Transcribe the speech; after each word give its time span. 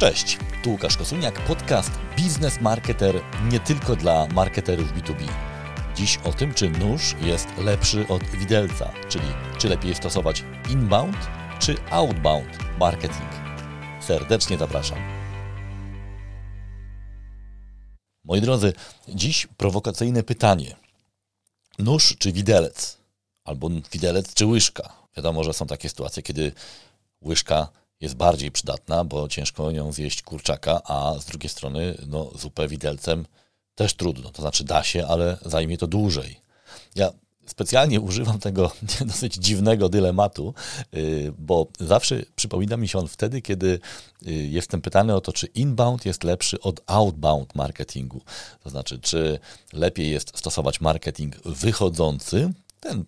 Cześć, 0.00 0.38
tu 0.62 0.70
Łukasz 0.70 0.96
Kosuniak, 0.96 1.46
podcast 1.46 1.90
Biznes 2.16 2.60
Marketer 2.60 3.20
nie 3.50 3.60
tylko 3.60 3.96
dla 3.96 4.26
marketerów 4.26 4.92
B2B. 4.92 5.28
Dziś 5.96 6.18
o 6.24 6.32
tym, 6.32 6.54
czy 6.54 6.70
nóż 6.70 7.16
jest 7.22 7.48
lepszy 7.58 8.08
od 8.08 8.24
widelca, 8.24 8.92
czyli 9.08 9.24
czy 9.58 9.68
lepiej 9.68 9.94
stosować 9.94 10.44
inbound 10.70 11.16
czy 11.58 11.74
outbound 11.90 12.78
marketing. 12.78 13.30
Serdecznie 14.00 14.58
zapraszam. 14.58 14.98
Moi 18.24 18.40
drodzy, 18.40 18.72
dziś 19.08 19.46
prowokacyjne 19.56 20.22
pytanie. 20.22 20.76
Nóż 21.78 22.16
czy 22.18 22.32
widelec? 22.32 22.98
Albo 23.44 23.68
widelec 23.92 24.34
czy 24.34 24.46
łyżka? 24.46 24.92
Wiadomo, 25.16 25.44
że 25.44 25.52
są 25.52 25.66
takie 25.66 25.88
sytuacje, 25.88 26.22
kiedy 26.22 26.52
łyżka 27.22 27.79
jest 28.00 28.14
bardziej 28.14 28.50
przydatna, 28.50 29.04
bo 29.04 29.28
ciężko 29.28 29.72
nią 29.72 29.92
zjeść 29.92 30.22
kurczaka, 30.22 30.80
a 30.84 31.14
z 31.20 31.24
drugiej 31.24 31.50
strony 31.50 31.94
no, 32.06 32.30
zupę 32.38 32.68
widelcem 32.68 33.26
też 33.74 33.94
trudno. 33.94 34.30
To 34.30 34.42
znaczy 34.42 34.64
da 34.64 34.82
się, 34.82 35.06
ale 35.06 35.36
zajmie 35.44 35.78
to 35.78 35.86
dłużej. 35.86 36.40
Ja 36.94 37.12
specjalnie 37.46 38.00
używam 38.10 38.38
tego 38.38 38.72
dosyć 39.06 39.34
dziwnego 39.34 39.88
dylematu, 39.88 40.54
y, 40.94 41.32
bo 41.38 41.66
zawsze 41.80 42.22
przypomina 42.36 42.76
mi 42.76 42.88
się 42.88 42.98
on 42.98 43.08
wtedy, 43.08 43.42
kiedy 43.42 43.80
y, 44.26 44.32
jestem 44.32 44.80
pytany 44.80 45.14
o 45.14 45.20
to, 45.20 45.32
czy 45.32 45.46
inbound 45.46 46.06
jest 46.06 46.24
lepszy 46.24 46.60
od 46.60 46.80
outbound 46.86 47.54
marketingu. 47.54 48.20
To 48.62 48.70
znaczy, 48.70 48.98
czy 48.98 49.38
lepiej 49.72 50.10
jest 50.10 50.38
stosować 50.38 50.80
marketing 50.80 51.36
wychodzący, 51.44 52.52
ten 52.80 53.04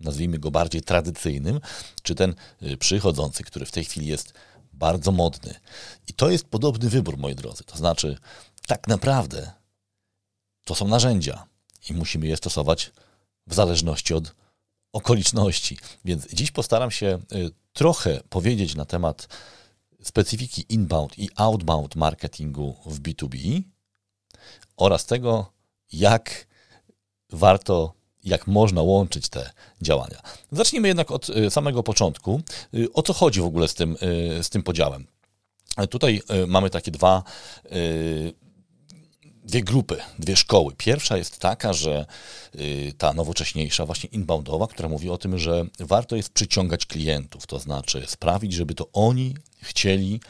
nazwijmy 0.00 0.38
go 0.38 0.50
bardziej 0.50 0.82
tradycyjnym, 0.82 1.60
czy 2.02 2.14
ten 2.14 2.34
y, 2.62 2.76
przychodzący, 2.76 3.44
który 3.44 3.66
w 3.66 3.72
tej 3.72 3.84
chwili 3.84 4.06
jest 4.06 4.32
bardzo 4.72 5.12
modny. 5.12 5.54
I 6.08 6.12
to 6.12 6.30
jest 6.30 6.44
podobny 6.44 6.88
wybór, 6.88 7.18
moi 7.18 7.34
drodzy. 7.34 7.64
To 7.64 7.78
znaczy, 7.78 8.18
tak 8.66 8.88
naprawdę 8.88 9.52
to 10.64 10.74
są 10.74 10.88
narzędzia 10.88 11.46
i 11.90 11.94
musimy 11.94 12.26
je 12.26 12.36
stosować 12.36 12.92
w 13.46 13.54
zależności 13.54 14.14
od 14.14 14.34
okoliczności. 14.92 15.78
Więc 16.04 16.26
dziś 16.32 16.50
postaram 16.50 16.90
się 16.90 17.18
y, 17.32 17.50
trochę 17.72 18.20
powiedzieć 18.28 18.74
na 18.74 18.84
temat 18.84 19.28
specyfiki 20.02 20.64
inbound 20.68 21.18
i 21.18 21.30
outbound 21.36 21.96
marketingu 21.96 22.76
w 22.86 23.00
B2B 23.00 23.62
oraz 24.76 25.06
tego, 25.06 25.52
jak 25.92 26.46
warto 27.30 27.97
jak 28.24 28.46
można 28.46 28.82
łączyć 28.82 29.28
te 29.28 29.50
działania. 29.82 30.20
Zacznijmy 30.52 30.88
jednak 30.88 31.10
od 31.10 31.28
y, 31.28 31.50
samego 31.50 31.82
początku. 31.82 32.40
Y, 32.74 32.92
o 32.92 33.02
co 33.02 33.12
chodzi 33.12 33.40
w 33.40 33.44
ogóle 33.44 33.68
z 33.68 33.74
tym, 33.74 33.96
y, 34.38 34.44
z 34.44 34.50
tym 34.50 34.62
podziałem? 34.62 35.06
Tutaj 35.90 36.22
mamy 36.46 36.70
takie 36.70 36.90
dwa, 36.90 37.22
dwie 39.44 39.62
grupy, 39.62 39.96
dwie 40.18 40.36
szkoły. 40.36 40.74
Pierwsza 40.76 41.16
jest 41.16 41.38
taka, 41.38 41.72
że 41.72 42.06
ta 42.98 43.12
nowocześniejsza, 43.12 43.86
właśnie 43.86 44.08
inboundowa, 44.12 44.66
która 44.66 44.88
mówi 44.88 45.10
o 45.10 45.18
tym, 45.18 45.38
że 45.38 45.64
warto 45.80 46.16
jest 46.16 46.30
przyciągać 46.32 46.86
klientów, 46.86 47.46
to 47.46 47.58
znaczy 47.58 48.04
sprawić, 48.06 48.52
żeby 48.52 48.74
to 48.74 48.88
oni 48.92 49.34
chcieli 49.62 50.20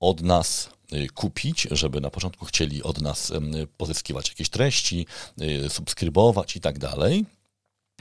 od 0.00 0.22
nas 0.22 0.70
kupić, 1.14 1.68
żeby 1.70 2.00
na 2.00 2.10
początku 2.10 2.44
chcieli 2.44 2.82
od 2.82 3.00
nas 3.00 3.32
pozyskiwać 3.76 4.28
jakieś 4.28 4.48
treści, 4.48 5.06
y, 5.42 5.68
subskrybować 5.68 6.56
i 6.56 6.60
tak 6.60 6.78
dalej. 6.78 7.26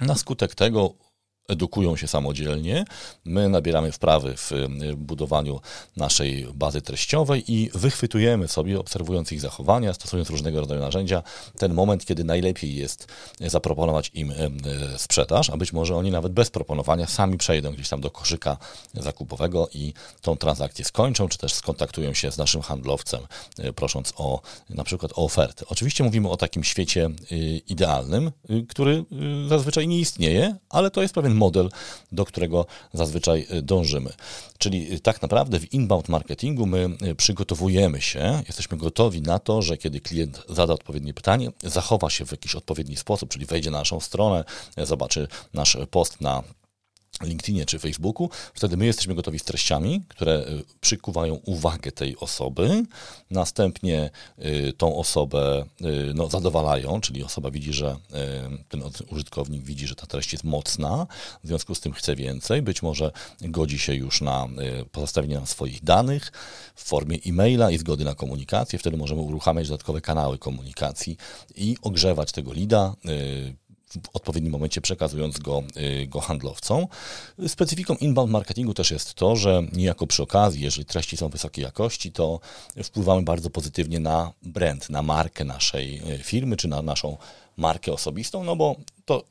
Na 0.01 0.15
skutek 0.15 0.55
tego 0.55 0.93
edukują 1.49 1.95
się 1.95 2.07
samodzielnie. 2.07 2.85
My 3.25 3.49
nabieramy 3.49 3.91
wprawy 3.91 4.35
w 4.37 4.51
budowaniu 4.95 5.59
naszej 5.97 6.47
bazy 6.53 6.81
treściowej 6.81 7.51
i 7.51 7.69
wychwytujemy 7.73 8.47
sobie, 8.47 8.79
obserwując 8.79 9.31
ich 9.31 9.41
zachowania, 9.41 9.93
stosując 9.93 10.29
różnego 10.29 10.59
rodzaju 10.59 10.81
narzędzia, 10.81 11.23
ten 11.57 11.73
moment, 11.73 12.05
kiedy 12.05 12.23
najlepiej 12.23 12.75
jest 12.75 13.07
zaproponować 13.39 14.11
im 14.13 14.33
sprzedaż, 14.97 15.49
a 15.49 15.57
być 15.57 15.73
może 15.73 15.95
oni 15.95 16.11
nawet 16.11 16.33
bez 16.33 16.49
proponowania 16.49 17.07
sami 17.07 17.37
przejdą 17.37 17.71
gdzieś 17.71 17.89
tam 17.89 18.01
do 18.01 18.11
koszyka 18.11 18.57
zakupowego 18.93 19.69
i 19.73 19.93
tą 20.21 20.37
transakcję 20.37 20.85
skończą, 20.85 21.27
czy 21.27 21.37
też 21.37 21.53
skontaktują 21.53 22.13
się 22.13 22.31
z 22.31 22.37
naszym 22.37 22.61
handlowcem, 22.61 23.21
e, 23.57 23.73
prosząc 23.73 24.13
o 24.17 24.41
na 24.69 24.83
przykład 24.83 25.11
o 25.15 25.25
oferty. 25.25 25.65
Oczywiście 25.67 26.03
mówimy 26.03 26.29
o 26.29 26.37
takim 26.37 26.63
świecie 26.63 27.09
y, 27.31 27.61
idealnym, 27.69 28.31
y, 28.49 28.65
który 28.69 29.05
y, 29.45 29.49
zazwyczaj 29.49 29.87
nie 29.87 29.99
istnieje, 29.99 30.55
ale 30.69 30.91
to 30.91 31.01
jest 31.01 31.13
pewien 31.13 31.35
model, 31.39 31.69
do 32.11 32.25
którego 32.25 32.65
zazwyczaj 32.93 33.47
y, 33.53 33.61
dążymy. 33.61 34.13
Czyli 34.57 34.93
y, 34.93 34.99
tak 34.99 35.21
naprawdę 35.21 35.59
w 35.59 35.73
inbound 35.73 36.09
marketingu 36.09 36.65
my 36.65 36.89
y, 37.01 37.15
przygotowujemy 37.15 38.01
się, 38.01 38.43
jesteśmy 38.47 38.77
gotowi 38.77 39.21
na 39.21 39.39
to, 39.39 39.61
że 39.61 39.77
kiedy 39.77 40.01
klient 40.01 40.41
zada 40.49 40.73
odpowiednie 40.73 41.13
pytanie, 41.13 41.51
zachowa 41.63 42.09
się 42.09 42.25
w 42.25 42.31
jakiś 42.31 42.55
odpowiedni 42.55 42.97
sposób, 42.97 43.29
czyli 43.29 43.45
wejdzie 43.45 43.71
na 43.71 43.77
naszą 43.77 43.99
stronę, 43.99 44.43
zobaczy 44.77 45.27
nasz 45.53 45.77
post 45.91 46.21
na 46.21 46.43
LinkedInie 47.21 47.65
czy 47.65 47.79
Facebooku, 47.79 48.29
wtedy 48.53 48.77
my 48.77 48.85
jesteśmy 48.85 49.15
gotowi 49.15 49.39
z 49.39 49.43
treściami, 49.43 50.01
które 50.07 50.47
y, 50.47 50.63
przykuwają 50.81 51.35
uwagę 51.35 51.91
tej 51.91 52.17
osoby, 52.17 52.83
następnie 53.31 54.09
y, 54.39 54.73
tą 54.77 54.95
osobę 54.95 55.65
y, 55.81 56.13
no, 56.15 56.27
zadowalają, 56.29 57.01
czyli 57.01 57.23
osoba 57.23 57.51
widzi, 57.51 57.73
że 57.73 57.97
ten 58.69 58.83
użytkownik 59.09 59.63
widzi, 59.63 59.87
że 59.87 59.95
ta 59.95 60.05
treść 60.05 60.31
jest 60.31 60.43
mocna, 60.43 61.07
w 61.43 61.47
związku 61.47 61.75
z 61.75 61.79
tym 61.79 61.93
chce 61.93 62.15
więcej, 62.15 62.61
być 62.61 62.81
może 62.81 63.11
godzi 63.41 63.79
się 63.79 63.93
już 63.93 64.21
na 64.21 64.47
pozostawienie 64.91 65.35
nam 65.35 65.47
swoich 65.47 65.83
danych 65.83 66.31
w 66.75 66.83
formie 66.83 67.17
e-maila 67.25 67.71
i 67.71 67.77
zgody 67.77 68.05
na 68.05 68.15
komunikację, 68.15 68.79
wtedy 68.79 68.97
możemy 68.97 69.21
uruchamiać 69.21 69.67
dodatkowe 69.67 70.01
kanały 70.01 70.37
komunikacji 70.37 71.17
i 71.55 71.77
ogrzewać 71.81 72.31
tego 72.31 72.53
lida, 72.53 72.95
w 74.03 74.09
odpowiednim 74.15 74.51
momencie 74.51 74.81
przekazując 74.81 75.39
go, 75.39 75.63
y, 75.77 76.07
go 76.07 76.19
handlowcom. 76.19 76.85
Specyfiką 77.47 77.95
inbound 77.95 78.31
marketingu 78.31 78.73
też 78.73 78.91
jest 78.91 79.13
to, 79.13 79.35
że 79.35 79.63
niejako 79.73 80.07
przy 80.07 80.23
okazji, 80.23 80.61
jeżeli 80.61 80.85
treści 80.85 81.17
są 81.17 81.29
wysokiej 81.29 81.63
jakości, 81.63 82.11
to 82.11 82.39
wpływamy 82.83 83.21
bardzo 83.21 83.49
pozytywnie 83.49 83.99
na 83.99 84.33
brand, 84.41 84.89
na 84.89 85.01
markę 85.01 85.43
naszej 85.43 86.01
y, 86.13 86.17
firmy, 86.23 86.57
czy 86.57 86.67
na 86.67 86.81
naszą 86.81 87.17
markę 87.57 87.93
osobistą, 87.93 88.43
no 88.43 88.55
bo 88.55 88.75
to 89.05 89.23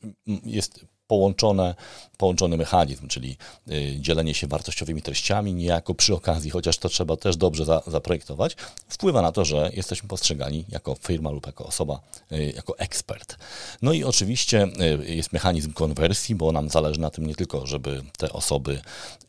jest 0.44 0.84
połączone, 1.08 1.74
połączony 2.16 2.56
mechanizm, 2.56 3.08
czyli 3.08 3.36
y, 3.68 3.96
dzielenie 4.00 4.34
się 4.34 4.46
wartościowymi 4.46 5.02
treściami, 5.02 5.54
niejako 5.54 5.94
przy 5.94 6.14
okazji, 6.14 6.50
chociaż 6.50 6.78
to 6.78 6.88
trzeba 6.88 7.16
też 7.16 7.36
dobrze 7.36 7.64
za, 7.64 7.82
zaprojektować, 7.86 8.56
wpływa 8.88 9.22
na 9.22 9.32
to, 9.32 9.44
że 9.44 9.70
jesteśmy 9.74 10.08
postrzegani 10.08 10.64
jako 10.68 10.96
firma 11.06 11.30
lub 11.30 11.46
jako 11.46 11.66
osoba, 11.66 12.00
y, 12.32 12.52
jako 12.56 12.78
ekspert. 12.78 13.36
No 13.82 13.92
i 13.92 14.04
oczywiście 14.04 14.68
y, 15.04 15.14
jest 15.14 15.32
mechanizm 15.32 15.72
konwersji, 15.72 16.34
bo 16.34 16.52
nam 16.52 16.68
zależy 16.68 17.00
na 17.00 17.10
tym 17.10 17.26
nie 17.26 17.34
tylko, 17.34 17.66
żeby 17.66 18.02
te 18.18 18.32
osoby 18.32 18.80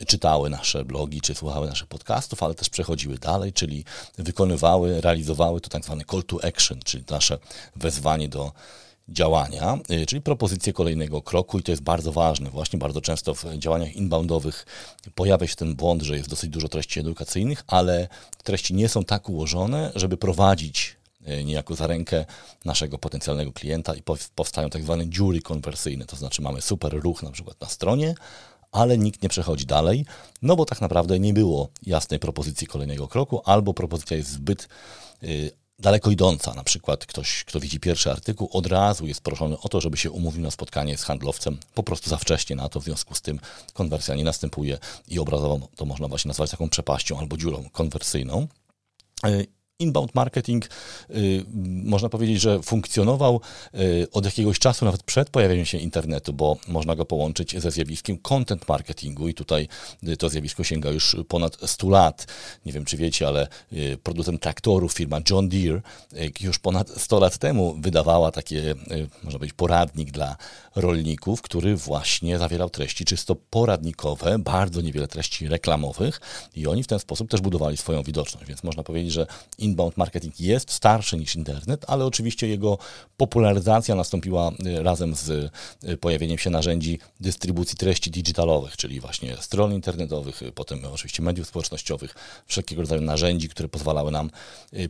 czytały 0.08 0.50
nasze 0.50 0.86
blogi, 0.86 1.22
czy 1.22 1.36
słuchały 1.36 1.68
naszych 1.68 1.88
podcastów, 1.88 2.44
ale 2.44 2.56
też 2.56 2.70
przechodziły 2.70 3.18
dalej, 3.18 3.54
czyli 3.54 3.86
wykonywały, 4.18 5.02
realizowały 5.02 5.62
to 5.62 5.70
tak 5.70 5.84
zwany 5.84 6.04
call 6.12 6.24
to 6.24 6.44
action, 6.44 6.80
czyli 6.86 7.04
nasze 7.10 7.38
wezwanie 7.76 8.30
do 8.30 8.52
działania, 9.12 9.78
y, 9.92 10.06
czyli 10.06 10.22
propozycję 10.22 10.74
kolejnego 10.74 11.22
kroku 11.22 11.60
i 11.60 11.64
to 11.64 11.72
jest 11.72 11.84
bardzo 11.84 12.12
ważne. 12.12 12.50
Właśnie 12.50 12.80
bardzo 12.80 13.02
często 13.02 13.36
w 13.36 13.46
działaniach 13.58 13.96
inboundowych 13.96 14.66
pojawia 15.16 15.48
się 15.48 15.56
ten 15.56 15.76
błąd, 15.76 16.02
że 16.02 16.18
jest 16.18 16.30
dosyć 16.30 16.50
dużo 16.50 16.70
treści 16.70 17.00
edukacyjnych, 17.00 17.64
ale 17.68 18.08
treści 18.44 18.74
nie 18.74 18.90
są 18.90 19.04
tak 19.04 19.30
ułożone, 19.30 19.92
żeby 19.96 20.18
prowadzić 20.18 20.98
y, 21.28 21.44
niejako 21.44 21.76
za 21.76 21.88
rękę 21.88 22.26
naszego 22.66 22.98
potencjalnego 22.98 23.52
klienta 23.52 23.96
i 23.96 24.02
powstają 24.36 24.70
tak 24.70 24.84
zwane 24.84 25.10
dziury 25.10 25.42
konwersyjne, 25.42 26.06
to 26.06 26.16
znaczy 26.16 26.42
mamy 26.42 26.62
super 26.62 26.94
ruch 26.94 27.24
na 27.24 27.32
przykład 27.32 27.62
na 27.62 27.68
stronie, 27.68 28.16
ale 28.72 28.98
nikt 28.98 29.24
nie 29.24 29.30
przechodzi 29.30 29.66
dalej, 29.66 30.06
no 30.42 30.56
bo 30.56 30.66
tak 30.66 30.82
naprawdę 30.82 31.20
nie 31.20 31.34
było 31.34 31.70
jasnej 31.86 32.20
propozycji 32.20 32.68
kolejnego 32.68 33.08
kroku, 33.08 33.42
albo 33.46 33.74
propozycja 33.74 34.18
jest 34.18 34.32
zbyt 34.32 34.68
y, 35.24 35.52
daleko 35.80 36.12
idąca. 36.12 36.54
Na 36.54 36.64
przykład 36.64 37.06
ktoś, 37.06 37.44
kto 37.44 37.60
widzi 37.60 37.80
pierwszy 37.80 38.12
artykuł, 38.12 38.50
od 38.52 38.66
razu 38.66 39.08
jest 39.08 39.22
proszony 39.22 39.60
o 39.60 39.70
to, 39.70 39.82
żeby 39.82 39.98
się 39.98 40.12
umówił 40.12 40.42
na 40.42 40.52
spotkanie 40.52 40.98
z 40.98 41.04
handlowcem 41.04 41.58
po 41.74 41.84
prostu 41.84 42.10
za 42.10 42.18
wcześnie 42.18 42.56
na 42.56 42.70
to, 42.70 42.80
w 42.80 42.84
związku 42.84 43.16
z 43.16 43.22
tym 43.22 43.40
konwersja 43.74 44.16
nie 44.16 44.24
następuje 44.24 44.78
i 45.08 45.20
obrazowo 45.20 45.68
to 45.76 45.86
można 45.86 46.08
właśnie 46.08 46.30
nazwać 46.30 46.52
taką 46.52 46.70
przepaścią 46.70 47.20
albo 47.20 47.38
dziurą 47.38 47.70
konwersyjną. 47.72 48.48
Inbound 49.80 50.16
marketing, 50.16 50.70
y, 51.10 51.46
można 51.84 52.10
powiedzieć, 52.10 52.42
że 52.42 52.62
funkcjonował 52.62 53.42
y, 53.76 54.08
od 54.12 54.26
jakiegoś 54.26 54.60
czasu, 54.60 54.86
nawet 54.86 55.04
przed 55.04 55.30
pojawieniem 55.30 55.66
się 55.66 55.78
internetu, 55.78 56.34
bo 56.34 56.58
można 56.68 56.96
go 56.96 57.06
połączyć 57.06 57.62
ze 57.62 57.72
zjawiskiem 57.72 58.18
content 58.18 58.68
marketingu 58.68 59.28
i 59.28 59.34
tutaj 59.34 59.68
y, 60.04 60.18
to 60.18 60.30
zjawisko 60.30 60.64
sięga 60.64 60.92
już 60.92 61.16
ponad 61.28 61.58
100 61.66 61.90
lat. 61.90 62.28
Nie 62.66 62.74
wiem, 62.74 62.86
czy 62.86 62.98
wiecie, 62.98 63.28
ale 63.28 63.48
producent 64.04 64.42
traktorów, 64.42 64.94
firma 64.94 65.20
John 65.30 65.50
Deere, 65.50 65.82
już 66.42 66.60
ponad 66.60 66.90
100 66.90 67.20
lat 67.20 67.38
temu 67.38 67.76
wydawała 67.80 68.32
takie, 68.32 68.76
można 69.24 69.40
powiedzieć, 69.40 69.58
poradnik 69.58 70.12
dla 70.12 70.36
rolników, 70.76 71.42
który 71.42 71.76
właśnie 71.76 72.38
zawierał 72.38 72.70
treści 72.70 73.06
czysto 73.06 73.36
poradnikowe, 73.36 74.40
bardzo 74.40 74.82
niewiele 74.82 75.08
treści 75.08 75.48
reklamowych 75.48 76.22
i 76.56 76.68
oni 76.68 76.84
w 76.84 76.88
ten 76.88 77.00
sposób 77.00 77.30
też 77.30 77.42
budowali 77.42 77.78
swoją 77.78 78.04
widoczność, 78.04 78.48
więc 78.48 78.64
można 78.64 78.84
powiedzieć, 78.84 79.14
że 79.14 79.28
inbound 79.70 79.98
marketing 79.98 80.40
jest 80.40 80.72
starszy 80.72 81.18
niż 81.18 81.36
internet, 81.36 81.86
ale 81.88 82.06
oczywiście 82.06 82.48
jego 82.48 82.78
popularyzacja 83.18 83.96
nastąpiła 83.96 84.52
y, 84.66 84.84
razem 84.84 85.16
z 85.16 85.30
y, 85.84 85.98
pojawieniem 85.98 86.38
się 86.38 86.50
narzędzi 86.50 87.00
dystrybucji 87.20 87.78
treści 87.78 88.12
digitalowych, 88.12 88.78
czyli 88.78 89.00
właśnie 89.00 89.38
stron 89.38 89.74
internetowych, 89.74 90.42
y, 90.42 90.52
potem 90.52 90.86
oczywiście 90.86 91.24
mediów 91.24 91.48
społecznościowych, 91.48 92.16
wszelkiego 92.46 92.82
rodzaju 92.82 93.02
narzędzi, 93.02 93.50
które 93.50 93.70
pozwalały 93.70 94.12
nam 94.12 94.30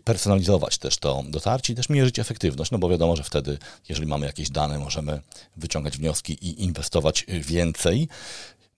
personalizować 0.04 0.78
też 0.78 0.98
to 0.98 1.24
dotarcie 1.28 1.74
i 1.74 1.76
też 1.76 1.90
mierzyć 1.90 2.20
efektywność, 2.20 2.72
no 2.72 2.78
bo 2.78 2.90
wiadomo, 2.90 3.16
że 3.16 3.24
wtedy, 3.24 3.58
jeżeli 3.90 4.08
mamy 4.08 4.26
jakieś 4.26 4.50
dane, 4.50 4.80
możemy 4.80 5.22
wyciągać 5.58 5.98
wnioski 5.98 6.34
i 6.34 6.64
inwestować 6.64 7.26
więcej. 7.28 8.08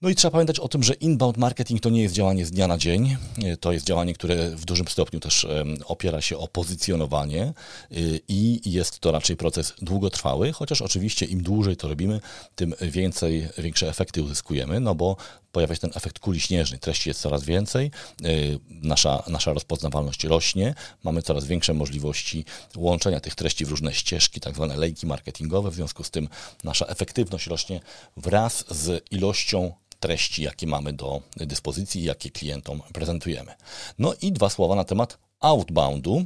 No 0.02 0.08
i 0.08 0.14
trzeba 0.14 0.32
pamiętać 0.32 0.60
o 0.60 0.68
tym, 0.68 0.82
że 0.82 0.94
inbound 0.94 1.36
marketing 1.36 1.80
to 1.80 1.90
nie 1.90 2.02
jest 2.02 2.14
działanie 2.14 2.46
z 2.46 2.50
dnia 2.50 2.68
na 2.68 2.78
dzień. 2.78 3.16
To 3.60 3.72
jest 3.72 3.86
działanie, 3.86 4.14
które 4.14 4.50
w 4.50 4.64
dużym 4.64 4.88
stopniu 4.88 5.20
też 5.20 5.46
opiera 5.84 6.20
się 6.20 6.38
o 6.38 6.48
pozycjonowanie 6.48 7.52
y, 7.92 8.20
i 8.28 8.60
jest 8.72 8.98
to 8.98 9.12
raczej 9.12 9.36
proces 9.36 9.74
długotrwały, 9.82 10.52
chociaż 10.52 10.82
oczywiście 10.82 11.26
im 11.26 11.42
dłużej 11.42 11.76
to 11.76 11.88
robimy, 11.88 12.20
tym 12.54 12.74
więcej, 12.80 13.48
większe 13.58 13.88
efekty 13.88 14.22
uzyskujemy, 14.22 14.80
no 14.80 14.94
bo 14.94 15.16
pojawia 15.52 15.74
się 15.74 15.80
ten 15.80 15.90
efekt 15.94 16.18
kuli 16.18 16.40
śnieżnej. 16.40 16.80
Treści 16.80 17.10
jest 17.10 17.20
coraz 17.20 17.44
więcej, 17.44 17.90
y, 18.24 18.58
nasza, 18.70 19.22
nasza 19.26 19.52
rozpoznawalność 19.52 20.24
rośnie, 20.24 20.74
mamy 21.04 21.22
coraz 21.22 21.44
większe 21.44 21.74
możliwości 21.74 22.44
łączenia 22.76 23.20
tych 23.20 23.34
treści 23.34 23.64
w 23.64 23.70
różne 23.70 23.94
ścieżki, 23.94 24.40
tak 24.40 24.54
zwane 24.54 24.76
lejki 24.76 25.06
marketingowe, 25.06 25.70
w 25.70 25.74
związku 25.74 26.04
z 26.04 26.10
tym 26.10 26.28
nasza 26.64 26.86
efektywność 26.86 27.46
rośnie 27.46 27.80
wraz 28.16 28.64
z 28.70 29.04
ilością 29.10 29.72
treści, 30.00 30.42
jakie 30.42 30.66
mamy 30.66 30.92
do 30.92 31.22
dyspozycji 31.36 32.00
i 32.00 32.04
jakie 32.04 32.30
klientom 32.30 32.82
prezentujemy. 32.92 33.54
No 33.98 34.14
i 34.22 34.32
dwa 34.32 34.50
słowa 34.50 34.74
na 34.74 34.84
temat 34.84 35.18
outboundu, 35.40 36.24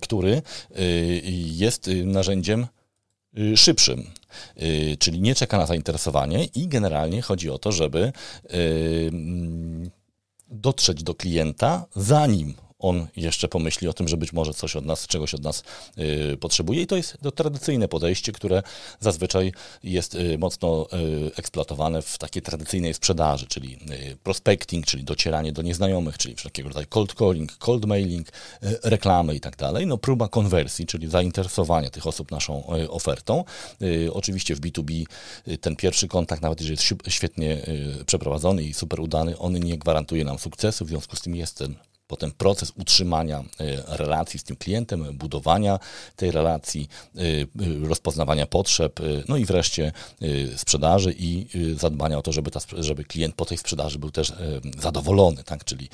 który 0.00 0.42
y, 0.78 1.22
jest 1.34 1.90
narzędziem 2.04 2.62
y, 2.62 2.81
szybszym, 3.56 4.10
y, 4.62 4.96
czyli 4.98 5.20
nie 5.20 5.34
czeka 5.34 5.58
na 5.58 5.66
zainteresowanie 5.66 6.44
i 6.44 6.68
generalnie 6.68 7.22
chodzi 7.22 7.50
o 7.50 7.58
to, 7.58 7.72
żeby 7.72 8.12
mm, 9.08 9.90
dotrzeć 10.48 11.02
do 11.02 11.14
klienta, 11.14 11.86
zanim 11.96 12.54
on 12.82 13.06
jeszcze 13.16 13.48
pomyśli 13.48 13.88
o 13.88 13.92
tym, 13.92 14.08
że 14.08 14.16
być 14.16 14.32
może 14.32 14.54
coś 14.54 14.76
od 14.76 14.86
nas, 14.86 15.06
czegoś 15.06 15.34
od 15.34 15.42
nas 15.42 15.64
y, 15.98 16.36
potrzebuje. 16.36 16.82
I 16.82 16.86
to 16.86 16.96
jest 16.96 17.18
to 17.22 17.32
tradycyjne 17.32 17.88
podejście, 17.88 18.32
które 18.32 18.62
zazwyczaj 19.00 19.52
jest 19.82 20.14
y, 20.14 20.38
mocno 20.38 20.86
y, 20.92 21.30
eksploatowane 21.36 22.02
w 22.02 22.18
takiej 22.18 22.42
tradycyjnej 22.42 22.94
sprzedaży, 22.94 23.46
czyli 23.46 23.78
y, 24.12 24.16
prospecting, 24.22 24.86
czyli 24.86 25.04
docieranie 25.04 25.52
do 25.52 25.62
nieznajomych, 25.62 26.18
czyli 26.18 26.34
wszelkiego 26.34 26.68
rodzaju 26.68 26.86
cold 26.90 27.14
calling, 27.14 27.56
cold 27.58 27.84
mailing, 27.84 28.28
y, 28.28 28.78
reklamy 28.82 29.34
i 29.34 29.40
tak 29.40 29.56
dalej. 29.56 29.86
No 29.86 29.98
próba 29.98 30.28
konwersji, 30.28 30.86
czyli 30.86 31.08
zainteresowania 31.08 31.90
tych 31.90 32.06
osób 32.06 32.30
naszą 32.30 32.74
y, 32.76 32.90
ofertą. 32.90 33.44
Oczywiście 34.12 34.54
w 34.54 34.60
B2B 34.60 35.04
ten 35.60 35.76
pierwszy 35.76 36.08
kontakt, 36.08 36.42
nawet 36.42 36.60
jeżeli 36.60 36.78
jest 37.04 37.14
świetnie 37.14 37.62
przeprowadzony 38.06 38.62
i 38.62 38.74
super 38.74 39.00
udany, 39.00 39.38
on 39.38 39.52
nie 39.52 39.78
gwarantuje 39.78 40.24
nam 40.24 40.38
sukcesu, 40.38 40.84
w 40.84 40.88
związku 40.88 41.16
z 41.16 41.20
tym 41.20 41.36
jest 41.36 41.58
ten 41.58 41.74
potem 42.12 42.32
proces 42.32 42.72
utrzymania 42.76 43.38
e, 43.38 43.96
relacji 43.96 44.38
z 44.38 44.44
tym 44.44 44.56
klientem, 44.56 45.16
budowania 45.18 45.78
tej 46.16 46.30
relacji, 46.30 46.88
e, 47.16 47.20
e, 47.20 47.88
rozpoznawania 47.88 48.46
potrzeb, 48.46 49.00
no 49.28 49.36
i 49.36 49.44
wreszcie 49.44 49.92
sprzedaży 50.56 51.14
i 51.18 51.46
zadbania 51.76 52.18
o 52.18 52.22
to, 52.22 52.32
żeby, 52.32 52.50
ta, 52.50 52.60
żeby 52.78 53.04
klient 53.04 53.34
po 53.34 53.44
tej 53.44 53.58
sprzedaży 53.58 53.98
był 53.98 54.10
też 54.10 54.32
zadowolony, 54.78 55.44
tak? 55.44 55.64
czyli 55.64 55.88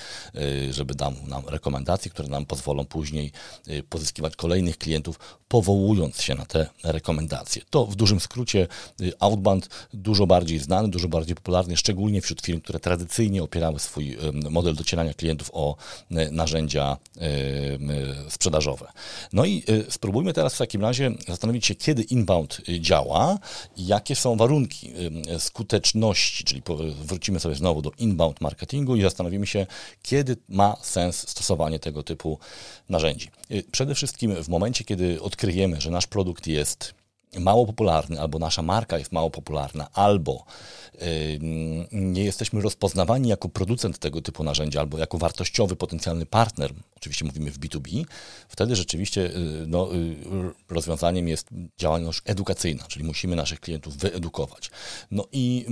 żeby 0.70 0.94
dał 0.94 1.12
nam 1.26 1.43
rekomendacje, 1.47 2.11
które 2.11 2.29
nam 2.29 2.47
pozwolą 2.47 2.85
później 2.85 3.32
pozyskiwać 3.88 4.37
kolejnych 4.37 4.79
klientów, 4.79 5.19
powołując 5.49 6.23
się 6.23 6.35
na 6.35 6.47
te 6.47 6.67
rekomendacje. 6.85 7.62
To 7.71 7.87
w 7.87 7.97
dużym 7.97 8.21
skrócie 8.21 8.67
outbound 9.19 9.69
dużo 9.94 10.26
bardziej 10.26 10.59
znany, 10.59 10.88
dużo 10.88 11.09
bardziej 11.09 11.35
popularny, 11.35 11.76
szczególnie 11.76 12.21
wśród 12.21 12.41
firm, 12.41 12.61
które 12.61 12.81
tradycyjnie 12.81 13.43
opierały 13.43 13.79
swój 13.79 14.17
model 14.50 14.75
docierania 14.75 15.14
klientów 15.14 15.50
o 15.53 15.76
narzędzia 16.10 16.96
e, 17.16 17.20
sprzedażowe. 18.31 18.93
No 19.32 19.44
i 19.44 19.62
e, 19.88 19.90
spróbujmy 19.90 20.32
teraz 20.32 20.55
w 20.55 20.58
takim 20.58 20.82
razie 20.82 21.10
zastanowić 21.28 21.66
się, 21.66 21.75
kiedy 21.75 22.02
inbound 22.02 22.60
działa 22.81 23.38
i 23.76 23.87
jakie 23.87 24.16
są 24.16 24.37
warunki 24.37 24.93
skuteczności, 25.38 26.44
czyli 26.44 26.62
wrócimy 27.02 27.40
sobie 27.40 27.55
znowu 27.55 27.82
do 27.82 27.90
inbound 27.99 28.40
marketingu 28.40 28.96
i 28.96 29.02
zastanowimy 29.02 29.46
się, 29.46 29.66
kiedy 30.02 30.37
ma 30.49 30.76
sens 30.82 31.28
stosowanie 31.28 31.78
tego 31.78 32.02
typu 32.02 32.38
narzędzi. 32.88 33.28
Przede 33.72 33.94
wszystkim 33.94 34.34
w 34.44 34.49
momencie, 34.49 34.84
kiedy 34.84 35.22
odkryjemy, 35.22 35.81
że 35.81 35.90
nasz 35.90 36.06
produkt 36.06 36.46
jest 36.46 36.94
mało 37.38 37.66
popularny, 37.66 38.20
albo 38.20 38.38
nasza 38.38 38.62
marka 38.62 38.98
jest 38.98 39.12
mało 39.12 39.30
popularna, 39.30 39.88
albo 39.92 40.44
nie 41.92 42.25
jesteśmy 42.25 42.60
rozpoznawani 42.60 43.28
jako 43.28 43.48
producent 43.48 43.98
tego 43.98 44.22
typu 44.22 44.44
narzędzia, 44.44 44.80
albo 44.80 44.98
jako 44.98 45.19
wartościowy 45.19 45.76
potencjalny 45.76 46.26
partner, 46.26 46.72
oczywiście 46.96 47.25
mówimy 47.25 47.50
w 47.50 47.58
B2B, 47.58 48.04
wtedy 48.48 48.76
rzeczywiście 48.76 49.26
y, 49.26 49.64
no, 49.66 49.94
y, 49.94 50.16
rozwiązaniem 50.69 51.28
jest 51.28 51.48
działalność 51.78 52.20
edukacyjna, 52.25 52.84
czyli 52.88 53.04
musimy 53.04 53.36
naszych 53.36 53.60
klientów 53.60 53.96
wyedukować. 53.96 54.70
No 55.10 55.25
i 55.32 55.66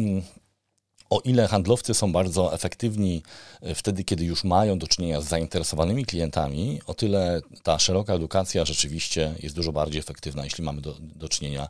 o 1.10 1.20
ile 1.20 1.48
handlowcy 1.48 1.94
są 1.94 2.12
bardzo 2.12 2.54
efektywni 2.54 3.22
e, 3.60 3.74
wtedy, 3.74 4.04
kiedy 4.04 4.24
już 4.24 4.44
mają 4.44 4.78
do 4.78 4.86
czynienia 4.86 5.20
z 5.20 5.24
zainteresowanymi 5.24 6.04
klientami, 6.04 6.80
o 6.86 6.94
tyle 6.94 7.40
ta 7.62 7.78
szeroka 7.78 8.14
edukacja 8.14 8.64
rzeczywiście 8.64 9.34
jest 9.42 9.54
dużo 9.54 9.72
bardziej 9.72 10.00
efektywna, 10.00 10.44
jeśli 10.44 10.64
mamy 10.64 10.80
do, 10.80 10.96
do 11.00 11.28
czynienia, 11.28 11.68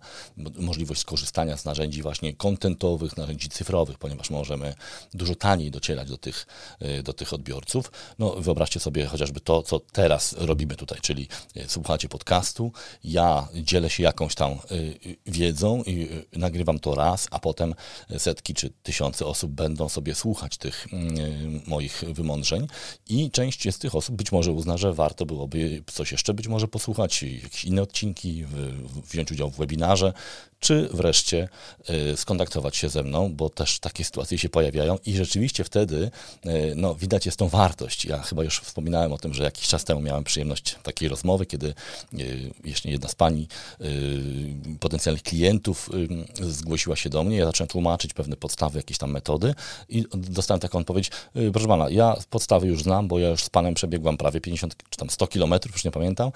możliwość 0.59 1.01
skorzystania 1.01 1.57
z 1.57 1.65
narzędzi 1.65 2.03
właśnie 2.03 2.35
kontentowych, 2.35 3.17
narzędzi 3.17 3.49
cyfrowych, 3.49 3.99
ponieważ 3.99 4.31
możemy 4.31 4.75
dużo 5.15 5.35
taniej 5.35 5.71
docierać 5.71 6.09
do 6.09 6.17
tych, 6.17 6.47
e, 6.81 7.03
do 7.03 7.13
tych 7.13 7.33
odbiorców. 7.33 7.93
No, 8.19 8.31
wyobraźcie 8.31 8.81
sobie 8.81 9.07
chociażby 9.07 9.41
to, 9.41 9.63
co 9.63 9.81
teraz 9.81 10.35
robimy 10.39 10.77
tutaj, 10.77 10.99
czyli 11.03 11.29
e, 11.57 11.69
słuchacie 11.69 12.09
podcastu, 12.09 12.73
ja 13.05 13.49
dzielę 13.55 13.91
się 13.91 14.03
jakąś 14.03 14.35
tam 14.35 14.59
wiedzą 15.27 15.83
i 15.83 16.09
nagrywam 16.33 16.79
to 16.79 16.95
raz, 16.95 17.29
a 17.31 17.39
potem 17.39 17.75
setki 18.19 18.55
czy 18.55 18.71
tysiące 18.83 19.26
osób 19.27 19.53
będą 19.53 19.89
sobie 19.89 20.15
słuchać 20.15 20.57
tych 20.57 20.87
mm, 20.93 21.61
moich 21.67 22.05
wymądrzeń 22.13 22.67
i 23.09 23.31
część 23.31 23.75
z 23.75 23.79
tych 23.79 23.95
osób 23.95 24.17
być 24.17 24.33
może 24.33 24.53
uzna, 24.53 24.77
że 24.77 24.93
warto 24.93 25.27
byłoby 25.27 25.83
coś 25.87 26.13
jeszcze 26.13 26.35
być 26.35 26.49
może 26.49 26.69
posłuchać, 26.69 27.23
jakieś 27.23 27.65
inne 27.65 27.83
odcinki, 27.83 28.45
wziąć 29.11 29.33
udział 29.33 29.51
w 29.51 29.57
webinarze, 29.57 30.13
czy 30.61 30.89
wreszcie 30.93 31.49
y, 32.13 32.17
skontaktować 32.17 32.77
się 32.77 32.89
ze 32.89 33.03
mną, 33.03 33.35
bo 33.35 33.51
też 33.51 33.79
takie 33.79 34.05
sytuacje 34.05 34.39
się 34.39 34.49
pojawiają 34.49 34.99
i 35.07 35.17
rzeczywiście 35.17 35.65
wtedy 35.65 36.11
y, 36.47 36.73
no, 36.77 36.95
widać 36.95 37.27
jest 37.27 37.39
tą 37.39 37.49
wartość. 37.49 38.05
Ja 38.05 38.23
chyba 38.23 38.45
już 38.45 38.61
wspominałem 38.61 39.13
o 39.13 39.19
tym, 39.19 39.35
że 39.35 39.43
jakiś 39.43 39.69
czas 39.69 39.85
temu 39.85 40.01
miałem 40.01 40.25
przyjemność 40.25 40.77
takiej 40.83 41.09
rozmowy, 41.09 41.47
kiedy 41.47 41.75
jeszcze 42.65 42.91
jedna 42.91 43.09
z 43.09 43.15
pani 43.15 43.49
potencjalnych 44.81 45.23
klientów 45.23 45.91
zgłosiła 46.41 46.97
się 46.97 47.11
do 47.11 47.25
mnie, 47.25 47.37
ja 47.37 47.47
zacząłem 47.47 47.69
tłumaczyć 47.69 48.15
pewne 48.15 48.37
podstawy, 48.37 48.79
jakieś 48.79 48.99
tam 48.99 49.11
metody 49.17 49.55
i 49.89 50.05
dostałem 50.15 50.61
taką 50.61 50.79
odpowiedź, 50.79 51.11
proszę 51.53 51.69
pana, 51.69 51.91
ja 51.91 52.17
podstawy 52.31 52.67
już 52.67 52.83
znam, 52.83 53.09
bo 53.09 53.19
ja 53.19 53.29
już 53.29 53.45
z 53.45 53.51
panem 53.51 53.75
przebiegłam 53.75 54.17
prawie 54.17 54.41
50 54.41 54.77
czy 54.91 54.99
tam 54.99 55.11
100 55.11 55.27
kilometrów, 55.27 55.75
już 55.75 55.85
nie 55.85 55.91
pamiętam, 55.91 56.31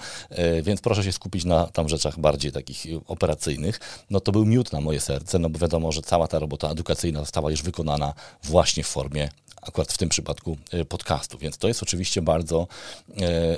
więc 0.63 0.81
proszę 0.81 1.03
się 1.03 1.11
skupić 1.11 1.45
na 1.45 1.67
tam 1.67 1.89
rzeczach 1.89 2.19
bardziej 2.19 2.51
takich 2.51 2.85
operacyjnych 3.07 3.79
no 4.09 4.19
to 4.19 4.31
był 4.31 4.45
miód 4.45 4.71
na 4.71 4.81
moje 4.81 4.99
serce, 4.99 5.39
no 5.39 5.49
bo 5.49 5.59
wiadomo, 5.59 5.91
że 5.91 6.01
cała 6.01 6.27
ta 6.27 6.39
robota 6.39 6.69
edukacyjna 6.69 7.19
została 7.19 7.51
już 7.51 7.61
wykonana 7.61 8.13
właśnie 8.43 8.83
w 8.83 8.87
formie 8.87 9.29
akurat 9.61 9.93
w 9.93 9.97
tym 9.97 10.09
przypadku 10.09 10.57
podcastu. 10.89 11.37
Więc 11.37 11.57
to 11.57 11.67
jest 11.67 11.83
oczywiście 11.83 12.21
bardzo 12.21 12.67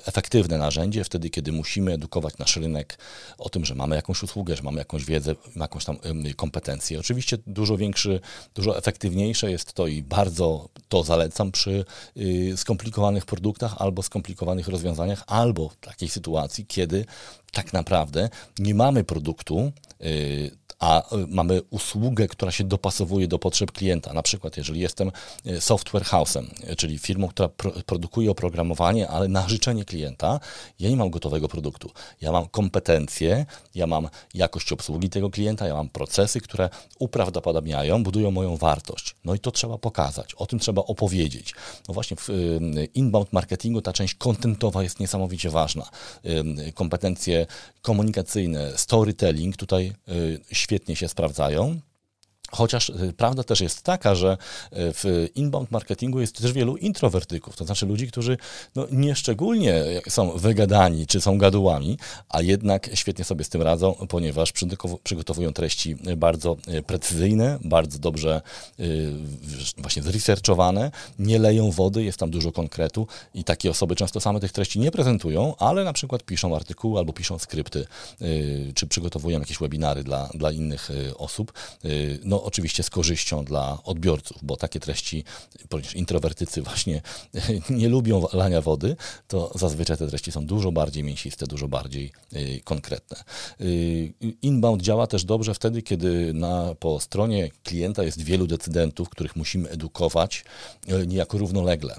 efektywne 0.06 0.58
narzędzie 0.58 1.04
wtedy, 1.04 1.30
kiedy 1.30 1.52
musimy 1.52 1.94
edukować 1.94 2.38
nasz 2.38 2.58
rynek 2.58 2.98
o 3.38 3.50
tym, 3.50 3.66
że 3.66 3.76
mamy 3.76 3.96
jakąś 3.96 4.24
usługę, 4.24 4.56
że 4.56 4.64
mamy 4.64 4.78
jakąś 4.78 5.06
wiedzę, 5.06 5.36
jakąś 5.56 5.86
tam 5.86 5.98
kompetencję. 6.36 7.00
Oczywiście 7.00 7.38
dużo 7.48 7.78
większy, 7.78 8.20
dużo 8.56 8.78
najefektywniejsze 9.14 9.52
jest 9.52 9.74
to 9.74 9.88
i 9.88 10.02
bardzo 10.02 10.70
to 10.90 11.04
zalecam 11.04 11.52
przy 11.52 11.86
y, 12.18 12.58
skomplikowanych 12.58 13.26
produktach 13.26 13.76
albo 13.78 14.04
skomplikowanych 14.04 14.68
rozwiązaniach, 14.68 15.24
albo 15.28 15.72
takiej 15.82 16.10
sytuacji, 16.10 16.66
kiedy 16.66 17.06
tak 17.54 17.74
naprawdę 17.74 18.30
nie 18.60 18.76
mamy 18.76 19.04
produktu, 19.04 19.72
y, 20.02 20.64
a 20.84 21.04
mamy 21.28 21.62
usługę, 21.70 22.28
która 22.28 22.52
się 22.52 22.64
dopasowuje 22.64 23.28
do 23.28 23.40
potrzeb 23.40 23.72
klienta. 23.72 24.14
Na 24.14 24.22
przykład, 24.22 24.58
jeżeli 24.58 24.80
jestem 24.80 25.12
software 25.60 26.04
house'em, 26.04 26.76
czyli 26.78 26.98
firmą, 26.98 27.28
która 27.28 27.50
pro, 27.50 27.72
produkuje 27.72 28.32
oprogramowanie, 28.32 29.08
ale 29.08 29.28
na 29.28 29.50
życzenie 29.50 29.86
klienta, 29.86 30.40
ja 30.80 30.90
nie 30.90 30.96
mam 30.96 31.10
gotowego 31.10 31.48
produktu. 31.48 31.92
Ja 32.22 32.32
mam 32.32 32.48
kompetencje, 32.48 33.46
ja 33.76 33.88
mam 33.88 34.10
jakość 34.34 34.72
obsługi 34.72 35.10
tego 35.10 35.30
klienta, 35.30 35.68
ja 35.68 35.74
mam 35.74 35.90
procesy, 35.90 36.42
które 36.42 36.70
uprawdopodobniają, 37.00 38.04
budują 38.04 38.32
moją 38.32 38.58
wartość. 38.58 39.16
No 39.26 39.36
i 39.36 39.40
to 39.40 39.52
trzeba 39.52 39.78
pokazać, 39.78 40.34
o 40.34 40.46
tym 40.46 40.60
trzeba 40.60 40.82
opowiedzieć. 40.82 41.54
No 41.88 41.94
właśnie 41.94 42.18
w 42.18 42.30
inbound 42.94 43.34
marketingu 43.34 43.82
ta 43.82 43.94
część 43.94 44.16
kontentowa 44.16 44.84
jest 44.84 45.00
niesamowicie 45.00 45.50
ważna. 45.50 45.90
Kompetencje 46.74 47.43
komunikacyjne, 47.82 48.78
storytelling 48.78 49.58
tutaj 49.58 49.94
świetnie 50.52 50.96
się 50.96 51.08
sprawdzają. 51.08 51.80
Chociaż 52.56 52.90
y, 52.90 53.14
prawda 53.18 53.44
też 53.44 53.62
jest 53.62 53.82
taka, 53.82 54.16
że 54.16 54.32
y, 54.34 54.38
w 54.74 55.28
inbound 55.36 55.72
marketingu 55.72 56.22
jest 56.22 56.42
też 56.42 56.54
wielu 56.54 56.78
introwertyków, 56.78 57.56
to 57.56 57.66
znaczy 57.66 57.86
ludzi, 57.86 58.08
którzy 58.08 58.38
no, 58.76 58.88
nie 58.92 59.16
szczególnie 59.16 59.84
są 60.10 60.38
wygadani 60.38 61.08
czy 61.08 61.22
są 61.22 61.38
gadułami, 61.38 61.98
a 62.30 62.42
jednak 62.42 62.90
świetnie 62.94 63.26
sobie 63.26 63.44
z 63.44 63.50
tym 63.50 63.62
radzą, 63.62 63.94
ponieważ 64.10 64.54
przygotowują 65.04 65.54
treści 65.54 65.96
bardzo 66.18 66.58
y, 66.68 66.84
precyzyjne, 66.84 67.60
bardzo 67.64 68.00
dobrze 68.00 68.42
właśnie 69.78 70.04
zresearchowane, 70.04 70.92
nie 71.20 71.40
leją 71.40 71.72
wody, 71.72 72.04
jest 72.04 72.18
tam 72.18 72.32
dużo 72.32 72.52
konkretu 72.52 73.08
i 73.34 73.44
takie 73.44 73.72
osoby 73.72 73.96
często 73.96 74.20
same 74.20 74.40
tych 74.40 74.52
treści 74.52 74.80
nie 74.80 74.92
prezentują, 74.92 75.56
ale 75.58 75.84
na 75.84 75.94
przykład 75.94 76.24
piszą 76.24 76.56
artykuły 76.56 77.00
albo 77.00 77.14
piszą 77.14 77.40
skrypty, 77.40 77.86
czy 78.76 78.88
przygotowują 78.88 79.40
jakieś 79.40 79.58
webinary 79.58 80.04
dla, 80.04 80.30
dla 80.34 80.52
innych 80.52 80.90
osób. 81.18 81.54
No, 82.24 82.43
oczywiście 82.44 82.84
z 82.84 82.90
korzyścią 82.90 83.46
dla 83.46 83.80
odbiorców, 83.84 84.38
bo 84.42 84.58
takie 84.58 84.80
treści, 84.80 85.24
ponieważ 85.70 85.96
introwertycy 85.96 86.62
właśnie 86.62 87.02
nie 87.70 87.90
lubią 87.90 88.28
lania 88.34 88.62
wody, 88.62 88.96
to 89.28 89.52
zazwyczaj 89.56 89.98
te 89.98 90.08
treści 90.08 90.32
są 90.32 90.46
dużo 90.46 90.72
bardziej 90.72 91.04
mięsiste, 91.04 91.48
dużo 91.48 91.68
bardziej 91.68 92.12
y, 92.34 92.62
konkretne. 92.64 93.24
Y, 93.62 94.14
inbound 94.42 94.82
działa 94.82 95.08
też 95.08 95.26
dobrze 95.26 95.54
wtedy, 95.54 95.82
kiedy 95.82 96.34
na, 96.34 96.76
po 96.80 97.00
stronie 97.00 97.50
klienta 97.64 98.04
jest 98.04 98.22
wielu 98.22 98.48
decydentów, 98.48 99.10
których 99.10 99.36
musimy 99.36 99.70
edukować 99.70 100.46
y, 100.90 101.08
niejako 101.08 101.38
równolegle. 101.38 101.96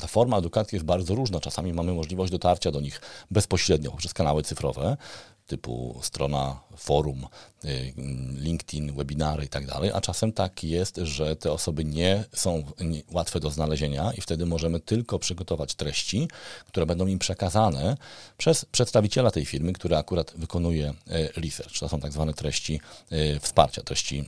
Ta 0.00 0.06
forma 0.06 0.38
edukacji 0.38 0.76
jest 0.76 0.86
bardzo 0.86 1.14
różna. 1.14 1.40
Czasami 1.40 1.72
mamy 1.72 1.92
możliwość 1.92 2.32
dotarcia 2.32 2.70
do 2.70 2.80
nich 2.80 3.00
bezpośrednio 3.30 3.90
poprzez 3.90 4.14
kanały 4.14 4.42
cyfrowe, 4.42 4.96
typu 5.46 6.00
strona 6.02 6.60
forum, 6.76 7.26
y, 7.64 7.92
LinkedIn, 8.36 8.96
webinary 8.96 9.44
i 9.44 9.48
tak 9.48 9.64
a 9.94 10.00
czasem 10.00 10.32
tak 10.32 10.64
jest, 10.64 10.96
że 10.96 11.36
te 11.36 11.52
osoby 11.52 11.84
nie 11.84 12.24
są 12.32 12.64
łatwe 13.12 13.40
do 13.40 13.50
znalezienia 13.50 14.12
i 14.12 14.20
wtedy 14.20 14.46
możemy 14.46 14.80
tylko 14.80 15.18
przygotować 15.18 15.74
treści, 15.74 16.28
które 16.66 16.86
będą 16.86 17.06
im 17.06 17.18
przekazane 17.18 17.96
przez 18.36 18.64
przedstawiciela 18.64 19.30
tej 19.30 19.46
firmy, 19.46 19.72
który 19.72 19.96
akurat 19.96 20.32
wykonuje 20.36 20.90
y, 20.90 21.40
research. 21.40 21.78
To 21.78 21.88
są 21.88 22.00
tak 22.00 22.12
zwane 22.12 22.34
treści 22.34 22.80
y, 23.12 23.40
wsparcia, 23.40 23.82
treści 23.82 24.24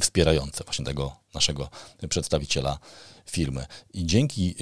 wspierające 0.00 0.64
właśnie 0.64 0.84
tego 0.84 1.16
naszego 1.34 1.68
przedstawiciela 2.08 2.78
firmy. 3.26 3.66
I 3.94 4.06
dzięki 4.06 4.54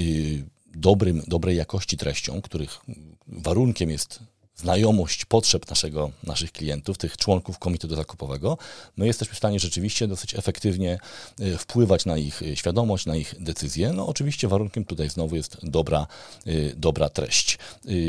dobrym, 0.74 1.22
dobrej 1.26 1.56
jakości 1.56 1.96
treściom, 1.96 2.42
których 2.42 2.80
warunkiem 3.26 3.90
jest 3.90 4.20
znajomość 4.56 5.25
potrzeb 5.25 5.70
naszego, 5.70 6.11
naszych 6.23 6.52
klientów, 6.52 6.99
tych 6.99 7.16
członków 7.16 7.58
komitetu 7.58 7.96
zakupowego, 7.96 8.58
my 8.96 9.06
jesteśmy 9.06 9.34
w 9.34 9.38
stanie 9.38 9.61
rzeczywiście 9.61 10.08
dosyć 10.08 10.34
efektywnie 10.34 10.99
y, 11.40 11.58
wpływać 11.58 12.06
na 12.06 12.16
ich 12.16 12.42
y, 12.42 12.56
świadomość, 12.56 13.06
na 13.06 13.16
ich 13.16 13.34
decyzje. 13.40 13.92
No 13.92 14.06
oczywiście 14.06 14.49
warunkiem 14.49 14.84
tutaj 14.84 15.11
znowu 15.11 15.37
jest 15.37 15.56
dobra, 15.62 16.06
y, 16.46 16.75
dobra 16.76 17.08
treść. 17.08 17.58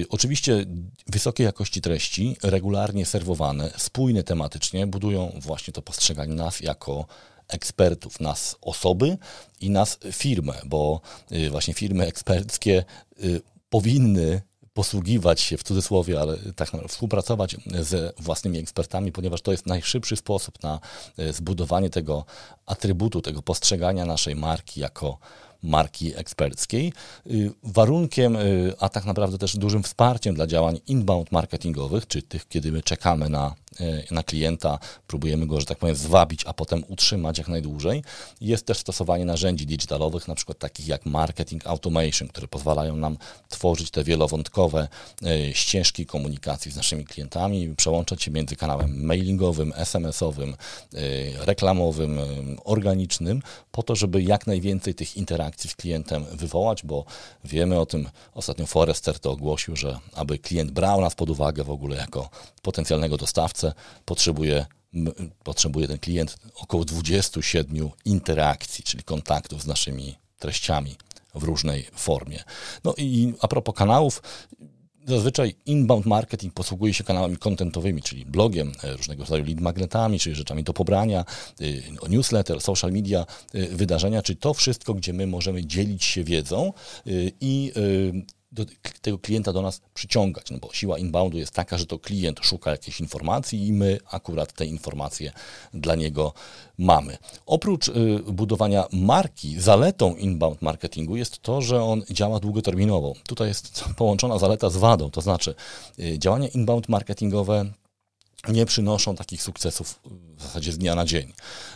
Oczywiście 0.10 0.66
wysokiej 1.08 1.46
jakości 1.46 1.82
treści, 1.82 2.38
regularnie 2.44 3.06
serwowane, 3.06 3.72
spójne 3.78 4.24
tematycznie, 4.24 4.88
budują 4.88 5.32
właśnie 5.40 5.74
to 5.74 5.82
postrzeganie 5.82 6.36
nas 6.36 6.60
jako 6.60 7.06
ekspertów, 7.48 8.20
nas 8.20 8.56
osoby 8.62 9.18
i 9.62 9.70
nas 9.70 10.00
firmę, 10.12 10.54
bo 10.66 11.02
właśnie 11.52 11.74
firmy 11.74 12.06
eksperckie 12.06 12.84
powinny 13.70 14.42
posługiwać 14.76 15.42
się 15.42 15.58
w 15.58 15.64
cudzysłowie, 15.64 16.22
ale 16.22 16.38
tak 16.38 16.68
naprawdę 16.68 16.88
współpracować 16.88 17.56
ze 17.82 18.14
własnymi 18.20 18.60
ekspertami, 18.60 19.12
ponieważ 19.12 19.42
to 19.42 19.52
jest 19.52 19.66
najszybszy 19.66 20.16
sposób 20.16 20.64
na 20.64 20.80
e, 21.18 21.34
zbudowanie 21.34 21.90
tego 21.90 22.26
atrybutu, 22.66 23.22
tego 23.22 23.42
postrzegania 23.42 24.06
naszej 24.06 24.36
marki 24.36 24.80
jako 24.82 25.18
marki 25.64 26.16
eksperckiej. 26.16 26.94
Y, 27.28 27.52
warunkiem, 27.64 28.36
y, 28.36 28.74
a 28.80 28.90
tak 28.90 29.06
naprawdę 29.06 29.38
też 29.38 29.58
dużym 29.58 29.84
wsparciem 29.84 30.36
dla 30.36 30.48
działań 30.48 30.80
inbound 30.88 31.32
marketingowych, 31.32 32.08
czy 32.08 32.22
tych, 32.22 32.48
kiedy 32.48 32.72
my 32.72 32.82
czekamy 32.82 33.30
na, 33.30 33.56
na 34.12 34.24
klienta, 34.24 34.80
próbujemy 35.08 35.48
go, 35.48 35.60
że 35.60 35.66
tak 35.66 35.78
powiem, 35.78 35.96
zwabić, 35.96 36.42
a 36.46 36.54
potem 36.54 36.84
utrzymać 36.88 37.38
jak 37.38 37.48
najdłużej, 37.48 38.04
jest 38.42 38.66
też 38.66 38.78
stosowanie 38.78 39.26
narzędzi 39.26 39.66
digitalowych, 39.66 40.28
na 40.28 40.36
przykład 40.36 40.60
takich 40.60 40.88
jak 40.88 41.06
marketing 41.06 41.68
automation, 41.68 42.28
które 42.28 42.48
pozwalają 42.48 42.96
nam 42.96 43.18
tworzyć 43.50 43.92
te 43.92 44.04
wielowątkowe 44.04 44.88
ścieżki 45.54 46.06
komunikacji 46.06 46.72
z 46.72 46.76
naszymi 46.76 47.06
klientami, 47.06 47.76
przełączać 47.76 48.24
się 48.24 48.32
między 48.32 48.56
kanałem 48.56 49.06
mailingowym, 49.06 49.74
SMS-owym, 49.76 50.56
reklamowym, 51.40 52.20
organicznym, 52.64 53.42
po 53.72 53.84
to, 53.84 53.96
żeby 53.96 54.24
jak 54.24 54.48
najwięcej 54.48 54.96
tych 54.96 55.18
interakcji 55.18 55.36
interakcji 55.36 55.70
z 55.70 55.76
klientem 55.76 56.26
wywołać, 56.32 56.84
bo 56.84 57.06
wiemy 57.44 57.80
o 57.80 57.86
tym, 57.86 58.10
ostatnio 58.34 58.66
Forrester 58.66 59.20
to 59.20 59.32
ogłosił, 59.32 59.76
że 59.76 60.00
aby 60.14 60.40
klient 60.40 60.72
brał 60.72 61.02
nas 61.02 61.16
pod 61.16 61.30
uwagę 61.30 61.64
w 61.64 61.70
ogóle 61.70 61.98
jako 61.98 62.30
potencjalnego 62.62 63.18
dostawcę, 63.18 63.65
potrzebuje 64.06 64.66
potrzebuje 65.44 65.88
ten 65.88 66.00
klient 66.00 66.38
około 66.56 66.86
27 66.86 67.90
interakcji, 68.06 68.84
czyli 68.84 69.04
kontaktów 69.04 69.62
z 69.64 69.68
naszymi 69.68 70.16
treściami 70.40 70.96
w 71.36 71.44
różnej 71.44 71.88
formie. 71.94 72.44
No 72.84 72.94
i 72.98 73.34
a 73.42 73.48
propos 73.48 73.76
kanałów, 73.76 74.22
Zazwyczaj 75.08 75.56
inbound 75.66 76.06
marketing 76.06 76.54
posługuje 76.54 76.94
się 76.94 77.04
kanałami 77.04 77.38
kontentowymi, 77.38 78.02
czyli 78.02 78.26
blogiem, 78.26 78.72
e, 78.84 78.98
różnego 78.98 79.24
rodzaju 79.24 79.46
lead 79.46 79.60
magnetami, 79.60 80.20
czyli 80.20 80.36
rzeczami 80.36 80.64
do 80.64 80.74
pobrania, 80.74 81.26
e, 81.62 82.10
newsletter, 82.10 82.62
social 82.62 82.92
media, 82.92 83.26
e, 83.54 83.68
wydarzenia, 83.68 84.22
czyli 84.22 84.38
to 84.38 84.54
wszystko, 84.54 84.94
gdzie 84.94 85.14
my 85.14 85.28
możemy 85.28 85.66
dzielić 85.66 86.04
się 86.04 86.24
wiedzą 86.24 86.74
i 87.42 87.72
do 88.56 88.66
tego 89.02 89.18
klienta 89.18 89.54
do 89.54 89.62
nas 89.62 89.82
przyciągać, 89.94 90.52
no 90.52 90.58
bo 90.58 90.74
siła 90.74 90.98
inboundu 90.98 91.38
jest 91.38 91.52
taka, 91.52 91.78
że 91.78 91.86
to 91.86 92.00
klient 92.00 92.40
szuka 92.44 92.72
jakiejś 92.72 93.00
informacji 93.00 93.68
i 93.68 93.74
my 93.74 94.00
akurat 94.12 94.54
te 94.54 94.66
informacje 94.66 95.32
dla 95.74 95.96
niego 95.96 96.34
mamy. 96.78 97.18
Oprócz 97.46 97.88
y, 97.88 97.94
budowania 98.28 98.88
marki, 98.92 99.62
zaletą 99.62 100.16
inbound 100.16 100.62
marketingu 100.62 101.16
jest 101.16 101.42
to, 101.42 101.62
że 101.62 101.84
on 101.84 102.04
działa 102.10 102.40
długoterminowo. 102.40 103.14
Tutaj 103.28 103.48
jest 103.48 103.84
połączona 103.98 104.40
zaleta 104.40 104.70
z 104.70 104.78
wadą, 104.78 105.12
to 105.12 105.22
znaczy 105.22 105.56
y, 106.00 106.20
działania 106.20 106.48
inbound 106.48 106.90
marketingowe 106.90 107.66
nie 108.48 108.66
przynoszą 108.66 109.16
takich 109.16 109.44
sukcesów 109.44 110.00
w 110.38 110.44
zasadzie 110.44 110.72
z 110.72 110.78
dnia 110.78 110.96
na 110.96 111.06
dzień. 111.06 111.34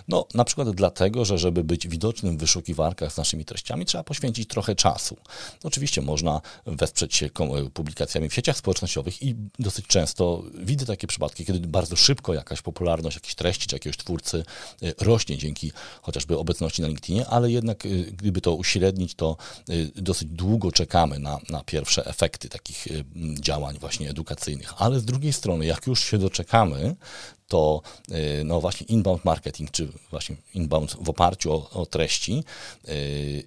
No, 0.08 0.28
na 0.34 0.44
przykład 0.44 0.70
dlatego, 0.70 1.26
że 1.26 1.38
żeby 1.38 1.64
być 1.64 1.88
widocznym 1.88 2.38
w 2.38 2.40
wyszukiwarkach 2.40 3.14
z 3.14 3.18
naszymi 3.18 3.46
treściami, 3.46 3.86
trzeba 3.86 4.04
poświęcić 4.04 4.48
trochę 4.50 4.76
czasu. 4.76 5.18
Oczywiście 5.64 6.02
można 6.02 6.42
wesprzeć 6.66 7.16
się 7.16 7.30
publikacjami 7.74 8.30
w 8.30 8.34
sieciach 8.34 8.58
społecznościowych 8.58 9.24
i 9.24 9.36
dosyć 9.60 9.88
często 9.88 10.44
widzę 10.60 10.86
takie 10.86 11.08
przypadki, 11.08 11.46
kiedy 11.46 11.68
bardzo 11.68 11.96
szybko 11.96 12.34
jakaś 12.34 12.62
popularność 12.62 13.16
jakiejś 13.16 13.36
treści 13.36 13.68
czy 13.68 13.76
jakiegoś 13.76 13.98
twórcy 13.98 14.44
y, 14.84 14.94
rośnie 15.00 15.38
dzięki 15.38 15.72
chociażby 16.02 16.38
obecności 16.38 16.82
na 16.82 16.88
LinkedInie, 16.88 17.28
ale 17.28 17.52
jednak 17.52 17.86
y, 17.86 18.14
gdyby 18.18 18.42
to 18.42 18.56
uśrednić, 18.56 19.16
to 19.16 19.38
dosyć 19.96 20.28
długo 20.30 20.72
czekamy 20.72 21.20
na, 21.20 21.40
na 21.50 21.64
pierwsze 21.64 22.06
efekty 22.06 22.50
takich 22.50 22.88
działań 23.40 23.78
właśnie 23.80 24.10
edukacyjnych. 24.10 24.74
Ale 24.78 25.00
z 25.00 25.06
drugiej 25.06 25.34
strony, 25.34 25.66
jak 25.66 25.88
już 25.88 26.04
się 26.04 26.18
doczekamy, 26.18 26.96
to 27.50 27.82
y, 28.12 28.44
no 28.46 28.62
właśnie 28.62 28.88
inbound 28.88 29.26
marketing, 29.26 29.72
czy 29.72 29.88
właśnie 30.12 30.36
inbound 30.54 30.98
w 31.02 31.10
oparciu 31.10 31.54
o, 31.54 31.70
o 31.70 31.86
treści, 31.86 32.44
y, 32.90 33.44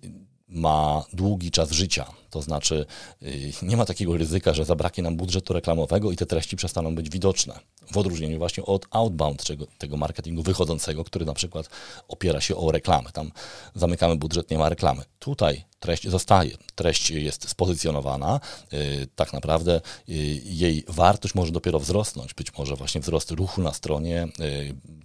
ma 0.49 1.05
długi 1.13 1.51
czas 1.51 1.71
życia. 1.71 2.07
To 2.31 2.43
znaczy, 2.43 2.87
y, 3.23 3.53
nie 3.63 3.77
ma 3.77 3.85
takiego 3.85 4.17
ryzyka, 4.17 4.55
że 4.55 4.65
zabraknie 4.65 5.03
nam 5.03 5.17
budżetu 5.17 5.53
reklamowego 5.53 6.13
i 6.13 6.17
te 6.17 6.27
treści 6.27 6.57
przestaną 6.57 6.95
być 6.95 7.11
widoczne. 7.11 7.59
W 7.93 7.97
odróżnieniu 7.97 8.39
właśnie 8.39 8.65
od 8.65 8.87
outbound, 8.91 9.45
czego, 9.45 9.67
tego 9.79 9.97
marketingu 9.97 10.43
wychodzącego, 10.43 11.05
który 11.05 11.25
na 11.25 11.35
przykład 11.35 11.69
opiera 12.09 12.41
się 12.41 12.57
o 12.57 12.73
reklamę. 12.73 13.11
Tam 13.13 13.33
zamykamy 13.75 14.17
budżet, 14.17 14.51
nie 14.51 14.59
ma 14.59 14.69
reklamy. 14.69 15.03
Tutaj 15.19 15.65
treść 15.83 16.09
zostaje, 16.09 16.57
treść 16.75 17.11
jest 17.11 17.49
spozycjonowana, 17.49 18.41
y, 18.73 19.09
tak 19.17 19.33
naprawdę 19.33 19.81
y, 20.09 20.13
jej 20.45 20.85
wartość 20.89 21.35
może 21.35 21.53
dopiero 21.53 21.79
wzrosnąć, 21.79 22.35
być 22.35 22.59
może 22.59 22.77
właśnie 22.77 23.01
wzrost 23.01 23.31
ruchu 23.31 23.63
na 23.63 23.73
stronie, 23.73 24.29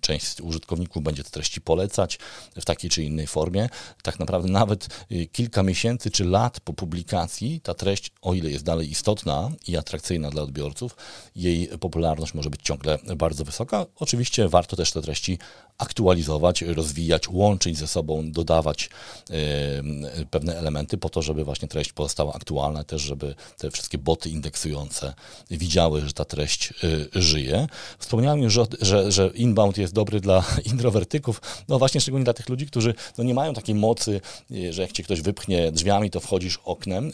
część 0.01 0.41
użytkowników 0.41 1.03
będzie 1.03 1.23
te 1.23 1.29
treści 1.29 1.61
polecać 1.61 2.19
w 2.55 2.65
takiej 2.65 2.89
czy 2.89 3.03
innej 3.03 3.27
formie. 3.27 3.69
Tak 4.03 4.19
naprawdę 4.19 4.49
nawet 4.49 4.87
kilka 5.31 5.63
miesięcy 5.63 6.11
czy 6.11 6.25
lat 6.25 6.59
po 6.59 6.73
publikacji 6.73 7.61
ta 7.61 7.73
treść, 7.73 8.11
o 8.21 8.33
ile 8.33 8.49
jest 8.49 8.63
dalej 8.63 8.91
istotna 8.91 9.51
i 9.67 9.77
atrakcyjna 9.77 10.29
dla 10.29 10.43
odbiorców, 10.43 10.95
jej 11.35 11.67
popularność 11.67 12.33
może 12.33 12.49
być 12.49 12.61
ciągle 12.61 12.99
bardzo 13.15 13.45
wysoka. 13.45 13.85
Oczywiście 13.95 14.49
warto 14.49 14.75
też 14.75 14.91
te 14.91 15.01
treści 15.01 15.39
aktualizować, 15.77 16.61
rozwijać, 16.61 17.29
łączyć 17.29 17.77
ze 17.77 17.87
sobą, 17.87 18.31
dodawać 18.31 18.89
y, 19.29 20.25
pewne 20.31 20.57
elementy 20.57 20.97
po 20.97 21.09
to, 21.09 21.21
żeby 21.21 21.43
właśnie 21.43 21.67
treść 21.67 21.93
pozostała 21.93 22.33
aktualna, 22.33 22.83
też 22.83 23.01
żeby 23.01 23.35
te 23.57 23.71
wszystkie 23.71 23.97
boty 23.97 24.29
indeksujące 24.29 25.13
widziały, 25.51 26.01
że 26.01 26.13
ta 26.13 26.25
treść 26.25 26.73
y, 26.83 27.21
żyje. 27.21 27.67
Wspomniałem 27.99 28.41
już, 28.41 28.59
że, 28.81 29.11
że 29.11 29.31
inbound 29.35 29.77
jest 29.77 29.93
dobry 29.93 30.19
dla 30.19 30.43
introwertyków, 30.71 31.41
no 31.67 31.79
właśnie 31.79 32.01
szczególnie 32.01 32.23
dla 32.23 32.33
tych 32.33 32.49
ludzi, 32.49 32.67
którzy 32.67 32.93
no 33.17 33.23
nie 33.23 33.33
mają 33.33 33.53
takiej 33.53 33.75
mocy, 33.75 34.21
y, 34.51 34.73
że 34.73 34.81
jak 34.81 34.91
cię 34.91 35.03
ktoś 35.03 35.21
wypchnie 35.21 35.71
drzwiami, 35.71 36.09
to 36.09 36.19
wchodzisz 36.19 36.59
oknem. 36.63 37.11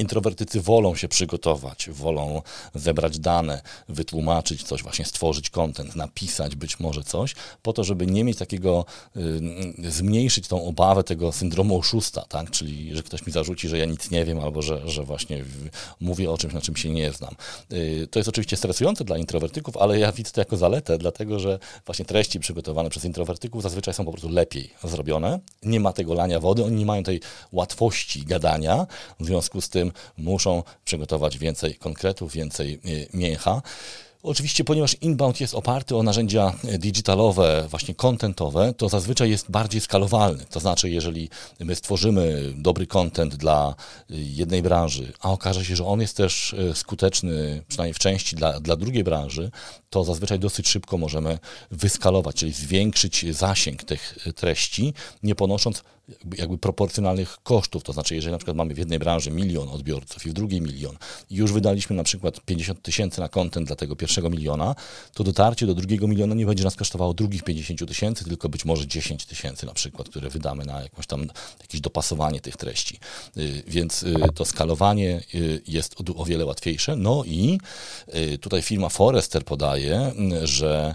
Introwertycy 0.00 0.60
wolą 0.60 0.96
się 0.96 1.08
przygotować, 1.08 1.90
wolą 1.90 2.42
zebrać 2.74 3.18
dane, 3.18 3.62
wytłumaczyć 3.88 4.62
coś, 4.62 4.82
właśnie 4.82 5.04
stworzyć 5.04 5.50
kontent, 5.50 5.96
napisać 5.96 6.56
być 6.56 6.80
może 6.80 7.04
coś, 7.04 7.34
po 7.62 7.72
to, 7.72 7.84
żeby 7.84 8.06
nie 8.06 8.24
mieć 8.24 8.38
takiego, 8.38 8.84
y, 9.16 9.90
zmniejszyć 9.90 10.48
tą 10.48 10.64
obawę 10.64 11.04
tego 11.04 11.32
syndromu 11.32 11.78
oszusta, 11.78 12.24
tak? 12.28 12.50
czyli 12.50 12.96
że 12.96 13.02
ktoś 13.02 13.26
mi 13.26 13.32
zarzuci, 13.32 13.68
że 13.68 13.78
ja 13.78 13.84
nic 13.84 14.10
nie 14.10 14.24
wiem, 14.24 14.40
albo 14.40 14.62
że, 14.62 14.88
że 14.88 15.04
właśnie 15.04 15.44
mówię 16.00 16.30
o 16.30 16.38
czymś, 16.38 16.54
na 16.54 16.60
czym 16.60 16.76
się 16.76 16.90
nie 16.90 17.12
znam. 17.12 17.34
Y, 17.72 18.08
to 18.10 18.18
jest 18.18 18.28
oczywiście 18.28 18.56
stresujące 18.56 19.04
dla 19.04 19.18
introwertyków, 19.18 19.76
ale 19.76 19.98
ja 19.98 20.12
widzę 20.12 20.30
to 20.30 20.40
jako 20.40 20.56
zaletę, 20.56 20.98
dlatego 20.98 21.38
że 21.38 21.58
właśnie 21.86 22.04
treści 22.04 22.40
przygotowane 22.40 22.90
przez 22.90 23.04
introwertyków 23.04 23.62
zazwyczaj 23.62 23.94
są 23.94 24.04
po 24.04 24.12
prostu 24.12 24.28
lepiej 24.28 24.70
zrobione. 24.84 25.40
Nie 25.62 25.80
ma 25.80 25.92
tego 25.92 26.14
lania 26.14 26.40
wody, 26.40 26.64
oni 26.64 26.76
nie 26.76 26.86
mają 26.86 27.02
tej 27.02 27.20
łatwości 27.52 28.24
gadania, 28.24 28.86
w 29.20 29.26
związku 29.26 29.60
z 29.60 29.68
tym 29.68 29.89
muszą 30.16 30.62
przygotować 30.84 31.38
więcej 31.38 31.74
konkretów, 31.74 32.32
więcej 32.32 32.80
e, 32.84 33.16
mięcha. 33.16 33.62
Oczywiście, 34.22 34.64
ponieważ 34.64 34.96
inbound 35.00 35.40
jest 35.40 35.54
oparty 35.54 35.96
o 35.96 36.02
narzędzia 36.02 36.52
digitalowe, 36.78 37.66
właśnie 37.70 37.94
contentowe, 37.94 38.74
to 38.76 38.88
zazwyczaj 38.88 39.30
jest 39.30 39.50
bardziej 39.50 39.80
skalowalny. 39.80 40.44
To 40.50 40.60
znaczy, 40.60 40.90
jeżeli 40.90 41.28
my 41.60 41.74
stworzymy 41.74 42.52
dobry 42.56 42.86
content 42.86 43.36
dla 43.36 43.74
jednej 44.10 44.62
branży, 44.62 45.12
a 45.20 45.30
okaże 45.32 45.64
się, 45.64 45.76
że 45.76 45.84
on 45.84 46.00
jest 46.00 46.16
też 46.16 46.54
e, 46.54 46.74
skuteczny, 46.74 47.62
przynajmniej 47.68 47.94
w 47.94 47.98
części 47.98 48.36
dla, 48.36 48.60
dla 48.60 48.76
drugiej 48.76 49.04
branży, 49.04 49.50
to 49.90 50.04
zazwyczaj 50.04 50.38
dosyć 50.38 50.68
szybko 50.68 50.98
możemy 50.98 51.38
wyskalować, 51.70 52.36
czyli 52.36 52.52
zwiększyć 52.52 53.26
zasięg 53.30 53.84
tych 53.84 54.18
treści, 54.34 54.94
nie 55.22 55.34
ponosząc 55.34 55.82
jakby 56.38 56.58
proporcjonalnych 56.58 57.38
kosztów. 57.42 57.82
To 57.82 57.92
znaczy, 57.92 58.14
jeżeli 58.14 58.32
na 58.32 58.38
przykład 58.38 58.56
mamy 58.56 58.74
w 58.74 58.78
jednej 58.78 58.98
branży 58.98 59.30
milion 59.30 59.68
odbiorców 59.68 60.26
i 60.26 60.30
w 60.30 60.32
drugiej 60.32 60.60
milion 60.60 60.96
i 61.30 61.34
już 61.34 61.52
wydaliśmy 61.52 61.96
na 61.96 62.04
przykład 62.04 62.40
50 62.40 62.82
tysięcy 62.82 63.20
na 63.20 63.28
kontent 63.28 63.66
dla 63.66 63.76
tego 63.76 63.96
pierwszego 63.96 64.30
miliona, 64.30 64.74
to 65.14 65.24
dotarcie 65.24 65.66
do 65.66 65.74
drugiego 65.74 66.08
miliona 66.08 66.34
nie 66.34 66.46
będzie 66.46 66.64
nas 66.64 66.76
kosztowało 66.76 67.14
drugich 67.14 67.42
50 67.42 67.88
tysięcy, 67.88 68.24
tylko 68.24 68.48
być 68.48 68.64
może 68.64 68.86
10 68.86 69.26
tysięcy 69.26 69.66
na 69.66 69.72
przykład, 69.72 70.08
które 70.08 70.30
wydamy 70.30 70.64
na 70.64 70.82
jakąś 70.82 71.06
tam 71.06 71.26
jakieś 71.60 71.80
dopasowanie 71.80 72.40
tych 72.40 72.56
treści. 72.56 72.98
Y, 73.36 73.62
więc 73.66 74.02
y, 74.02 74.14
to 74.34 74.44
skalowanie 74.44 75.22
y, 75.34 75.62
jest 75.66 75.96
o 76.16 76.24
wiele 76.24 76.44
łatwiejsze. 76.44 76.96
No 76.96 77.24
i 77.26 77.58
tutaj 78.40 78.62
firma 78.62 78.88
Forrester 78.88 79.44
podaje, 79.44 80.12
że 80.42 80.94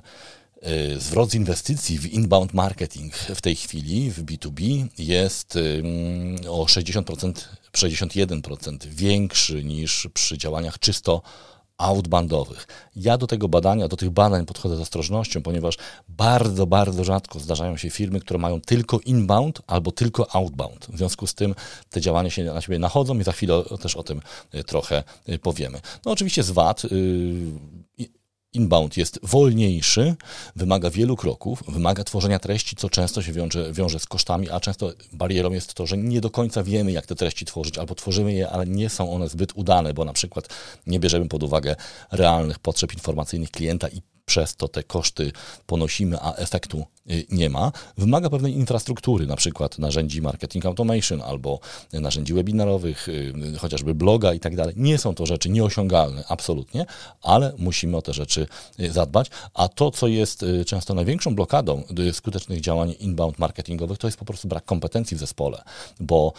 zwrot 0.97 1.31
z 1.31 1.35
inwestycji 1.35 1.99
w 1.99 2.13
inbound 2.13 2.53
marketing 2.53 3.15
w 3.15 3.41
tej 3.41 3.55
chwili 3.55 4.11
w 4.11 4.25
B2B 4.25 4.87
jest 4.97 5.57
o 6.49 6.65
60%, 6.65 7.33
61% 7.73 8.87
większy 8.87 9.63
niż 9.63 10.07
przy 10.13 10.37
działaniach 10.37 10.79
czysto 10.79 11.21
outboundowych. 11.77 12.67
Ja 12.95 13.17
do 13.17 13.27
tego 13.27 13.47
badania, 13.47 13.87
do 13.87 13.97
tych 13.97 14.09
badań 14.09 14.45
podchodzę 14.45 14.77
z 14.77 14.79
ostrożnością, 14.79 15.41
ponieważ 15.41 15.77
bardzo, 16.09 16.67
bardzo 16.67 17.03
rzadko 17.03 17.39
zdarzają 17.39 17.77
się 17.77 17.89
firmy, 17.89 18.19
które 18.19 18.39
mają 18.39 18.61
tylko 18.61 18.99
inbound 18.99 19.61
albo 19.67 19.91
tylko 19.91 20.35
outbound. 20.35 20.87
W 20.89 20.97
związku 20.97 21.27
z 21.27 21.33
tym 21.33 21.55
te 21.89 22.01
działania 22.01 22.29
się 22.29 22.43
na 22.43 22.61
siebie 22.61 22.79
nachodzą 22.79 23.19
i 23.19 23.23
za 23.23 23.31
chwilę 23.31 23.63
też 23.81 23.95
o 23.95 24.03
tym 24.03 24.21
y, 24.55 24.63
trochę 24.63 25.03
y, 25.29 25.39
powiemy. 25.39 25.81
No 26.05 26.11
oczywiście 26.11 26.43
z 26.43 26.51
VAT 26.51 26.81
Inbound 28.55 28.97
jest 28.97 29.19
wolniejszy, 29.23 30.15
wymaga 30.55 30.89
wielu 30.89 31.15
kroków, 31.15 31.63
wymaga 31.67 32.03
tworzenia 32.03 32.39
treści, 32.39 32.75
co 32.75 32.89
często 32.89 33.21
się 33.21 33.33
wiąże, 33.33 33.73
wiąże 33.73 33.99
z 33.99 34.05
kosztami, 34.05 34.49
a 34.49 34.59
często 34.59 34.93
barierą 35.13 35.51
jest 35.51 35.73
to, 35.73 35.87
że 35.87 35.97
nie 35.97 36.21
do 36.21 36.29
końca 36.29 36.63
wiemy, 36.63 36.91
jak 36.91 37.05
te 37.05 37.15
treści 37.15 37.45
tworzyć, 37.45 37.77
albo 37.77 37.95
tworzymy 37.95 38.33
je, 38.33 38.49
ale 38.49 38.65
nie 38.65 38.89
są 38.89 39.11
one 39.11 39.29
zbyt 39.29 39.51
udane, 39.55 39.93
bo 39.93 40.05
na 40.05 40.13
przykład 40.13 40.47
nie 40.87 40.99
bierzemy 40.99 41.27
pod 41.27 41.43
uwagę 41.43 41.75
realnych 42.11 42.59
potrzeb 42.59 42.93
informacyjnych 42.93 43.51
klienta 43.51 43.87
i 43.87 44.01
przez 44.25 44.55
to 44.55 44.67
te 44.67 44.83
koszty 44.83 45.31
ponosimy, 45.65 46.17
a 46.21 46.33
efektu 46.33 46.85
nie 47.31 47.49
ma, 47.49 47.71
wymaga 47.97 48.29
pewnej 48.29 48.53
infrastruktury, 48.53 49.27
na 49.27 49.35
przykład 49.35 49.79
narzędzi 49.79 50.21
marketing 50.21 50.65
automation 50.65 51.21
albo 51.21 51.59
narzędzi 51.93 52.33
webinarowych, 52.33 53.09
y, 53.09 53.33
chociażby 53.59 53.95
bloga 53.95 54.33
i 54.33 54.39
tak 54.39 54.55
dalej. 54.55 54.73
Nie 54.77 54.97
są 54.97 55.15
to 55.15 55.25
rzeczy 55.25 55.49
nieosiągalne, 55.49 56.23
absolutnie, 56.29 56.85
ale 57.21 57.53
musimy 57.57 57.97
o 57.97 58.01
te 58.01 58.13
rzeczy 58.13 58.47
y, 58.79 58.91
zadbać. 58.91 59.29
A 59.53 59.67
to, 59.67 59.91
co 59.91 60.07
jest 60.07 60.45
często 60.65 60.93
największą 60.93 61.35
blokadą 61.35 61.83
skutecznych 62.11 62.61
działań 62.61 62.95
inbound 62.99 63.39
marketingowych, 63.39 63.97
to 63.97 64.07
jest 64.07 64.17
po 64.17 64.25
prostu 64.25 64.47
brak 64.47 64.65
kompetencji 64.65 65.17
w 65.17 65.19
zespole, 65.19 65.63
bo 65.99 66.33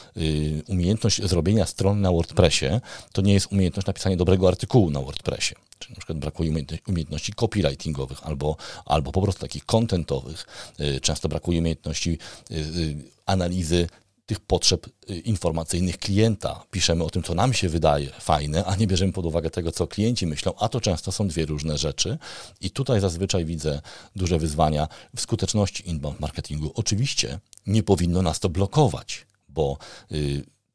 umiejętność 0.69 1.23
zrobienia 1.23 1.67
strony 1.67 2.01
na 2.01 2.13
WordPressie 2.13 2.67
to 3.13 3.23
nie 3.23 3.33
jest 3.33 3.53
umiejętność 3.53 3.87
napisania 3.87 4.17
dobrego 4.17 4.49
artykułu 4.49 4.91
na 4.91 5.01
WordPressie. 5.01 5.55
Czyli 5.79 5.95
na 5.95 5.99
przykład 5.99 6.19
brakuje 6.19 6.51
umiejętności 6.89 7.33
copywritingowych 7.33 8.27
albo, 8.27 8.57
albo 8.85 9.13
po 9.13 9.23
prostu 9.23 9.41
takich 9.41 9.65
contentowych. 9.65 10.47
Y, 10.81 11.01
często 11.01 11.29
brakuje 11.29 11.59
umiejętności 11.59 12.19
y, 12.51 12.55
y, 12.55 12.97
analizy 13.27 13.89
tych 14.27 14.41
potrzeb 14.41 14.87
informacyjnych 15.25 15.99
klienta. 15.99 16.65
Piszemy 16.71 17.05
o 17.05 17.11
tym, 17.11 17.23
co 17.23 17.35
nam 17.35 17.53
się 17.53 17.69
wydaje 17.69 18.11
fajne, 18.21 18.65
a 18.65 18.77
nie 18.77 18.87
bierzemy 18.87 19.13
pod 19.13 19.27
uwagę 19.27 19.51
tego, 19.51 19.73
co 19.73 19.87
klienci 19.87 20.27
myślą, 20.27 20.53
a 20.59 20.69
to 20.69 20.81
często 20.81 21.13
są 21.13 21.29
dwie 21.29 21.47
różne 21.47 21.79
rzeczy. 21.79 22.19
I 22.61 22.71
tutaj 22.71 23.01
zazwyczaj 23.01 23.45
widzę 23.45 23.81
duże 24.17 24.39
wyzwania 24.39 24.89
w 25.17 25.21
skuteczności 25.21 25.89
inbound 25.89 26.21
marketingu. 26.21 26.73
Oczywiście 26.75 27.39
nie 27.67 27.83
powinno 27.83 28.23
nas 28.23 28.41
to 28.41 28.49
blokować, 28.49 29.27
bo 29.49 29.79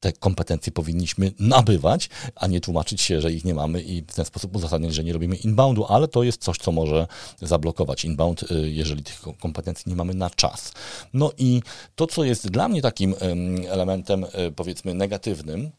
te 0.02 0.14
kompetencje 0.14 0.72
powinniśmy 0.72 1.32
nabywać, 1.40 2.10
a 2.36 2.48
nie 2.48 2.62
tłumaczyć 2.62 3.02
się, 3.02 3.22
że 3.22 3.32
ich 3.32 3.46
nie 3.46 3.54
mamy 3.54 3.82
i 3.82 4.02
w 4.02 4.16
ten 4.16 4.26
sposób 4.26 4.56
uzasadniać, 4.56 4.94
że 4.94 5.04
nie 5.04 5.14
robimy 5.14 5.36
inboundu, 5.36 5.86
ale 5.86 6.08
to 6.08 6.24
jest 6.24 6.44
coś, 6.44 6.58
co 6.58 6.72
może 6.72 7.08
zablokować 7.42 8.06
inbound, 8.06 8.52
y, 8.52 8.72
jeżeli 8.72 9.04
tych 9.04 9.22
kompetencji 9.40 9.90
nie 9.90 9.96
mamy 9.96 10.14
na 10.14 10.30
czas. 10.30 10.74
No 11.14 11.32
i 11.38 11.62
to, 11.96 12.08
co 12.08 12.24
jest 12.24 12.50
dla 12.50 12.68
mnie 12.68 12.82
takim 12.82 13.16
elementem, 13.70 14.24
y, 14.24 14.52
powiedzmy, 14.56 14.94
negatywnym, 14.94 15.72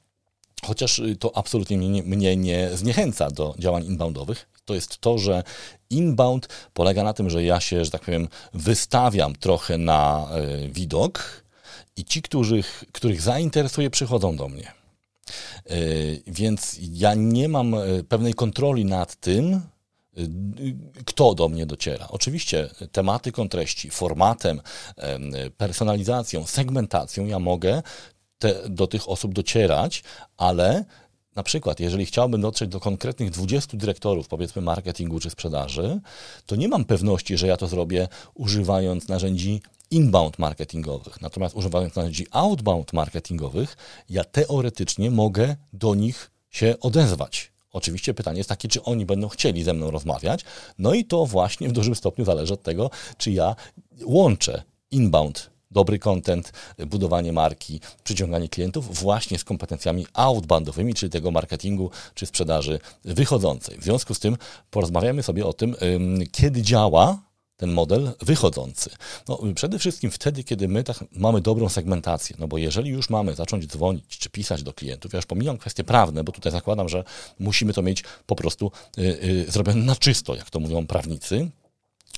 chociaż 0.65 0.99
y, 0.99 1.17
to 1.17 1.37
absolutnie 1.37 1.79
mnie, 1.79 2.03
mnie 2.03 2.37
nie 2.37 2.71
zniechęca 2.75 3.31
do 3.31 3.55
działań 3.59 3.85
inboundowych, 3.85 4.49
to 4.65 4.75
jest 4.75 4.99
to, 4.99 5.19
że 5.19 5.43
inbound 5.91 6.49
polega 6.73 7.03
na 7.03 7.13
tym, 7.13 7.31
że 7.31 7.45
ja 7.45 7.61
się, 7.61 7.85
że 7.85 7.91
tak 7.91 8.01
powiem, 8.01 8.29
wystawiam 8.55 9.35
trochę 9.35 9.79
na 9.79 10.29
widok, 10.69 11.42
i 11.97 12.05
ci, 12.05 12.23
których, 12.23 12.85
których 12.93 13.21
zainteresuje, 13.21 13.91
przychodzą 13.91 14.37
do 14.37 14.49
mnie. 14.49 14.73
E, 15.67 15.77
więc 16.27 16.77
ja 16.81 17.15
nie 17.15 17.49
mam 17.49 17.75
e, 17.75 17.79
pewnej 18.09 18.35
kontroli 18.35 18.85
nad 18.85 19.17
tym, 19.17 19.55
e, 19.55 19.61
kto 21.05 21.35
do 21.35 21.49
mnie 21.49 21.67
dociera. 21.67 22.09
Oczywiście 22.11 22.71
tematyką 22.93 23.49
treści, 23.49 23.91
formatem, 23.91 24.61
personalizacją, 25.57 26.47
segmentacją 26.47 27.27
ja 27.27 27.39
mogę 27.39 27.83
te, 28.39 28.69
do 28.69 28.87
tych 28.87 29.09
osób 29.09 29.35
docierać, 29.35 30.03
ale 30.37 30.85
na 31.37 31.43
przykład, 31.43 31.81
jeżeli 31.81 32.07
chciałbym 32.07 32.41
dotrzeć 32.41 32.71
do 32.71 32.81
konkretnych 32.81 33.31
20 33.31 33.77
dyrektorów, 33.77 34.29
powiedzmy, 34.29 34.63
marketingu 34.63 35.21
czy 35.21 35.31
sprzedaży, 35.31 36.01
to 36.47 36.57
nie 36.57 36.69
mam 36.69 36.85
pewności, 36.85 37.39
że 37.39 37.47
ja 37.47 37.57
to 37.57 37.67
zrobię 37.67 38.09
używając 38.35 39.09
narzędzi 39.09 39.63
inbound 39.93 40.39
marketingowych. 40.39 41.21
Natomiast 41.21 41.55
używając 41.57 41.97
narzędzi 41.97 42.27
outbound 42.31 42.93
marketingowych, 42.93 43.77
ja 44.09 44.25
teoretycznie 44.25 45.11
mogę 45.11 45.57
do 45.73 45.95
nich 45.95 46.31
się 46.51 46.75
odezwać. 46.81 47.53
Oczywiście 47.73 48.15
pytanie 48.15 48.39
jest 48.39 48.49
takie, 48.49 48.69
czy 48.69 48.83
oni 48.83 49.07
będą 49.07 49.29
chcieli 49.29 49.63
ze 49.63 49.75
mną 49.75 49.91
rozmawiać. 49.91 50.45
No 50.79 50.95
i 50.95 51.05
to 51.05 51.27
właśnie 51.27 51.69
w 51.69 51.73
dużym 51.73 51.95
stopniu 51.95 52.25
zależy 52.25 52.55
od 52.55 52.63
tego, 52.63 52.91
czy 53.19 53.31
ja 53.31 53.57
łączę 54.05 54.63
inbound 54.91 55.51
dobry 55.71 55.99
content, 55.99 56.53
budowanie 56.87 57.33
marki, 57.33 57.81
przyciąganie 58.05 58.49
klientów 58.49 58.99
właśnie 58.99 59.39
z 59.39 59.45
kompetencjami 59.45 60.07
outboundowymi, 60.13 60.95
czyli 60.95 61.11
tego 61.11 61.31
marketingu 61.31 61.91
czy 62.15 62.27
sprzedaży 62.27 62.81
wychodzącej. 63.05 63.79
W 63.79 63.85
związku 63.85 64.15
z 64.15 64.21
tym 64.21 64.37
porozmawiamy 64.71 65.23
sobie 65.23 65.47
o 65.47 65.53
tym, 65.53 65.77
kiedy 66.33 66.63
działa 66.63 67.32
ten 67.63 67.73
model 67.73 68.13
wychodzący? 68.21 68.91
No, 69.29 69.39
przede 69.55 69.79
wszystkim 69.79 70.11
wtedy, 70.11 70.45
kiedy 70.45 70.69
my 70.69 70.85
tak 70.85 71.05
mamy 71.13 71.41
dobrą 71.41 71.69
segmentację, 71.69 72.37
no 72.39 72.49
bo 72.49 72.59
jeżeli 72.59 72.91
już 72.91 73.11
mamy 73.11 73.35
zacząć 73.35 73.67
dzwonić 73.67 74.19
czy 74.19 74.31
pisać 74.31 74.63
do 74.63 74.73
klientów, 74.73 75.13
ja 75.13 75.17
już 75.19 75.27
pomijam 75.27 75.59
kwestie 75.59 75.85
prawne, 75.85 76.25
bo 76.25 76.33
tutaj 76.33 76.53
zakładam, 76.53 76.89
że 76.89 77.05
musimy 77.39 77.73
to 77.73 77.83
mieć 77.83 78.05
po 78.27 78.37
prostu 78.37 78.73
y, 78.99 79.03
y, 79.03 79.51
zrobione 79.51 79.85
na 79.85 79.97
czysto, 79.97 80.35
jak 80.35 80.51
to 80.51 80.61
mówią 80.61 80.87
prawnicy, 80.87 81.51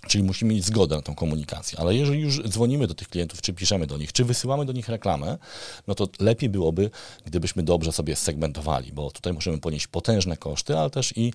Czyli 0.09 0.25
musimy 0.25 0.55
mieć 0.55 0.65
zgodę 0.65 0.97
na 0.97 1.03
tą 1.03 1.15
komunikację. 1.15 1.79
Ale 1.79 1.95
jeżeli 1.95 2.21
już 2.21 2.43
dzwonimy 2.43 2.87
do 2.87 2.95
tych 2.95 3.09
klientów, 3.09 3.43
czy 3.43 3.53
piszemy 3.53 3.87
do 3.87 3.99
nich, 3.99 4.13
czy 4.13 4.25
wysyłamy 4.25 4.65
do 4.65 4.73
nich 4.73 4.89
reklamę, 4.89 5.39
no 5.87 5.95
to 5.95 6.09
lepiej 6.21 6.51
byłoby, 6.51 6.91
gdybyśmy 7.25 7.63
dobrze 7.63 7.93
sobie 7.93 8.17
segmentowali, 8.17 8.93
bo 8.93 9.11
tutaj 9.11 9.33
musimy 9.33 9.59
ponieść 9.59 9.87
potężne 9.87 10.37
koszty, 10.37 10.79
ale 10.79 10.91
też 10.91 11.13
i 11.17 11.33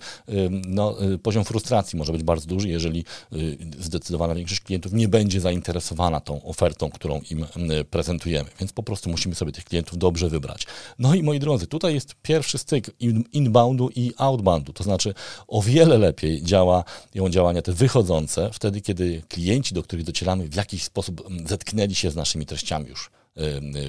no, 0.66 1.04
y, 1.04 1.18
poziom 1.18 1.44
frustracji 1.44 1.98
może 1.98 2.12
być 2.12 2.22
bardzo 2.22 2.46
duży, 2.46 2.68
jeżeli 2.68 3.04
y, 3.32 3.58
zdecydowana 3.78 4.34
większość 4.34 4.60
klientów 4.60 4.92
nie 4.92 5.08
będzie 5.08 5.40
zainteresowana 5.40 6.20
tą 6.20 6.42
ofertą, 6.42 6.90
którą 6.90 7.20
im 7.30 7.46
prezentujemy. 7.90 8.50
Więc 8.60 8.72
po 8.72 8.82
prostu 8.82 9.10
musimy 9.10 9.34
sobie 9.34 9.52
tych 9.52 9.64
klientów 9.64 9.98
dobrze 9.98 10.28
wybrać. 10.28 10.66
No 10.98 11.14
i 11.14 11.22
moi 11.22 11.38
drodzy, 11.38 11.66
tutaj 11.66 11.94
jest 11.94 12.14
pierwszy 12.22 12.58
styk 12.58 12.90
inboundu 13.32 13.90
i 13.96 14.12
outboundu, 14.16 14.72
to 14.72 14.84
znaczy 14.84 15.14
o 15.48 15.62
wiele 15.62 15.98
lepiej 15.98 16.42
działają 16.42 16.84
działania 17.30 17.62
te 17.62 17.72
wychodzące, 17.72 18.50
wtedy, 18.60 18.80
kiedy 18.80 19.22
klienci, 19.28 19.74
do 19.74 19.82
których 19.82 20.04
docieramy, 20.04 20.48
w 20.48 20.54
jakiś 20.54 20.82
sposób 20.82 21.26
mm, 21.26 21.48
zetknęli 21.48 21.94
się 21.94 22.10
z 22.10 22.16
naszymi 22.16 22.46
treściami 22.46 22.88
już 22.88 23.10
y, 23.36 23.42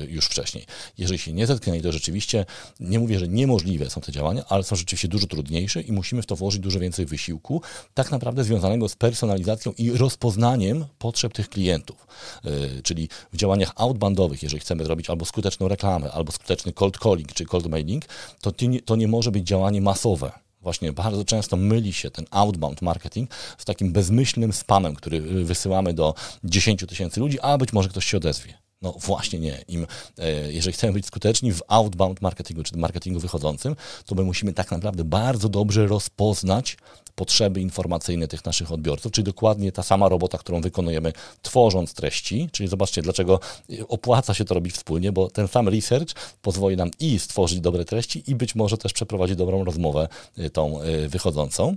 y, 0.03 0.07
już 0.09 0.25
wcześniej. 0.25 0.65
Jeżeli 0.97 1.19
się 1.19 1.33
nie 1.33 1.47
zetknęli, 1.47 1.81
to 1.81 1.91
rzeczywiście 1.91 2.45
nie 2.79 2.99
mówię, 2.99 3.19
że 3.19 3.27
niemożliwe 3.27 3.89
są 3.89 4.01
te 4.01 4.11
działania, 4.11 4.43
ale 4.49 4.63
są 4.63 4.75
rzeczywiście 4.75 5.07
dużo 5.07 5.27
trudniejsze 5.27 5.81
i 5.81 5.91
musimy 5.91 6.21
w 6.21 6.25
to 6.25 6.35
włożyć 6.35 6.61
dużo 6.61 6.79
więcej 6.79 7.05
wysiłku, 7.05 7.61
tak 7.93 8.11
naprawdę 8.11 8.43
związanego 8.43 8.89
z 8.89 8.95
personalizacją 8.95 9.73
i 9.77 9.91
rozpoznaniem 9.91 10.85
potrzeb 10.99 11.33
tych 11.33 11.49
klientów. 11.49 12.07
Y, 12.45 12.81
czyli 12.83 13.09
w 13.33 13.37
działaniach 13.37 13.71
outboundowych, 13.75 14.43
jeżeli 14.43 14.59
chcemy 14.59 14.83
zrobić 14.83 15.09
albo 15.09 15.25
skuteczną 15.25 15.67
reklamę, 15.67 16.11
albo 16.11 16.31
skuteczny 16.31 16.73
cold 16.73 16.97
calling 16.97 17.33
czy 17.33 17.45
cold 17.45 17.67
mailing, 17.67 18.05
to 18.41 18.51
to 18.85 18.95
nie 18.95 19.07
może 19.07 19.31
być 19.31 19.47
działanie 19.47 19.81
masowe 19.81 20.31
Właśnie 20.61 20.93
bardzo 20.93 21.25
często 21.25 21.57
myli 21.57 21.93
się 21.93 22.11
ten 22.11 22.25
outbound 22.31 22.81
marketing 22.81 23.29
z 23.57 23.65
takim 23.65 23.91
bezmyślnym 23.91 24.53
spamem, 24.53 24.95
który 24.95 25.21
wysyłamy 25.45 25.93
do 25.93 26.13
10 26.43 26.85
tysięcy 26.87 27.19
ludzi, 27.19 27.39
a 27.39 27.57
być 27.57 27.73
może 27.73 27.89
ktoś 27.89 28.05
się 28.05 28.17
odezwie. 28.17 28.61
No 28.81 28.95
właśnie 28.99 29.39
nie. 29.39 29.63
Im, 29.67 29.87
e, 30.17 30.51
jeżeli 30.53 30.73
chcemy 30.73 30.93
być 30.93 31.05
skuteczni 31.05 31.53
w 31.53 31.61
outbound 31.67 32.21
marketingu, 32.21 32.63
czy 32.63 32.77
marketingu 32.77 33.19
wychodzącym, 33.19 33.75
to 34.05 34.15
my 34.15 34.23
musimy 34.23 34.53
tak 34.53 34.71
naprawdę 34.71 35.03
bardzo 35.03 35.49
dobrze 35.49 35.87
rozpoznać 35.87 36.77
potrzeby 37.15 37.61
informacyjne 37.61 38.27
tych 38.27 38.45
naszych 38.45 38.71
odbiorców, 38.71 39.11
czyli 39.11 39.25
dokładnie 39.25 39.71
ta 39.71 39.83
sama 39.83 40.09
robota, 40.09 40.37
którą 40.37 40.61
wykonujemy 40.61 41.13
tworząc 41.41 41.93
treści, 41.93 42.49
czyli 42.51 42.69
zobaczcie, 42.69 43.01
dlaczego 43.01 43.39
opłaca 43.87 44.33
się 44.33 44.45
to 44.45 44.53
robić 44.53 44.73
wspólnie, 44.73 45.11
bo 45.11 45.29
ten 45.29 45.47
sam 45.47 45.69
research 45.69 46.13
pozwoli 46.41 46.77
nam 46.77 46.91
i 46.99 47.19
stworzyć 47.19 47.59
dobre 47.59 47.85
treści 47.85 48.23
i 48.27 48.35
być 48.35 48.55
może 48.55 48.77
też 48.77 48.93
przeprowadzić 48.93 49.37
dobrą 49.37 49.63
rozmowę 49.63 50.07
e, 50.37 50.49
tą 50.49 50.81
e, 50.81 51.07
wychodzącą. 51.07 51.75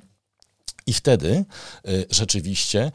I 0.87 0.93
wtedy 0.93 1.45
rzeczywiście 2.11 2.93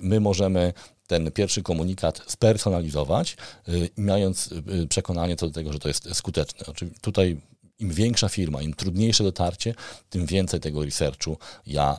my 0.00 0.20
możemy 0.20 0.72
ten 1.12 1.32
pierwszy 1.32 1.62
komunikat 1.62 2.22
spersonalizować, 2.26 3.36
y, 3.68 3.90
mając 3.96 4.52
y, 4.52 4.86
przekonanie 4.88 5.36
co 5.36 5.46
do 5.46 5.52
tego, 5.52 5.72
że 5.72 5.78
to 5.78 5.88
jest 5.88 6.14
skuteczne. 6.14 6.74
Tutaj 7.00 7.40
im 7.82 7.90
większa 7.90 8.28
firma, 8.28 8.62
im 8.62 8.74
trudniejsze 8.74 9.24
dotarcie, 9.24 9.74
tym 10.10 10.26
więcej 10.26 10.60
tego 10.60 10.84
researchu 10.84 11.38
ja 11.66 11.98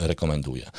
y, 0.00 0.06
rekomenduję. 0.06 0.70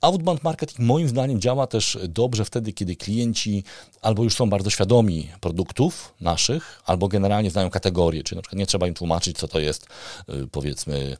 Outbound 0.00 0.44
marketing 0.44 0.78
moim 0.78 1.08
zdaniem 1.08 1.40
działa 1.40 1.66
też 1.66 1.98
dobrze 2.08 2.44
wtedy, 2.44 2.72
kiedy 2.72 2.96
klienci 2.96 3.64
albo 4.02 4.24
już 4.24 4.34
są 4.34 4.50
bardzo 4.50 4.70
świadomi 4.70 5.28
produktów 5.40 6.14
naszych, 6.20 6.82
albo 6.86 7.08
generalnie 7.08 7.50
znają 7.50 7.70
kategorie, 7.70 8.22
czyli 8.22 8.36
na 8.36 8.42
przykład 8.42 8.58
nie 8.58 8.66
trzeba 8.66 8.86
im 8.86 8.94
tłumaczyć, 8.94 9.38
co 9.38 9.48
to 9.48 9.60
jest 9.60 9.86
y, 10.28 10.48
powiedzmy 10.52 11.16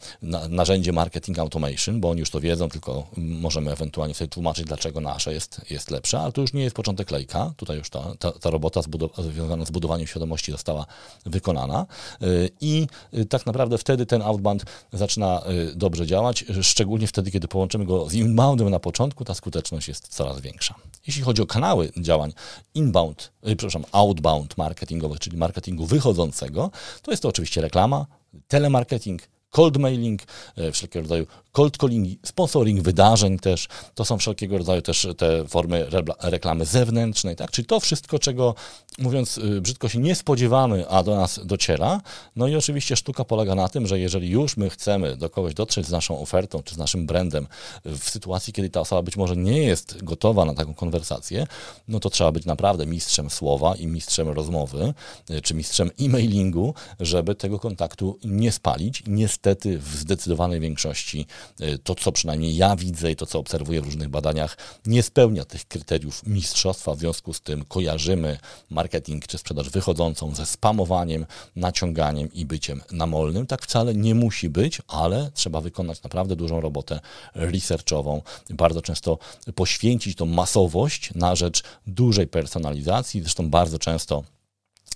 narzędzie 0.49 0.93
marketing 0.93 1.39
automation, 1.39 2.01
bo 2.01 2.11
oni 2.11 2.21
już 2.21 2.31
to 2.31 2.41
wiedzą, 2.41 2.69
tylko 2.69 3.07
możemy 3.17 3.73
ewentualnie 3.73 4.15
sobie 4.15 4.29
tłumaczyć, 4.29 4.65
dlaczego 4.67 5.01
nasze 5.01 5.33
jest, 5.33 5.61
jest 5.71 5.91
lepsze, 5.91 6.21
ale 6.21 6.33
to 6.33 6.41
już 6.41 6.53
nie 6.53 6.63
jest 6.63 6.77
początek 6.77 7.11
lejka, 7.11 7.53
tutaj 7.57 7.79
już 7.79 7.91
ta, 7.91 8.15
ta, 8.19 8.33
ta 8.33 8.51
robota 8.51 8.81
związana 9.19 9.65
z 9.65 9.71
budowaniem 9.71 10.07
świadomości 10.07 10.53
została 10.53 10.87
wykonana. 11.27 11.87
Y, 12.23 12.51
i 12.61 12.87
y, 13.15 13.25
tak 13.25 13.47
naprawdę 13.47 13.79
wtedy 13.79 14.07
ten 14.07 14.23
outbound 14.23 14.65
zaczyna 14.93 15.43
dobrze 15.75 16.07
działać, 16.07 16.45
szczególnie 16.63 17.07
wtedy, 17.07 17.31
kiedy 17.31 17.49
połączymy 17.49 17.85
go 17.85 18.09
z 18.09 18.15
inboundem 18.15 18.70
na 18.71 18.79
początku, 18.79 19.25
ta 19.25 19.35
skuteczność 19.35 19.89
jest 19.89 20.09
coraz 20.09 20.41
większa. 20.41 20.75
Jeśli 21.07 21.23
chodzi 21.23 21.43
o 21.43 21.47
kanały 21.47 21.93
działań 21.97 22.33
inbound, 22.75 23.33
y, 23.49 23.57
przepraszam, 23.57 23.85
outbound 23.93 24.59
marketingowych, 24.59 25.21
czyli 25.21 25.37
marketingu 25.37 25.87
wychodzącego, 25.87 26.71
to 27.03 27.11
jest 27.11 27.23
to 27.23 27.29
oczywiście 27.29 27.61
reklama, 27.61 28.07
telemarketing, 28.49 29.23
cold 29.51 29.77
mailing, 29.77 30.23
e, 30.57 30.73
wszelkiego 30.73 31.03
rodzaju 31.03 31.27
cold 31.53 31.77
calling, 31.77 32.19
sponsoring 32.27 32.83
wydarzeń 32.83 33.39
też, 33.39 33.69
to 33.95 34.05
są 34.05 34.19
wszelkiego 34.19 34.59
rodzaju 34.59 34.83
też 34.83 35.07
te 35.19 35.49
formy 35.49 35.87
reklamy 36.21 36.65
zewnętrznej, 36.65 37.37
tak? 37.37 37.51
Czyli 37.51 37.67
to 37.67 37.81
wszystko, 37.81 38.19
czego 38.19 38.55
mówiąc 38.99 39.39
y, 39.39 39.61
brzydko 39.61 39.89
się 39.89 39.99
nie 39.99 40.15
spodziewamy, 40.15 40.89
a 40.89 41.03
do 41.03 41.17
nas 41.17 41.41
dociera. 41.45 42.01
No 42.37 42.49
i 42.49 42.57
oczywiście 42.57 42.97
sztuka 42.97 43.25
polega 43.25 43.55
na 43.55 43.69
tym, 43.69 43.87
że 43.87 43.99
jeżeli 43.99 44.31
już 44.31 44.57
my 44.57 44.71
chcemy 44.71 45.17
do 45.17 45.31
kogoś 45.31 45.55
dotrzeć 45.55 45.87
z 45.87 45.91
naszą 45.91 46.21
ofertą 46.21 46.63
czy 46.63 46.75
z 46.75 46.79
naszym 46.79 47.07
brandem 47.07 47.47
w 47.85 48.11
sytuacji, 48.11 48.53
kiedy 48.53 48.71
ta 48.71 48.81
osoba 48.81 49.03
być 49.03 49.17
może 49.17 49.37
nie 49.37 49.63
jest 49.63 50.05
gotowa 50.05 50.45
na 50.45 50.55
taką 50.55 50.75
konwersację, 50.75 51.47
no 51.89 52.01
to 52.01 52.11
trzeba 52.11 52.33
być 52.33 52.45
naprawdę 52.45 52.87
mistrzem 52.87 53.31
słowa 53.31 53.75
i 53.75 53.87
mistrzem 53.87 54.29
rozmowy, 54.29 54.95
y, 55.31 55.41
czy 55.41 55.55
mistrzem 55.55 55.91
e-mailingu, 56.01 56.75
żeby 57.01 57.35
tego 57.35 57.59
kontaktu 57.59 58.19
nie 58.25 58.53
spalić. 58.53 59.03
Niestety 59.41 59.79
w 59.79 59.97
zdecydowanej 59.97 60.61
większości 60.61 61.27
Y, 61.61 61.79
to, 61.79 61.95
co 61.95 62.13
przynajmniej 62.13 62.57
ja 62.57 62.77
widzę 62.77 63.13
i 63.13 63.17
to, 63.17 63.27
co 63.27 63.39
obserwuję 63.39 63.81
w 63.81 63.85
różnych 63.85 64.09
badaniach, 64.09 64.57
nie 64.87 65.03
spełnia 65.03 65.45
tych 65.45 65.69
kryteriów 65.69 66.27
mistrzostwa. 66.27 66.95
W 66.95 66.99
związku 66.99 67.33
z 67.33 67.41
tym 67.41 67.65
kojarzymy 67.65 68.39
marketing 68.71 69.27
czy 69.27 69.39
sprzedaż 69.39 69.71
wychodzącą 69.71 70.35
ze 70.35 70.47
spamowaniem, 70.47 71.27
naciąganiem 71.57 72.33
i 72.33 72.45
byciem 72.45 72.81
namolnym. 72.93 73.47
Tak 73.47 73.63
wcale 73.63 73.95
nie 73.95 74.15
musi 74.15 74.49
być, 74.49 74.83
ale 74.89 75.31
trzeba 75.35 75.61
wykonać 75.61 76.03
naprawdę 76.03 76.37
dużą 76.37 76.61
robotę 76.61 77.01
researchową. 77.35 78.23
Bardzo 78.51 78.83
często 78.83 79.19
poświęcić 79.55 80.17
tą 80.17 80.27
masowość 80.27 81.15
na 81.15 81.35
rzecz 81.37 81.63
dużej 81.87 82.27
personalizacji. 82.27 83.21
Zresztą 83.21 83.51
bardzo 83.51 83.79
często 83.79 84.25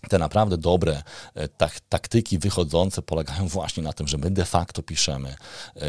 te 0.04 0.18
naprawdę 0.18 0.58
dobre 0.58 1.02
e, 1.34 1.48
tak, 1.48 1.80
taktyki 1.80 2.38
wychodzące 2.38 3.02
polegają 3.02 3.48
właśnie 3.48 3.82
na 3.82 3.92
tym, 3.92 4.08
że 4.08 4.18
my 4.18 4.30
de 4.30 4.44
facto 4.44 4.82
piszemy 4.82 5.36
yy, 5.76 5.82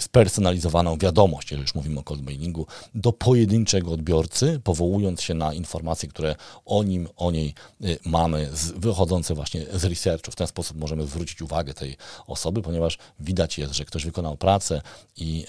spersonalizowaną 0.00 0.98
wiadomość, 0.98 1.50
jeżeli 1.50 1.62
już 1.62 1.74
mówimy 1.74 2.00
o 2.00 2.02
cold 2.02 2.22
mailingu, 2.22 2.66
do 2.94 3.12
pojedynczego 3.12 3.92
odbiorcy, 3.92 4.60
powołując 4.64 5.22
się 5.22 5.34
na 5.34 5.54
informacje, 5.54 6.08
które 6.08 6.36
o 6.64 6.82
nim, 6.82 7.08
o 7.16 7.30
niej 7.30 7.54
y, 7.84 7.98
mamy, 8.06 8.48
z, 8.52 8.70
wychodzące 8.70 9.34
właśnie 9.34 9.66
z 9.72 9.84
researchu. 9.84 10.30
W 10.30 10.36
ten 10.36 10.46
sposób 10.46 10.76
możemy 10.76 11.06
zwrócić 11.06 11.42
uwagę 11.42 11.74
tej 11.74 11.96
osoby, 12.26 12.62
ponieważ 12.62 12.98
widać 13.20 13.58
jest, 13.58 13.74
że 13.74 13.84
ktoś 13.84 14.04
wykonał 14.04 14.36
pracę 14.36 14.82
i 15.16 15.46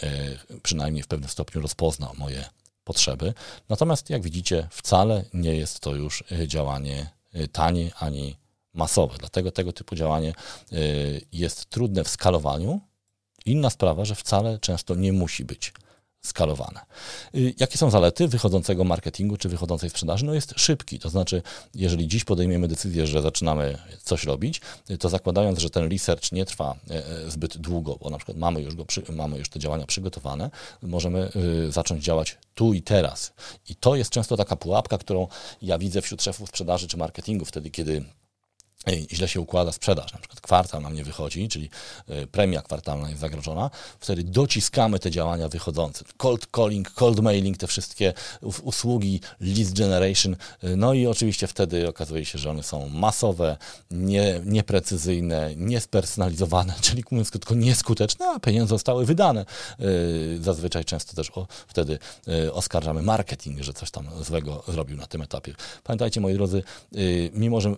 y, 0.54 0.60
przynajmniej 0.62 1.04
w 1.04 1.08
pewnym 1.08 1.30
stopniu 1.30 1.62
rozpoznał 1.62 2.13
moje 2.18 2.46
potrzeby. 2.84 3.34
Natomiast 3.70 4.10
jak 4.10 4.22
widzicie, 4.22 4.68
wcale 4.72 5.26
nie 5.34 5.56
jest 5.56 5.80
to 5.80 5.96
już 5.96 6.24
y, 6.32 6.48
działanie 6.48 7.18
tanie 7.52 7.92
ani 8.00 8.36
masowe. 8.74 9.15
Dlatego 9.20 9.52
tego 9.52 9.72
typu 9.74 9.96
działanie 9.96 10.34
jest 11.32 11.65
trudne 11.65 12.04
w 12.04 12.10
skalowaniu, 12.10 12.82
Inna 13.46 13.70
sprawa, 13.70 14.06
że 14.06 14.15
wcale 14.15 14.60
często 14.60 14.96
nie 14.96 15.13
musi 15.13 15.46
być 15.46 15.74
skalowane. 16.21 16.79
Y, 17.36 17.53
jakie 17.60 17.77
są 17.77 17.89
zalety 17.89 18.27
wychodzącego 18.27 18.84
marketingu 18.84 19.38
czy 19.38 19.49
wychodzącej 19.49 19.89
sprzedaży? 19.89 20.25
No 20.25 20.34
jest 20.34 20.53
szybki, 20.58 20.99
to 20.99 21.10
znaczy, 21.10 21.41
jeżeli 21.75 22.08
dziś 22.08 22.23
podejmiemy 22.23 22.67
decyzję, 22.67 23.08
że 23.08 23.21
zaczynamy 23.21 23.77
coś 24.03 24.23
robić, 24.23 24.62
y, 24.89 24.97
to 24.97 25.10
zakładając, 25.10 25.60
że 25.60 25.69
ten 25.69 25.91
research 25.91 26.32
nie 26.32 26.45
trwa 26.45 26.75
y, 27.27 27.32
zbyt 27.32 27.58
długo, 27.58 27.97
bo 28.01 28.10
na 28.10 28.17
przykład 28.17 28.38
mamy 28.38 28.62
już, 28.62 28.75
go, 28.75 28.86
mamy 29.10 29.38
już 29.38 29.49
te 29.49 29.60
działania 29.60 29.86
przygotowane, 29.86 30.49
możemy 30.82 31.32
zacząć 31.69 32.03
działać 32.03 32.38
tu 32.55 32.73
i 32.73 32.82
teraz. 32.82 33.34
I 33.69 33.75
to 33.75 33.95
jest 33.95 34.12
często 34.12 34.38
taka 34.38 34.55
pułapka, 34.55 34.97
którą 34.97 35.27
ja 35.62 35.77
widzę 35.77 36.01
wśród 36.01 36.23
szefów 36.23 36.49
sprzedaży 36.49 36.88
czy 36.88 36.97
marketingu, 36.97 37.45
wtedy 37.45 37.69
kiedy 37.69 38.03
źle 39.12 39.28
się 39.28 39.41
układa 39.41 39.71
sprzedaż, 39.71 40.13
na 40.13 40.19
przykład 40.19 40.41
kwartał 40.41 40.82
nam 40.82 40.93
nie 40.93 41.04
wychodzi, 41.04 41.49
czyli 41.49 41.69
e, 42.08 42.28
premia 42.28 42.62
kwartalna 42.62 43.10
jest 43.10 43.21
zagrożona, 43.21 43.69
wtedy 43.99 44.23
dociskamy 44.23 44.99
te 44.99 45.12
działania 45.12 45.49
wychodzące. 45.49 46.06
Cold 46.17 46.47
calling, 46.56 46.91
cold 46.91 47.19
mailing, 47.19 47.58
te 47.58 47.67
wszystkie 47.67 48.13
usługi, 48.41 49.21
lead 49.39 49.73
generation, 49.73 50.36
e, 50.63 50.75
no 50.75 50.93
i 50.93 51.08
oczywiście 51.08 51.47
wtedy 51.47 51.88
okazuje 51.88 52.25
się, 52.25 52.39
że 52.39 52.49
one 52.49 52.63
są 52.63 52.89
masowe, 52.89 53.58
nie, 53.91 54.41
nieprecyzyjne, 54.45 55.56
niespersonalizowane, 55.56 56.73
czyli 56.86 57.04
mówiąc 57.12 57.32
krótko 57.32 57.56
nieskuteczne, 57.56 58.25
a 58.30 58.39
pieniądze 58.39 58.69
zostały 58.75 59.06
wydane. 59.06 59.41
E, 59.41 59.86
zazwyczaj 60.41 60.86
często 60.86 61.15
też 61.15 61.32
o, 61.38 61.47
wtedy 61.67 61.99
oskarżamy 62.54 63.02
marketing, 63.02 63.63
że 63.63 63.73
coś 63.73 63.91
tam 63.91 64.08
złego 64.21 64.63
zrobił 64.67 64.97
na 64.97 65.08
tym 65.08 65.21
etapie. 65.21 65.54
Pamiętajcie, 65.84 66.21
moi 66.21 66.34
drodzy, 66.34 66.63
mimo 67.34 67.62
że 67.62 67.75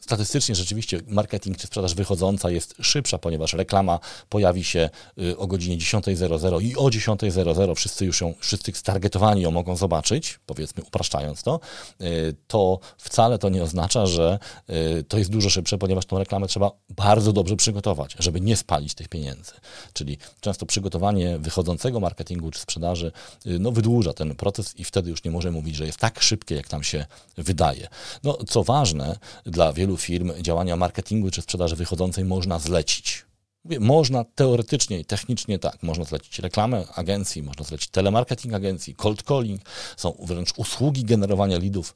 statystycznie 0.00 0.54
rzeczywiście 0.54 1.00
marketing 1.08 1.56
czy 1.56 1.66
sprzedaż 1.66 1.94
wychodząca 1.94 2.50
jest 2.50 2.74
szybsza, 2.80 3.18
ponieważ 3.18 3.52
reklama 3.52 3.98
pojawi 4.28 4.64
się 4.64 4.90
y, 5.18 5.38
o 5.38 5.46
godzinie 5.46 5.78
10.00 5.78 6.62
i 6.62 6.76
o 6.76 6.84
10.00 6.84 7.74
wszyscy 7.74 8.04
już 8.04 8.20
ją, 8.20 8.34
wszyscy 8.40 8.72
stargetowani 8.74 9.42
ją 9.42 9.50
mogą 9.50 9.76
zobaczyć, 9.76 10.40
powiedzmy 10.46 10.82
upraszczając 10.82 11.42
to, 11.42 11.60
y, 12.00 12.34
to 12.46 12.78
wcale 12.98 13.38
to 13.38 13.48
nie 13.48 13.62
oznacza, 13.62 14.06
że 14.06 14.38
y, 14.70 15.04
to 15.04 15.18
jest 15.18 15.30
dużo 15.30 15.50
szybsze, 15.50 15.78
ponieważ 15.78 16.06
tą 16.06 16.18
reklamę 16.18 16.46
trzeba 16.46 16.70
bardzo 16.90 17.32
dobrze 17.32 17.56
przygotować, 17.56 18.16
żeby 18.18 18.40
nie 18.40 18.56
spalić 18.56 18.94
tych 18.94 19.08
pieniędzy. 19.08 19.52
Czyli 19.92 20.18
często 20.40 20.66
przygotowanie 20.66 21.38
wychodzącego 21.38 22.00
marketingu 22.00 22.50
czy 22.50 22.60
sprzedaży 22.60 23.12
no, 23.44 23.72
wydłuża 23.72 24.12
ten 24.12 24.34
proces 24.34 24.74
i 24.78 24.84
wtedy 24.84 25.10
już 25.10 25.24
nie 25.24 25.30
możemy 25.30 25.52
mówić, 25.56 25.76
że 25.76 25.86
jest 25.86 25.98
tak 25.98 26.22
szybkie, 26.22 26.54
jak 26.54 26.72
nam 26.72 26.82
się 26.82 27.06
wydaje. 27.36 27.88
No, 28.24 28.38
co 28.48 28.64
ważne, 28.64 29.18
dla 29.46 29.72
wielu 29.80 29.96
firm 29.96 30.32
działania 30.42 30.76
marketingu 30.76 31.30
czy 31.30 31.42
sprzedaży 31.42 31.76
wychodzącej 31.76 32.24
można 32.24 32.58
zlecić. 32.58 33.24
Mówię, 33.64 33.80
można 33.80 34.24
teoretycznie 34.24 35.00
i 35.00 35.04
technicznie 35.04 35.58
tak, 35.58 35.82
można 35.82 36.04
zlecić 36.04 36.38
reklamę 36.38 36.84
agencji, 36.94 37.42
można 37.42 37.64
zlecić 37.64 37.90
telemarketing 37.90 38.54
agencji, 38.54 38.94
cold 38.94 39.22
calling, 39.22 39.60
są 39.96 40.16
wręcz 40.22 40.52
usługi 40.56 41.04
generowania 41.04 41.58
lidów 41.58 41.94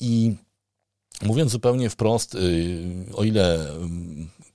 i 0.00 0.34
Mówiąc 1.22 1.50
zupełnie 1.50 1.90
wprost, 1.90 2.34
y, 2.34 3.04
o 3.14 3.24
ile 3.24 3.66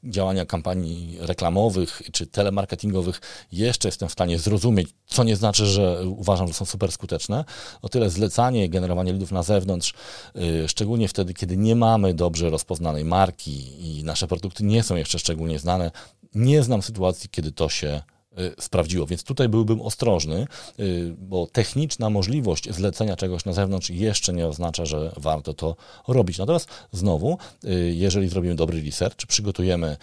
działania 0.04 0.46
kampanii 0.46 1.17
reklamowych 1.20 2.02
czy 2.12 2.28
telemarketingowych 2.28 3.22
jeszcze 3.52 3.88
jestem 3.88 4.10
w 4.10 4.12
stanie 4.12 4.39
zrozumieć, 4.39 4.89
co 5.08 5.24
nie 5.24 5.36
znaczy, 5.36 5.65
że 5.65 6.04
uważam, 6.08 6.48
że 6.48 6.54
są 6.54 6.65
super 6.65 6.91
skuteczne. 6.91 7.46
O 7.82 7.89
tyle 7.89 8.10
zlecanie, 8.10 8.70
generowanie 8.70 9.13
lidów 9.13 9.32
na 9.32 9.43
zewnątrz, 9.43 9.93
yy, 10.36 10.70
szczególnie 10.70 11.08
wtedy, 11.08 11.34
kiedy 11.34 11.58
nie 11.58 11.76
mamy 11.76 12.13
dobrze 12.13 12.50
rozpoznanej 12.50 13.06
marki 13.06 13.65
i 13.80 14.04
nasze 14.04 14.28
produkty 14.28 14.63
nie 14.63 14.84
są 14.84 14.96
jeszcze 14.96 15.20
szczególnie 15.20 15.60
znane, 15.60 15.91
nie 16.36 16.63
znam 16.63 16.82
sytuacji, 16.82 17.30
kiedy 17.30 17.52
to 17.52 17.70
się 17.70 18.02
Y, 18.16 18.16
sprawdziło. 18.60 19.06
Więc 19.06 19.23
tutaj 19.23 19.50
byłbym 19.50 19.82
ostrożny, 19.82 20.47
y, 20.80 21.15
bo 21.19 21.47
techniczna 21.47 22.10
możliwość 22.10 22.73
zlecenia 22.73 23.15
czegoś 23.15 23.45
na 23.45 23.54
zewnątrz 23.54 23.89
jeszcze 23.89 24.34
nie 24.34 24.47
oznacza, 24.47 24.86
że 24.86 25.12
warto 25.17 25.54
to 25.54 25.76
robić. 26.08 26.38
Natomiast 26.38 26.69
znowu, 26.91 27.38
y, 27.65 27.93
jeżeli 27.95 28.30
zrobimy 28.30 28.56
dobry 28.56 28.82
research, 28.82 29.26
przygotujemy 29.28 29.97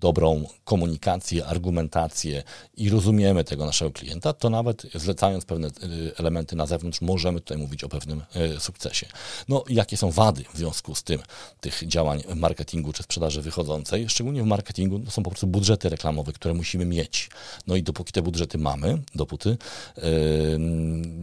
dobrą 0.00 0.44
komunikację, 0.64 1.46
argumentację 1.46 2.42
i 2.76 2.90
rozumiemy 2.90 3.44
tego 3.44 3.66
naszego 3.66 3.90
klienta, 3.90 4.32
to 4.32 4.50
nawet 4.50 4.86
zlecając 4.94 5.44
pewne 5.44 5.70
elementy 6.16 6.56
na 6.56 6.66
zewnątrz, 6.66 7.00
możemy 7.00 7.40
tutaj 7.40 7.58
mówić 7.58 7.84
o 7.84 7.88
pewnym 7.88 8.22
sukcesie. 8.58 9.06
No, 9.48 9.64
jakie 9.68 9.96
są 9.96 10.10
wady 10.10 10.44
w 10.54 10.58
związku 10.58 10.94
z 10.94 11.02
tym 11.02 11.20
tych 11.60 11.82
działań 11.86 12.22
marketingu 12.34 12.92
czy 12.92 13.02
sprzedaży 13.02 13.42
wychodzącej? 13.42 14.08
Szczególnie 14.08 14.42
w 14.42 14.46
marketingu 14.46 14.98
to 14.98 15.10
są 15.10 15.22
po 15.22 15.30
prostu 15.30 15.46
budżety 15.46 15.88
reklamowe, 15.88 16.32
które 16.32 16.54
musimy 16.54 16.84
mieć 16.84 17.17
no 17.66 17.76
i 17.76 17.82
dopóki 17.82 18.12
te 18.12 18.22
budżety 18.22 18.58
mamy, 18.58 19.02
dopóty 19.14 19.56
yy, 19.96 20.04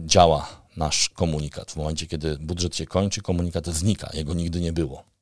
działa 0.04 0.66
nasz 0.76 1.08
komunikat. 1.08 1.72
W 1.72 1.76
momencie, 1.76 2.06
kiedy 2.06 2.38
budżet 2.38 2.76
się 2.76 2.86
kończy, 2.86 3.22
komunikat 3.22 3.66
znika, 3.66 4.10
jego 4.14 4.34
nigdy 4.34 4.60
nie 4.60 4.72
było. 4.72 5.15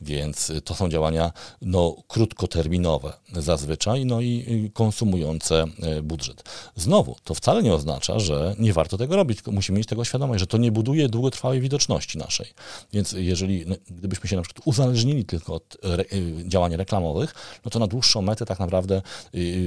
Więc 0.00 0.52
to 0.64 0.74
są 0.74 0.88
działania 0.88 1.32
no, 1.62 1.96
krótkoterminowe 2.08 3.12
zazwyczaj, 3.32 4.06
no 4.06 4.20
i 4.20 4.70
konsumujące 4.74 5.64
e, 5.82 6.02
budżet. 6.02 6.44
Znowu, 6.76 7.16
to 7.24 7.34
wcale 7.34 7.62
nie 7.62 7.74
oznacza, 7.74 8.18
że 8.18 8.54
nie 8.58 8.72
warto 8.72 8.98
tego 8.98 9.16
robić, 9.16 9.38
musimy 9.46 9.78
mieć 9.78 9.88
tego 9.88 10.04
świadomość, 10.04 10.40
że 10.40 10.46
to 10.46 10.58
nie 10.58 10.72
buduje 10.72 11.08
długotrwałej 11.08 11.60
widoczności 11.60 12.18
naszej. 12.18 12.46
Więc 12.92 13.12
jeżeli, 13.12 13.64
no, 13.66 13.76
gdybyśmy 13.90 14.28
się 14.28 14.36
na 14.36 14.42
przykład 14.42 14.66
uzależnili 14.66 15.24
tylko 15.24 15.54
od 15.54 15.76
re, 15.82 16.04
działań 16.44 16.76
reklamowych, 16.76 17.34
no 17.64 17.70
to 17.70 17.78
na 17.78 17.86
dłuższą 17.86 18.22
metę 18.22 18.46
tak 18.46 18.58
naprawdę 18.58 19.02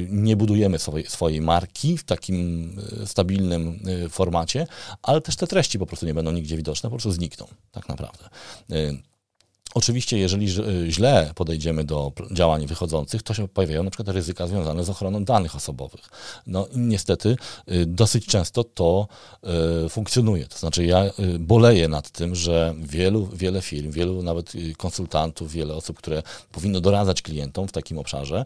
nie 0.10 0.36
budujemy 0.36 0.79
swojej, 0.79 1.08
swojej 1.08 1.41
marki 1.41 1.97
w 1.97 2.03
takim 2.03 2.75
stabilnym 3.05 3.79
formacie, 4.10 4.67
ale 5.01 5.21
też 5.21 5.36
te 5.36 5.47
treści 5.47 5.79
po 5.79 5.86
prostu 5.86 6.05
nie 6.05 6.13
będą 6.13 6.31
nigdzie 6.31 6.58
widoczne, 6.58 6.89
po 6.89 6.95
prostu 6.95 7.12
znikną 7.12 7.47
tak 7.71 7.89
naprawdę. 7.89 8.29
Oczywiście, 9.77 10.17
jeżeli 10.17 10.47
y, 10.59 10.91
źle 10.91 11.31
podejdziemy 11.35 11.83
do 11.83 12.11
działań 12.31 12.67
wychodzących, 12.67 13.23
to 13.23 13.33
się 13.33 13.47
pojawiają 13.47 13.83
na 13.83 13.91
przykład 13.91 14.15
ryzyka 14.15 14.47
związane 14.47 14.83
z 14.83 14.89
ochroną 14.89 15.25
danych 15.25 15.55
osobowych. 15.55 16.09
No 16.47 16.67
niestety 16.75 17.38
y, 17.71 17.85
dosyć 17.85 18.25
często 18.25 18.63
to 18.63 19.07
y, 19.85 19.89
funkcjonuje. 19.89 20.47
To 20.47 20.57
znaczy 20.57 20.85
ja 20.85 21.03
boleję 21.39 21.88
nad 21.88 22.09
tym, 22.09 22.35
że 22.35 22.73
wielu, 22.79 23.27
wiele 23.33 23.61
firm, 23.61 23.91
wielu 23.91 24.23
nawet 24.23 24.53
konsultantów, 24.77 25.51
wiele 25.51 25.73
osób, 25.73 25.97
które 25.97 26.23
powinno 26.51 26.81
doradzać 26.81 27.21
klientom 27.21 27.67
w 27.67 27.71
takim 27.71 27.97
obszarze, 27.97 28.45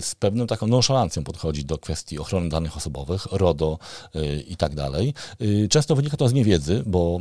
z 0.00 0.14
pewną 0.18 0.46
taką 0.46 0.66
nonszalancją 0.66 1.24
podchodzi 1.24 1.64
do 1.64 1.78
kwestii 1.78 2.18
ochrony 2.18 2.48
danych 2.48 2.76
osobowych, 2.76 3.26
RODO 3.32 3.78
i 4.48 4.56
tak 4.56 4.74
dalej. 4.74 5.14
Często 5.70 5.96
wynika 5.96 6.16
to 6.16 6.28
z 6.28 6.32
niewiedzy, 6.32 6.82
bo 6.86 7.20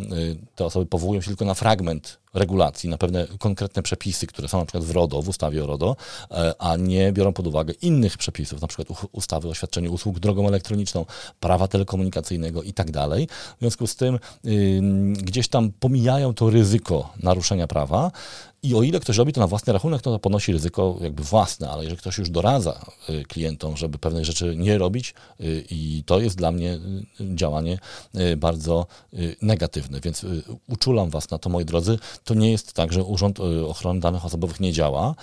te 0.55 0.65
osoby 0.65 0.85
powołują 0.85 1.21
się 1.21 1.27
tylko 1.27 1.45
na 1.45 1.53
fragment 1.53 2.19
regulacji, 2.33 2.89
na 2.89 2.97
pewne 2.97 3.27
konkretne 3.39 3.83
przepisy, 3.83 4.27
które 4.27 4.47
są 4.47 4.59
na 4.59 4.65
przykład 4.65 4.83
w 4.83 4.91
RODO, 4.91 5.21
w 5.21 5.29
ustawie 5.29 5.63
o 5.63 5.67
RODO, 5.67 5.95
e, 6.31 6.53
a 6.59 6.75
nie 6.75 7.11
biorą 7.11 7.33
pod 7.33 7.47
uwagę 7.47 7.73
innych 7.81 8.17
przepisów, 8.17 8.61
na 8.61 8.67
przykład 8.67 8.87
ustawy 9.11 9.47
o 9.47 9.53
świadczeniu 9.53 9.93
usług 9.93 10.19
drogą 10.19 10.47
elektroniczną, 10.47 11.05
prawa 11.39 11.67
telekomunikacyjnego 11.67 12.63
i 12.63 12.73
tak 12.73 12.91
dalej. 12.91 13.27
W 13.57 13.59
związku 13.59 13.87
z 13.87 13.95
tym 13.95 14.19
gdzieś 15.11 15.47
tam 15.47 15.71
pomijają 15.79 16.33
to 16.33 16.49
ryzyko 16.49 17.13
naruszenia 17.23 17.67
prawa 17.67 18.11
i 18.63 18.75
o 18.75 18.83
ile 18.83 18.99
ktoś 18.99 19.17
robi 19.17 19.33
to 19.33 19.41
na 19.41 19.47
własny 19.47 19.73
rachunek, 19.73 20.01
to, 20.01 20.19
ponosi 20.19 20.53
ryzyko 20.53 20.97
jakby 21.01 21.23
własne, 21.23 21.69
ale 21.69 21.83
jeżeli 21.83 21.99
ktoś 21.99 22.17
już 22.17 22.29
doradza 22.29 22.85
y, 23.09 23.23
klientom, 23.23 23.77
żeby 23.77 23.97
pewnych 23.97 24.25
rzeczy 24.25 24.55
nie 24.55 24.77
robić, 24.77 25.13
y, 25.41 25.65
i 25.69 26.03
to 26.05 26.19
jest 26.19 26.37
dla 26.37 26.51
mnie 26.51 26.73
y, 26.73 27.35
działanie 27.35 27.79
bardzo 28.37 28.87
negatywne, 29.41 29.99
więc 29.99 30.25
uczulam 30.67 31.09
Was 31.09 31.29
na 31.29 31.37
to, 31.37 31.49
moi 31.49 31.65
drodzy. 31.65 31.99
To 32.23 32.33
nie 32.33 32.51
jest 32.51 32.73
tak, 32.73 32.93
że 32.93 33.03
Urząd 33.03 33.39
Ochrony 33.67 33.99
Danych 33.99 34.25
Osobowych 34.25 34.59
nie 34.59 34.73
działa. 34.73 35.15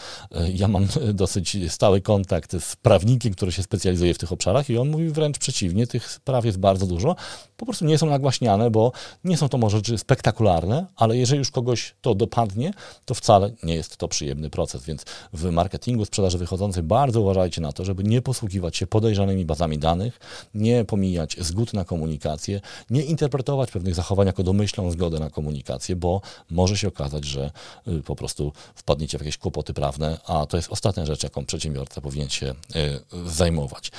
Ja 0.55 0.69
mam 0.69 0.87
dosyć 1.15 1.57
stały 1.69 2.01
kontakt 2.01 2.53
z 2.63 2.77
prawnikiem, 2.77 3.35
który 3.35 3.53
się 3.53 3.63
specjalizuje 3.63 4.15
w 4.15 4.19
tych 4.19 4.33
obszarach 4.33 4.71
i 4.71 4.79
on 4.79 4.89
mówi 4.89 5.09
wręcz 5.09 5.39
przeciwnie, 5.39 5.87
tych 5.87 6.11
spraw 6.11 6.45
jest 6.45 6.59
bardzo 6.59 6.87
dużo. 6.87 7.17
Po 7.57 7.67
prostu 7.67 7.85
nie 7.85 7.99
są 7.99 8.07
nagłaśniane, 8.07 8.71
bo 8.71 8.93
nie 9.25 9.37
są 9.37 9.49
to 9.49 9.59
może 9.59 9.77
rzeczy 9.77 9.99
spektakularne, 9.99 10.87
ale 10.97 11.17
jeżeli 11.17 11.39
już 11.39 11.51
kogoś 11.51 11.95
to 12.01 12.15
dopadnie, 12.15 12.73
to 13.05 13.15
wcale 13.15 13.24
wcale 13.25 13.51
nie 13.63 13.75
jest 13.75 13.97
to 13.97 14.09
przyjemny 14.09 14.51
proces, 14.51 14.85
więc 14.85 15.05
w 15.33 15.51
marketingu 15.51 16.05
sprzedaży 16.05 16.39
wychodzącej 16.39 16.83
bardzo 16.83 17.21
uważajcie 17.21 17.61
na 17.61 17.73
to, 17.73 17.85
żeby 17.85 18.05
nie 18.05 18.23
posługiwać 18.23 18.77
się 18.77 18.87
podejrzanymi 18.87 19.45
bazami 19.45 19.79
danych, 19.79 20.21
nie 20.55 20.85
pomijać 20.85 21.37
zgód 21.41 21.73
na 21.73 21.85
komunikację, 21.85 22.61
nie 22.91 23.03
interpretować 23.03 23.71
pewnych 23.71 23.95
zachowań 23.95 24.27
jako 24.27 24.43
domyślną 24.43 24.91
zgodę 24.91 25.19
na 25.19 25.31
komunikację, 25.31 25.97
bo 25.97 26.21
może 26.51 26.77
się 26.77 26.89
okazać, 26.89 27.25
że 27.25 27.51
y, 27.89 28.03
po 28.03 28.17
prostu 28.17 28.53
wpadniecie 28.75 29.19
w 29.19 29.21
jakieś 29.21 29.39
kłopoty 29.39 29.75
prawne, 29.75 30.19
a 30.27 30.47
to 30.47 30.57
jest 30.57 30.73
ostatnia 30.73 31.07
rzecz, 31.07 31.23
jaką 31.23 31.47
przedsiębiorca 31.47 32.01
powinien 32.01 32.29
się 32.29 32.55
y, 32.77 33.31
zajmować. 33.31 33.91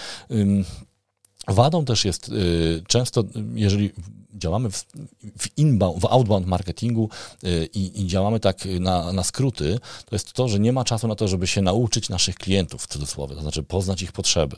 Wadą 1.48 1.86
też 1.86 2.06
jest 2.06 2.30
y, 2.30 2.84
często, 2.88 3.24
jeżeli 3.54 3.92
działamy 4.34 4.70
w, 4.72 5.58
inbound, 5.58 6.02
w 6.02 6.06
outbound 6.06 6.48
marketingu 6.48 7.10
y, 7.44 7.70
i, 7.74 8.02
i, 8.02 8.08
działamy 8.08 8.40
tak 8.40 8.66
na, 8.80 9.14
na 9.14 9.24
skróty, 9.24 9.80
to 10.06 10.16
jest 10.16 10.34
to, 10.34 10.48
że 10.48 10.60
nie 10.60 10.74
ma 10.74 10.84
czasu 10.84 11.08
na 11.08 11.16
to, 11.16 11.28
żeby 11.28 11.48
się 11.48 11.62
nauczyć 11.62 12.10
naszych 12.10 12.36
klientów, 12.36 12.84
w 12.84 12.88
cudzysłowie, 12.88 13.36
to 13.36 13.42
znaczy 13.42 13.64
poznać 13.64 14.02
ich 14.02 14.12
potrzeby. 14.12 14.56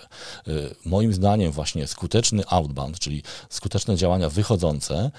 Y, 0.47 0.75
moim 0.85 1.13
zdaniem 1.13 1.51
właśnie 1.51 1.87
skuteczny 1.87 2.43
outbound, 2.47 2.99
czyli 2.99 3.23
skuteczne 3.49 3.95
działania 3.95 4.29
wychodzące, 4.29 5.11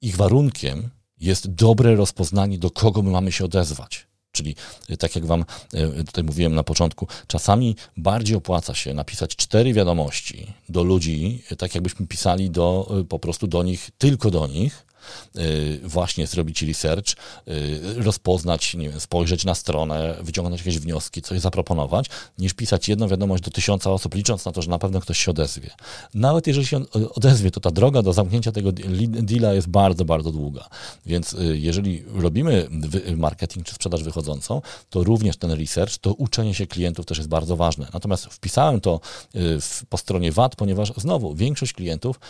ich 0.00 0.16
warunkiem 0.16 0.90
jest 1.20 1.50
dobre 1.50 1.94
rozpoznanie, 1.94 2.58
do 2.58 2.70
kogo 2.70 3.02
my 3.02 3.10
mamy 3.10 3.32
się 3.32 3.44
odezwać. 3.44 4.09
Czyli 4.32 4.54
y, 4.90 4.96
tak 4.96 5.14
jak 5.14 5.26
Wam 5.26 5.44
y, 5.74 6.04
tutaj 6.04 6.24
mówiłem 6.24 6.54
na 6.54 6.62
początku, 6.62 7.06
czasami 7.26 7.76
bardziej 7.96 8.36
opłaca 8.36 8.74
się 8.74 8.94
napisać 8.94 9.36
cztery 9.36 9.72
wiadomości 9.72 10.46
do 10.68 10.82
ludzi, 10.82 11.42
y, 11.52 11.56
tak 11.56 11.74
jakbyśmy 11.74 12.06
pisali 12.06 12.50
do, 12.50 12.94
po 13.08 13.18
prostu 13.18 13.46
do 13.46 13.62
nich, 13.62 13.90
tylko 13.98 14.30
do 14.30 14.46
nich, 14.46 14.86
właśnie 15.82 16.26
zrobić 16.26 16.62
research, 16.62 17.12
y, 17.48 17.80
rozpoznać, 17.96 18.74
nie 18.74 18.88
wiem, 18.88 19.00
spojrzeć 19.00 19.44
na 19.44 19.54
stronę, 19.54 20.16
wyciągnąć 20.20 20.60
jakieś 20.60 20.78
wnioski, 20.78 21.22
coś 21.22 21.40
zaproponować, 21.40 22.06
niż 22.38 22.54
pisać 22.54 22.88
jedną 22.88 23.08
wiadomość 23.08 23.42
do 23.42 23.50
tysiąca 23.50 23.90
osób, 23.90 24.14
licząc 24.14 24.44
na 24.44 24.52
to, 24.52 24.62
że 24.62 24.70
na 24.70 24.78
pewno 24.78 25.00
ktoś 25.00 25.18
się 25.18 25.30
odezwie. 25.30 25.70
Nawet 26.14 26.46
jeżeli 26.46 26.66
się 26.66 26.82
odezwie, 27.14 27.50
to 27.50 27.60
ta 27.60 27.70
droga 27.70 28.02
do 28.02 28.12
zamknięcia 28.12 28.52
tego 28.52 28.72
deala 29.08 29.54
jest 29.54 29.68
bardzo, 29.68 30.04
bardzo 30.04 30.32
długa. 30.32 30.68
Więc 31.06 31.32
y, 31.32 31.58
jeżeli 31.58 32.04
robimy 32.14 32.68
marketing 33.16 33.66
czy 33.66 33.74
sprzedaż 33.74 34.02
wychodzącą, 34.02 34.62
to 34.90 35.04
również 35.04 35.36
ten 35.36 35.50
research, 35.50 35.98
to 35.98 36.12
uczenie 36.12 36.54
się 36.54 36.66
klientów 36.66 37.06
też 37.06 37.18
jest 37.18 37.30
bardzo 37.30 37.56
ważne. 37.56 37.88
Natomiast 37.92 38.26
wpisałem 38.26 38.80
to 38.80 39.00
po 39.88 39.98
stronie 39.98 40.32
VAT, 40.32 40.56
ponieważ 40.56 40.92
znowu 40.96 41.34
większość 41.34 41.72
klientów 41.72 42.20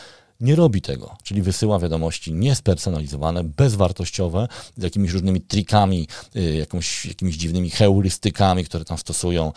nie 0.40 0.56
robi 0.56 0.82
tego, 0.82 1.16
czyli 1.22 1.42
wysyła 1.42 1.78
wiadomości 1.78 2.32
niespersonalizowane, 2.32 3.44
bezwartościowe, 3.44 4.48
z 4.76 4.82
jakimiś 4.82 5.12
różnymi 5.12 5.40
trikami, 5.40 6.08
y, 6.36 6.54
jakąś, 6.54 7.06
jakimiś 7.06 7.36
dziwnymi 7.36 7.70
heurystykami, 7.70 8.64
które 8.64 8.84
tam 8.84 8.98
stosują. 8.98 9.52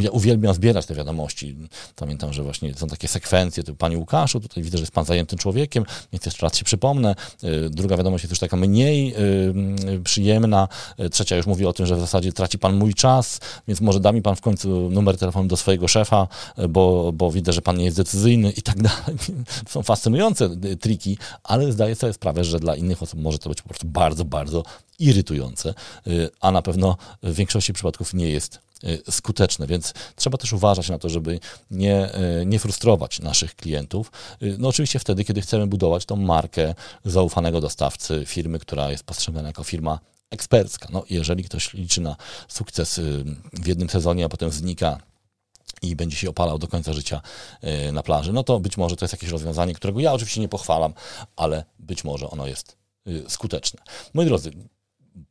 Ja 0.00 0.10
uwielbiam 0.10 0.54
zbierać 0.54 0.86
te 0.86 0.94
wiadomości. 0.94 1.56
Pamiętam, 1.96 2.32
że 2.32 2.42
właśnie 2.42 2.74
są 2.74 2.86
takie 2.86 3.08
sekwencje, 3.08 3.62
tu 3.62 3.74
Panie 3.74 3.98
Łukaszu, 3.98 4.40
tutaj 4.40 4.64
widzę, 4.64 4.78
że 4.78 4.82
jest 4.82 4.92
Pan 4.92 5.04
zajętym 5.04 5.38
człowiekiem, 5.38 5.84
więc 6.12 6.26
jeszcze 6.26 6.46
raz 6.46 6.56
się 6.56 6.64
przypomnę. 6.64 7.14
Y, 7.44 7.70
druga 7.70 7.96
wiadomość 7.96 8.24
jest 8.24 8.32
już 8.32 8.38
taka 8.38 8.56
mniej 8.56 9.14
y, 9.94 10.00
przyjemna. 10.04 10.68
Trzecia 11.10 11.36
już 11.36 11.46
mówi 11.46 11.66
o 11.66 11.72
tym, 11.72 11.86
że 11.86 11.96
w 11.96 12.00
zasadzie 12.00 12.32
traci 12.32 12.58
Pan 12.58 12.76
mój 12.76 12.94
czas, 12.94 13.40
więc 13.68 13.80
może 13.80 14.00
da 14.00 14.12
mi 14.12 14.22
Pan 14.22 14.36
w 14.36 14.40
końcu 14.40 14.90
numer 14.90 15.18
telefonu 15.18 15.48
do 15.48 15.56
swojego 15.56 15.88
szefa, 15.88 16.28
bo, 16.68 17.12
bo 17.12 17.30
widzę, 17.32 17.52
że 17.52 17.62
Pan 17.62 17.76
nie 17.76 17.84
jest 17.84 17.96
decyzyjny 17.96 18.50
i 18.50 18.62
tak 18.62 18.82
dalej. 18.82 19.18
Są 19.68 19.81
fascynujące 19.84 20.44
y, 20.64 20.76
triki, 20.76 21.18
ale 21.42 21.72
zdaję 21.72 21.94
sobie 21.94 22.12
sprawę, 22.12 22.44
że 22.44 22.60
dla 22.60 22.76
innych 22.76 23.02
osób 23.02 23.20
może 23.20 23.38
to 23.38 23.48
być 23.48 23.62
po 23.62 23.68
prostu 23.68 23.86
bardzo, 23.86 24.24
bardzo 24.24 24.62
irytujące, 24.98 25.74
y, 26.06 26.30
a 26.40 26.50
na 26.50 26.62
pewno 26.62 26.96
w 27.22 27.34
większości 27.34 27.72
przypadków 27.72 28.14
nie 28.14 28.30
jest 28.30 28.60
y, 28.84 29.02
skuteczne, 29.10 29.66
więc 29.66 29.94
trzeba 30.16 30.38
też 30.38 30.52
uważać 30.52 30.88
na 30.88 30.98
to, 30.98 31.08
żeby 31.08 31.40
nie, 31.70 32.10
nie 32.46 32.58
frustrować 32.58 33.20
naszych 33.20 33.56
klientów. 33.56 34.12
No 34.58 34.68
oczywiście 34.68 34.98
wtedy, 34.98 35.24
kiedy 35.24 35.40
chcemy 35.40 35.66
budować 35.66 36.04
tą 36.04 36.16
markę 36.16 36.74
zaufanego 37.04 37.60
dostawcy, 37.60 38.22
firmy, 38.26 38.58
która 38.58 38.90
jest 38.90 39.04
postrzegana 39.04 39.48
jako 39.48 39.64
firma 39.64 39.98
ekspercka. 40.30 40.88
No, 40.92 41.04
jeżeli 41.10 41.44
ktoś 41.44 41.74
liczy 41.74 42.00
na 42.00 42.16
sukces 42.48 43.00
w 43.52 43.66
jednym 43.66 43.90
sezonie, 43.90 44.24
a 44.24 44.28
potem 44.28 44.50
znika 44.50 44.98
i 45.82 45.96
będzie 45.96 46.16
się 46.16 46.30
opalał 46.30 46.58
do 46.58 46.68
końca 46.68 46.92
życia 46.92 47.20
e, 47.60 47.92
na 47.92 48.02
plaży, 48.02 48.32
no 48.32 48.44
to 48.44 48.60
być 48.60 48.76
może 48.76 48.96
to 48.96 49.04
jest 49.04 49.12
jakieś 49.12 49.30
rozwiązanie, 49.30 49.74
którego 49.74 50.00
ja 50.00 50.12
oczywiście 50.12 50.40
nie 50.40 50.48
pochwalam, 50.48 50.94
ale 51.36 51.64
być 51.78 52.04
może 52.04 52.30
ono 52.30 52.46
jest 52.46 52.76
e, 53.06 53.30
skuteczne. 53.30 53.80
Moi 54.14 54.26
drodzy, 54.26 54.50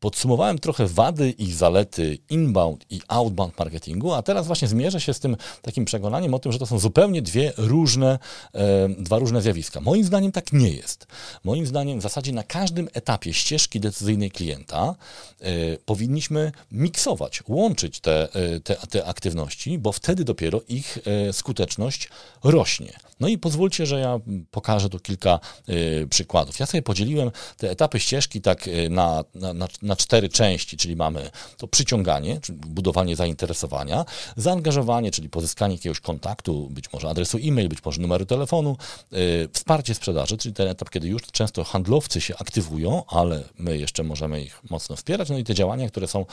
podsumowałem 0.01 0.59
trochę 0.59 0.87
wady 0.87 1.29
i 1.29 1.51
zalety 1.51 2.17
inbound 2.29 2.85
i 2.89 3.01
outbound 3.07 3.59
marketingu, 3.59 4.13
a 4.13 4.21
teraz 4.21 4.47
właśnie 4.47 4.67
zmierzę 4.67 5.01
się 5.01 5.13
z 5.13 5.19
tym 5.19 5.37
takim 5.61 5.85
przekonaniem 5.85 6.33
o 6.33 6.39
tym, 6.39 6.51
że 6.51 6.59
to 6.59 6.65
są 6.65 6.79
zupełnie 6.79 7.21
dwie 7.21 7.53
różne, 7.57 8.19
e, 8.53 8.89
dwa 8.89 9.19
różne 9.19 9.41
zjawiska. 9.41 9.81
Moim 9.81 10.03
zdaniem 10.03 10.31
tak 10.31 10.53
nie 10.53 10.69
jest. 10.69 11.07
Moim 11.43 11.65
zdaniem 11.65 11.99
w 11.99 12.01
zasadzie 12.01 12.33
na 12.33 12.43
każdym 12.43 12.87
etapie 12.93 13.33
ścieżki 13.33 13.79
decyzyjnej 13.79 14.31
klienta 14.31 14.95
e, 15.41 15.77
powinniśmy 15.85 16.51
miksować, 16.71 17.43
łączyć 17.47 17.99
te, 17.99 18.33
e, 18.33 18.59
te, 18.59 18.75
te 18.75 19.05
aktywności, 19.05 19.77
bo 19.77 19.91
wtedy 19.91 20.23
dopiero 20.23 20.61
ich 20.67 20.97
e, 21.05 21.33
skuteczność 21.33 22.09
rośnie. 22.43 22.93
No 23.21 23.27
i 23.27 23.37
pozwólcie, 23.37 23.85
że 23.85 23.99
ja 23.99 24.19
pokażę 24.51 24.89
tu 24.89 24.99
kilka 24.99 25.39
y, 25.69 26.07
przykładów. 26.09 26.59
Ja 26.59 26.65
sobie 26.65 26.81
podzieliłem 26.81 27.31
te 27.57 27.69
etapy 27.71 27.99
ścieżki 27.99 28.41
tak 28.41 28.67
y, 28.67 28.89
na, 28.89 29.23
na, 29.35 29.67
na, 29.81 29.90
na, 29.91 29.95
cztery 29.95 30.29
części, 30.29 30.77
czyli 30.77 30.95
mamy 30.95 31.29
to 31.57 31.67
przyciąganie, 31.67 32.39
czyli 32.41 32.57
budowanie 32.57 33.15
zainteresowania, 33.15 34.05
zaangażowanie, 34.35 35.11
czyli 35.11 35.29
pozyskanie 35.29 35.75
jakiegoś 35.75 35.99
kontaktu, 35.99 36.67
być 36.69 36.93
może 36.93 37.09
adresu 37.09 37.37
e-mail, 37.37 37.69
być 37.69 37.85
może 37.85 38.01
numeru 38.01 38.25
telefonu, 38.25 38.77
y, 39.13 39.49
wsparcie 39.53 39.95
sprzedaży, 39.95 40.37
czyli 40.37 40.53
ten 40.53 40.67
etap, 40.67 40.89
kiedy 40.89 41.07
już 41.07 41.21
często 41.31 41.63
handlowcy 41.63 42.21
się 42.21 42.37
aktywują, 42.37 43.03
ale 43.07 43.43
my 43.59 43.77
jeszcze 43.77 44.03
możemy 44.03 44.43
ich 44.43 44.61
mocno 44.69 44.95
wspierać, 44.95 45.29
no 45.29 45.37
i 45.37 45.43
te 45.43 45.53
działania, 45.53 45.89
które 45.89 46.07
są 46.07 46.25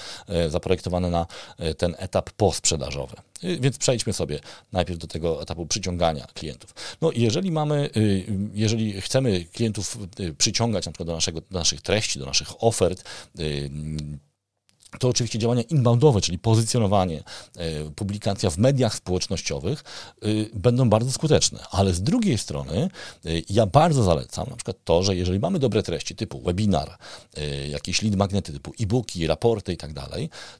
zaprojektowane 0.48 1.10
na 1.10 1.26
ten 1.76 1.94
etap 1.98 2.30
posprzedażowy. 2.30 3.16
Więc 3.42 3.78
przejdźmy 3.78 4.12
sobie 4.12 4.40
najpierw 4.72 4.98
do 4.98 5.06
tego 5.06 5.42
etapu 5.42 5.66
przyciągania 5.66 6.26
klientów. 6.34 6.74
No 7.00 7.10
jeżeli 7.14 7.50
mamy, 7.50 7.90
y, 7.96 8.26
jeżeli 8.54 9.00
chcemy 9.00 9.44
klientów 9.44 9.98
y, 10.20 10.34
przyciągać 10.34 10.86
na 10.86 10.92
przykład 10.92 11.06
do, 11.06 11.12
naszego, 11.14 11.40
do 11.40 11.58
naszych 11.58 11.82
treści, 11.82 12.18
do 12.18 12.26
naszych 12.26 12.64
ofert, 12.64 13.04
y, 13.40 13.47
to 14.98 15.08
oczywiście 15.08 15.38
działania 15.38 15.62
inboundowe, 15.62 16.20
czyli 16.20 16.38
pozycjonowanie, 16.38 17.22
publikacja 17.96 18.50
w 18.50 18.58
mediach 18.58 18.94
społecznościowych 18.94 19.84
będą 20.54 20.90
bardzo 20.90 21.12
skuteczne. 21.12 21.58
Ale 21.70 21.94
z 21.94 22.02
drugiej 22.02 22.38
strony 22.38 22.90
ja 23.50 23.66
bardzo 23.66 24.02
zalecam 24.02 24.46
na 24.50 24.56
przykład 24.56 24.76
to, 24.84 25.02
że 25.02 25.16
jeżeli 25.16 25.38
mamy 25.38 25.58
dobre 25.58 25.82
treści 25.82 26.16
typu 26.16 26.40
webinar, 26.40 26.98
jakieś 27.68 28.02
lead 28.02 28.16
magnety 28.16 28.52
typu 28.52 28.72
e-booki, 28.80 29.26
raporty 29.26 29.72
i 29.72 29.76
tak 29.76 29.92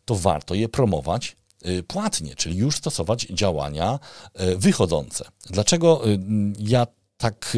to 0.05 0.15
warto 0.15 0.55
je 0.55 0.69
promować 0.69 1.37
Y, 1.67 1.83
płatnie, 1.83 2.35
czyli 2.35 2.57
już 2.57 2.77
stosować 2.77 3.27
działania 3.31 3.99
y, 4.41 4.59
wychodzące. 4.59 5.25
Dlaczego 5.51 6.09
y, 6.09 6.19
ja 6.59 6.87
tak 7.17 7.57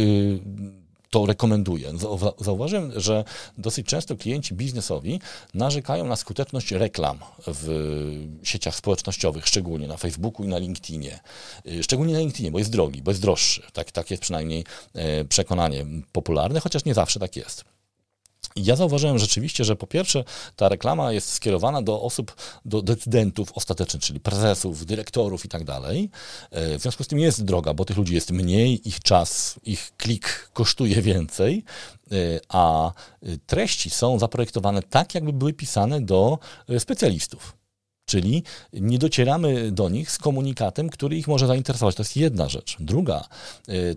to 1.11 1.27
rekomenduję. 1.27 1.93
Zauważyłem, 2.41 3.01
że 3.01 3.25
dosyć 3.59 3.87
często 3.87 4.17
klienci 4.17 4.55
biznesowi 4.55 5.21
narzekają 5.55 6.05
na 6.05 6.17
skuteczność 6.17 6.73
reklam 6.73 7.19
w 7.47 7.69
sieciach 8.43 8.77
społecznościowych, 8.77 9.47
szczególnie 9.47 9.89
na 9.89 9.97
Facebooku 9.97 10.45
i 10.47 10.49
na 10.49 10.59
LinkedInie. 10.59 11.21
Szczególnie 11.83 12.15
na 12.15 12.21
LinkedInie, 12.21 12.51
bo 12.51 12.59
jest 12.59 12.71
drogi, 12.71 13.03
bo 13.03 13.11
jest 13.11 13.23
droższy. 13.23 13.63
Tak, 13.73 13.93
tak 13.93 14.11
jest 14.11 14.23
przynajmniej 14.23 14.65
e, 14.95 15.25
przekonanie 15.25 15.87
popularne, 16.13 16.61
chociaż 16.61 16.85
nie 16.85 16.95
zawsze 16.95 17.21
tak 17.21 17.37
jest. 17.37 17.70
Ja 18.57 18.77
zauważyłem 18.77 19.19
rzeczywiście, 19.19 19.65
że 19.65 19.77
po 19.77 19.87
pierwsze 19.87 20.25
ta 20.57 20.69
reklama 20.69 21.13
jest 21.13 21.33
skierowana 21.33 21.83
do 21.83 22.03
osób, 22.03 22.37
do 22.65 22.83
decydentów 22.83 23.53
ostatecznych, 23.53 24.03
czyli 24.03 24.21
prezesów, 24.21 24.87
dyrektorów 24.87 25.45
i 25.45 25.49
tak 25.49 25.65
dalej. 25.65 26.11
E, 26.51 26.79
w 26.79 26.83
związku 26.83 27.05
z 27.05 27.09
tym 27.09 27.19
jest 27.19 27.45
droga, 27.45 27.75
bo 27.75 27.85
tych 27.85 27.97
ludzi 27.97 28.15
jest 28.15 28.31
mniej, 28.31 28.89
ich 28.89 29.01
czas, 29.01 29.61
ich 29.65 29.93
klik 29.97 30.51
kosztuje 30.53 31.03
więcej, 31.03 31.65
e, 32.13 32.17
a 32.49 32.93
treści 33.47 33.91
są 33.91 34.19
zaprojektowane 34.19 34.83
tak, 34.83 35.15
jakby 35.15 35.33
były 35.33 35.53
pisane 35.53 36.01
do 36.01 36.39
e, 36.69 36.81
specjalistów. 36.81 37.57
Czyli 38.05 38.43
nie 38.73 38.99
docieramy 38.99 39.73
do 39.73 39.89
nich 39.89 40.11
z 40.11 40.19
komunikatem, 40.19 40.89
który 40.89 41.17
ich 41.17 41.29
może 41.29 41.47
zainteresować. 41.47 41.95
To 41.95 42.03
jest 42.03 42.17
jedna 42.17 42.49
rzecz. 42.49 42.77
Druga, 42.81 43.29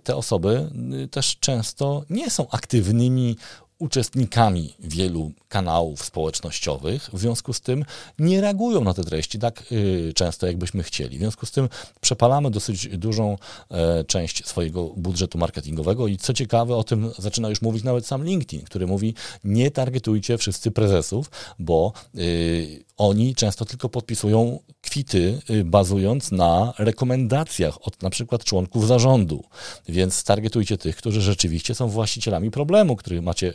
te 0.04 0.16
osoby 0.16 0.72
też 1.12 1.38
często 1.40 2.04
nie 2.10 2.30
są 2.30 2.50
aktywnymi 2.50 3.38
uczestnikami 3.84 4.74
wielu 4.80 5.32
kanałów 5.50 6.06
społecznościowych, 6.06 7.10
w 7.14 7.20
związku 7.20 7.54
z 7.54 7.62
tym 7.62 7.86
nie 8.20 8.42
reagują 8.42 8.84
na 8.84 8.94
te 8.94 9.04
treści 9.04 9.40
tak 9.40 9.64
y, 9.72 10.14
często, 10.16 10.48
jakbyśmy 10.48 10.84
chcieli. 10.84 11.18
W 11.18 11.20
związku 11.20 11.46
z 11.46 11.52
tym 11.52 11.70
przepalamy 12.02 12.52
dosyć 12.52 12.88
dużą 12.98 13.38
e, 13.72 14.04
część 14.04 14.48
swojego 14.48 14.84
budżetu 14.98 15.38
marketingowego 15.38 16.08
i 16.08 16.18
co 16.18 16.34
ciekawe, 16.34 16.76
o 16.76 16.84
tym 16.84 17.12
zaczyna 17.18 17.50
już 17.50 17.62
mówić 17.62 17.84
nawet 17.84 18.06
sam 18.06 18.24
LinkedIn, 18.24 18.66
który 18.66 18.88
mówi, 18.88 19.14
nie 19.44 19.72
targetujcie 19.72 20.38
wszyscy 20.38 20.72
prezesów, 20.72 21.32
bo 21.60 21.94
y, 22.16 22.84
oni 22.98 23.36
często 23.36 23.66
tylko 23.66 23.90
podpisują 23.90 24.60
kwity, 24.82 25.42
y, 25.50 25.64
bazując 25.64 26.32
na 26.32 26.74
rekomendacjach 26.78 27.88
od 27.88 28.04
na 28.04 28.10
przykład 28.10 28.44
członków 28.44 28.88
zarządu. 28.88 29.44
Więc 29.90 30.24
targetujcie 30.24 30.78
tych, 30.78 30.96
którzy 30.96 31.22
rzeczywiście 31.22 31.76
są 31.76 31.88
właścicielami 31.88 32.52
problemu, 32.52 32.96
który 32.96 33.22
macie, 33.22 33.54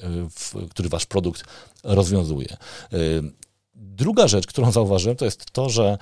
który 0.71 0.89
wasz 0.89 1.07
produkt 1.07 1.45
rozwiązuje. 1.85 2.57
Y, 2.93 3.23
Druga 3.81 4.29
rzecz, 4.29 4.47
którą 4.47 4.73
zauważyłem, 4.81 5.17
to 5.17 5.25
jest 5.25 5.51
to, 5.51 5.71
że 5.71 5.99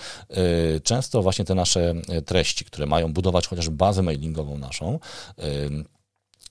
często 0.82 1.22
właśnie 1.22 1.44
te 1.44 1.54
nasze 1.54 1.94
treści, 2.26 2.64
które 2.64 2.86
mają 2.86 3.12
budować 3.12 3.48
chociaż 3.48 3.68
bazę 3.68 4.02
mailingową 4.02 4.58
naszą, 4.58 4.98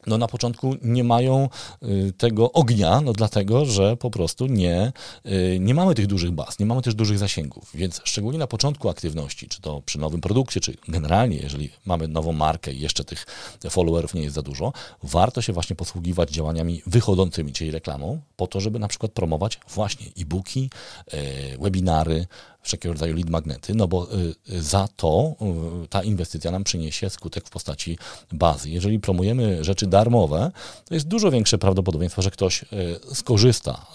no 0.08 0.18
na 0.18 0.28
początku 0.28 0.76
nie 0.82 1.04
mają 1.04 1.50
y, 1.84 2.14
tego 2.18 2.52
ognia, 2.52 3.02
no 3.02 3.14
dlatego, 3.14 3.66
że 3.66 3.98
po 3.98 4.12
prostu 4.12 4.46
nie, 4.46 4.94
y, 5.26 5.58
nie 5.60 5.74
mamy 5.74 5.96
tych 5.96 6.08
dużych 6.08 6.32
baz, 6.32 6.60
nie 6.60 6.66
mamy 6.66 6.82
też 6.82 6.96
dużych 6.96 7.18
zasięgów, 7.18 7.72
więc 7.74 8.02
szczególnie 8.04 8.40
na 8.40 8.48
początku 8.48 8.90
aktywności, 8.90 9.48
czy 9.48 9.62
to 9.62 9.82
przy 9.86 10.00
nowym 10.00 10.22
produkcie, 10.22 10.60
czy 10.60 10.78
generalnie, 10.88 11.38
jeżeli 11.38 11.70
mamy 11.86 12.08
nową 12.08 12.32
markę 12.32 12.74
i 12.74 12.80
jeszcze 12.80 13.04
tych 13.04 13.26
followerów 13.70 14.14
nie 14.14 14.22
jest 14.22 14.36
za 14.36 14.42
dużo, 14.42 14.74
warto 15.04 15.42
się 15.42 15.54
właśnie 15.54 15.76
posługiwać 15.76 16.30
działaniami 16.30 16.82
wychodzącymi, 16.88 17.54
czyli 17.54 17.72
reklamą, 17.72 18.22
po 18.36 18.48
to, 18.48 18.60
żeby 18.60 18.80
na 18.80 18.88
przykład 18.88 19.12
promować 19.12 19.60
właśnie 19.68 20.08
e-booki, 20.18 20.70
y, 21.14 21.18
webinary, 21.60 22.28
wszelkiego 22.66 22.94
rodzaju 22.94 23.16
lead 23.16 23.30
magnety, 23.30 23.76
no 23.76 23.88
bo 23.88 24.08
y, 24.50 24.62
za 24.62 24.88
to 24.96 25.36
y, 25.84 25.88
ta 25.88 26.04
inwestycja 26.04 26.52
nam 26.52 26.64
przyniesie 26.64 27.10
skutek 27.10 27.48
w 27.48 27.50
postaci 27.50 27.98
bazy. 28.32 28.70
Jeżeli 28.70 29.00
promujemy 29.00 29.64
rzeczy 29.64 29.88
darmowe, 29.88 30.52
to 30.86 30.94
jest 30.94 31.08
dużo 31.08 31.32
większe 31.32 31.58
prawdopodobieństwo, 31.58 32.22
że 32.22 32.32
ktoś 32.32 32.64
y, 32.64 32.66
skorzysta 33.14 33.86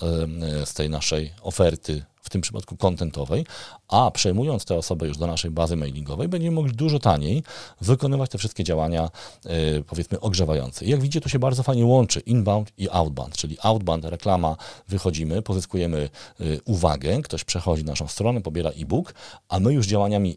z 0.64 0.74
tej 0.74 0.90
naszej 0.90 1.32
oferty 1.42 2.03
w 2.23 2.31
tym 2.31 2.41
przypadku 2.41 2.77
kontentowej, 2.77 3.47
a 3.89 4.11
przejmując 4.11 4.64
te 4.64 4.77
osoby 4.77 5.09
już 5.09 5.18
do 5.18 5.27
naszej 5.27 5.51
bazy 5.51 5.77
mailingowej, 5.77 6.29
będziemy 6.29 6.55
mogli 6.55 6.73
dużo 6.73 6.99
taniej 6.99 7.43
wykonywać 7.81 8.31
te 8.31 8.39
wszystkie 8.39 8.64
działania, 8.64 9.11
yy, 9.45 9.85
powiedzmy, 9.87 10.21
ogrzewające. 10.21 10.85
Jak 10.85 11.01
widzicie, 11.01 11.21
to 11.21 11.29
się 11.29 11.39
bardzo 11.39 11.62
fajnie 11.62 11.87
łączy 11.87 12.21
inbound 12.21 12.73
i 12.79 12.89
outbound, 12.91 13.37
czyli 13.37 13.57
outbound, 13.62 14.05
reklama, 14.05 14.57
wychodzimy, 14.89 15.43
pozyskujemy 15.43 16.09
yy, 16.39 16.61
uwagę, 16.64 17.23
ktoś 17.23 17.45
przechodzi 17.45 17.85
naszą 17.85 18.09
stronę, 18.09 18.41
pobiera 18.41 18.71
e-book, 18.71 19.14
a 19.49 19.61
my 19.61 19.73
już 19.73 19.87
działaniami 19.87 20.37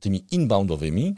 tymi 0.00 0.24
inboundowymi 0.30 1.14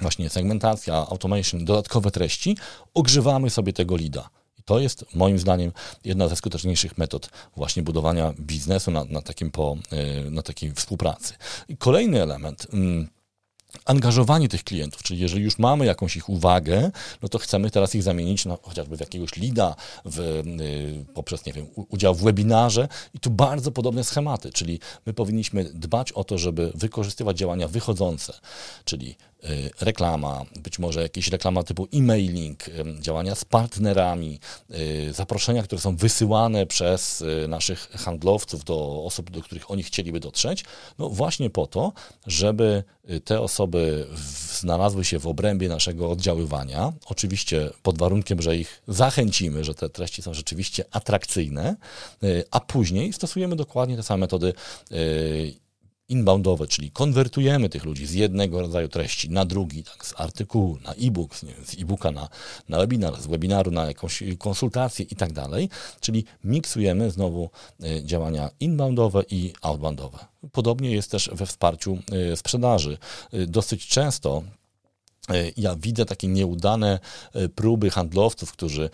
właśnie 0.00 0.30
segmentacja, 0.30 0.94
automation, 0.94 1.64
dodatkowe 1.64 2.10
treści, 2.10 2.56
ogrzewamy 2.94 3.50
sobie 3.50 3.72
tego 3.72 3.96
lida. 3.96 4.30
To 4.68 4.78
jest 4.78 5.04
moim 5.14 5.38
zdaniem 5.38 5.72
jedna 6.04 6.28
ze 6.28 6.36
skuteczniejszych 6.36 6.98
metod 6.98 7.30
właśnie 7.56 7.82
budowania 7.82 8.32
biznesu 8.40 8.90
na, 8.90 9.04
na, 9.04 9.22
takim, 9.22 9.50
po, 9.50 9.76
e, 9.92 10.30
na 10.30 10.42
takiej 10.42 10.72
współpracy. 10.72 11.34
Kolejny 11.78 12.22
element. 12.22 12.66
Mm, 12.72 13.08
angażowanie 13.84 14.48
tych 14.48 14.64
klientów, 14.64 15.02
czyli 15.02 15.20
jeżeli 15.20 15.44
już 15.44 15.58
mamy 15.58 15.86
jakąś 15.86 16.16
ich 16.16 16.28
uwagę, 16.28 16.90
no 17.22 17.28
to 17.28 17.38
chcemy 17.38 17.70
teraz 17.70 17.94
ich 17.94 18.02
zamienić 18.02 18.44
chociażby 18.62 18.96
w 18.96 19.00
jakiegoś 19.00 19.36
lida, 19.36 19.74
w, 20.04 20.18
y, 20.20 21.04
poprzez, 21.14 21.46
nie 21.46 21.52
wiem, 21.52 21.66
udział 21.76 22.14
w 22.14 22.22
webinarze 22.22 22.88
i 23.14 23.20
tu 23.20 23.30
bardzo 23.30 23.72
podobne 23.72 24.04
schematy, 24.04 24.52
czyli 24.52 24.80
my 25.06 25.12
powinniśmy 25.12 25.64
dbać 25.64 26.12
o 26.12 26.24
to, 26.24 26.38
żeby 26.38 26.72
wykorzystywać 26.74 27.38
działania 27.38 27.68
wychodzące, 27.68 28.32
czyli 28.84 29.10
y, 29.10 29.27
reklama, 29.80 30.44
być 30.62 30.78
może 30.78 31.02
jakieś 31.02 31.28
reklama 31.28 31.62
typu 31.62 31.88
e-mailing, 31.94 32.68
y, 32.68 32.72
działania 33.00 33.34
z 33.34 33.44
partnerami, 33.44 34.40
zaproszenia, 35.10 35.62
które 35.62 35.80
są 35.80 35.96
wysyłane 35.96 36.66
przez 36.66 37.24
naszych 37.48 37.90
handlowców 37.90 38.64
do 38.64 39.04
osób, 39.04 39.30
do 39.30 39.42
których 39.42 39.70
oni 39.70 39.82
chcieliby 39.82 40.20
dotrzeć, 40.20 40.64
no 40.98 41.08
właśnie 41.08 41.50
po 41.50 41.66
to, 41.66 41.92
żeby 42.26 42.84
te 43.24 43.40
osoby 43.40 44.06
znalazły 44.60 45.04
się 45.04 45.18
w 45.18 45.26
obrębie 45.26 45.68
naszego 45.68 46.10
oddziaływania, 46.10 46.92
oczywiście 47.06 47.70
pod 47.82 47.98
warunkiem, 47.98 48.42
że 48.42 48.56
ich 48.56 48.82
zachęcimy, 48.88 49.64
że 49.64 49.74
te 49.74 49.88
treści 49.88 50.22
są 50.22 50.34
rzeczywiście 50.34 50.84
atrakcyjne, 50.90 51.76
y, 52.22 52.44
a 52.50 52.60
później 52.60 53.12
stosujemy 53.12 53.56
dokładnie 53.56 53.96
te 53.96 54.02
same 54.02 54.20
metody 54.20 54.52
y, 54.92 55.54
inboundowe, 56.08 56.66
czyli 56.66 56.90
konwertujemy 56.90 57.68
tych 57.68 57.84
ludzi 57.84 58.06
z 58.06 58.12
jednego 58.12 58.60
rodzaju 58.60 58.88
treści 58.88 59.30
na 59.30 59.44
drugi, 59.44 59.84
tak, 59.84 60.06
z 60.06 60.14
artykułu 60.20 60.78
na 60.84 60.94
e-book, 60.94 61.36
z 61.64 61.74
e-booka 61.80 62.10
na, 62.10 62.28
na 62.68 62.78
webinar, 62.78 63.20
z 63.20 63.26
webinaru 63.26 63.70
na 63.70 63.86
jakąś 63.86 64.22
konsultację 64.38 65.06
i 65.10 65.16
tak 65.16 65.32
dalej, 65.32 65.68
czyli 66.00 66.24
miksujemy 66.44 67.10
znowu 67.10 67.50
y, 67.84 68.04
działania 68.04 68.50
inboundowe 68.60 69.22
i 69.30 69.52
outboundowe. 69.62 70.18
Podobnie 70.52 70.90
jest 70.90 71.10
też 71.10 71.30
we 71.32 71.46
wsparciu 71.46 71.98
y, 72.32 72.36
sprzedaży. 72.36 72.98
Y, 73.34 73.46
dosyć 73.46 73.86
często 73.86 74.42
ja 75.56 75.76
widzę 75.76 76.04
takie 76.04 76.28
nieudane 76.28 76.98
e, 77.34 77.48
próby 77.48 77.90
handlowców, 77.90 78.52
którzy 78.52 78.84
e, 78.84 78.88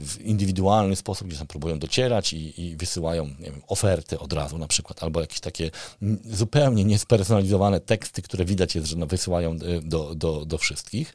w 0.00 0.20
indywidualny 0.20 0.96
sposób 0.96 1.26
gdzieś 1.26 1.38
tam 1.38 1.46
próbują 1.46 1.78
docierać 1.78 2.32
i, 2.32 2.60
i 2.60 2.76
wysyłają 2.76 3.30
wiem, 3.40 3.62
oferty 3.66 4.18
od 4.18 4.32
razu 4.32 4.58
na 4.58 4.66
przykład, 4.66 5.02
albo 5.02 5.20
jakieś 5.20 5.40
takie 5.40 5.70
zupełnie 6.24 6.84
niespersonalizowane 6.84 7.80
teksty, 7.80 8.22
które 8.22 8.44
widać 8.44 8.74
jest, 8.74 8.86
że 8.86 8.96
no, 8.96 9.06
wysyłają 9.06 9.56
do, 9.82 10.14
do, 10.14 10.44
do 10.44 10.58
wszystkich. 10.58 11.14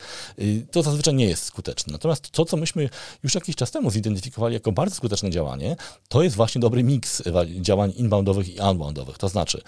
To 0.72 0.84
zazwyczaj 0.84 1.14
nie 1.14 1.26
jest 1.26 1.44
skuteczne. 1.44 1.94
Natomiast 1.94 2.32
to, 2.32 2.46
co 2.46 2.58
myśmy 2.58 2.90
już 3.24 3.36
jakiś 3.36 3.56
czas 3.56 3.72
temu 3.72 3.92
zidentyfikowali 3.92 4.54
jako 4.54 4.72
bardzo 4.72 4.96
skuteczne 4.96 5.30
działanie, 5.30 5.76
to 6.10 6.24
jest 6.24 6.36
właśnie 6.36 6.62
dobry 6.62 6.84
miks 6.84 7.24
działań 7.62 7.94
inboundowych 7.96 8.56
i 8.56 8.60
outboundowych. 8.60 9.18
To 9.18 9.30
znaczy, 9.30 9.62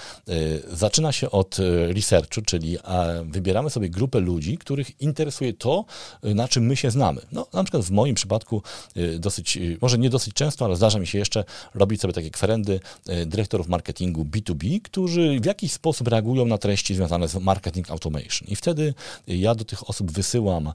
zaczyna 0.71 1.11
się 1.11 1.31
od 1.31 1.57
researchu, 1.87 2.41
czyli 2.45 2.77
wybieramy 3.25 3.69
sobie 3.69 3.89
grupę 3.89 4.19
ludzi, 4.19 4.57
którzy 4.57 4.72
których 4.73 5.01
interesuje 5.01 5.53
to, 5.53 5.85
y, 6.25 6.35
na 6.35 6.47
czym 6.47 6.65
my 6.65 6.75
się 6.75 6.91
znamy. 6.91 7.21
No, 7.31 7.47
na 7.53 7.63
przykład 7.63 7.83
w 7.83 7.91
moim 7.91 8.15
przypadku 8.15 8.61
y, 8.97 9.19
dosyć, 9.19 9.57
y, 9.57 9.77
może 9.81 9.97
nie 9.97 10.09
dosyć 10.09 10.33
często, 10.33 10.65
ale 10.65 10.75
zdarza 10.75 10.99
mi 10.99 11.07
się 11.07 11.17
jeszcze 11.17 11.43
robić 11.73 12.01
sobie 12.01 12.13
takie 12.13 12.29
kwerendy 12.29 12.79
dyrektorów 13.25 13.67
marketingu 13.67 14.23
B2B, 14.23 14.81
którzy 14.81 15.39
w 15.39 15.45
jakiś 15.45 15.71
sposób 15.71 16.07
reagują 16.07 16.45
na 16.45 16.57
treści 16.57 16.95
związane 16.95 17.27
z 17.27 17.35
marketing 17.35 17.91
automation. 17.91 18.47
I 18.47 18.55
wtedy 18.55 18.93
ja 19.27 19.55
do 19.55 19.65
tych 19.65 19.89
osób 19.89 20.11
wysyłam 20.11 20.73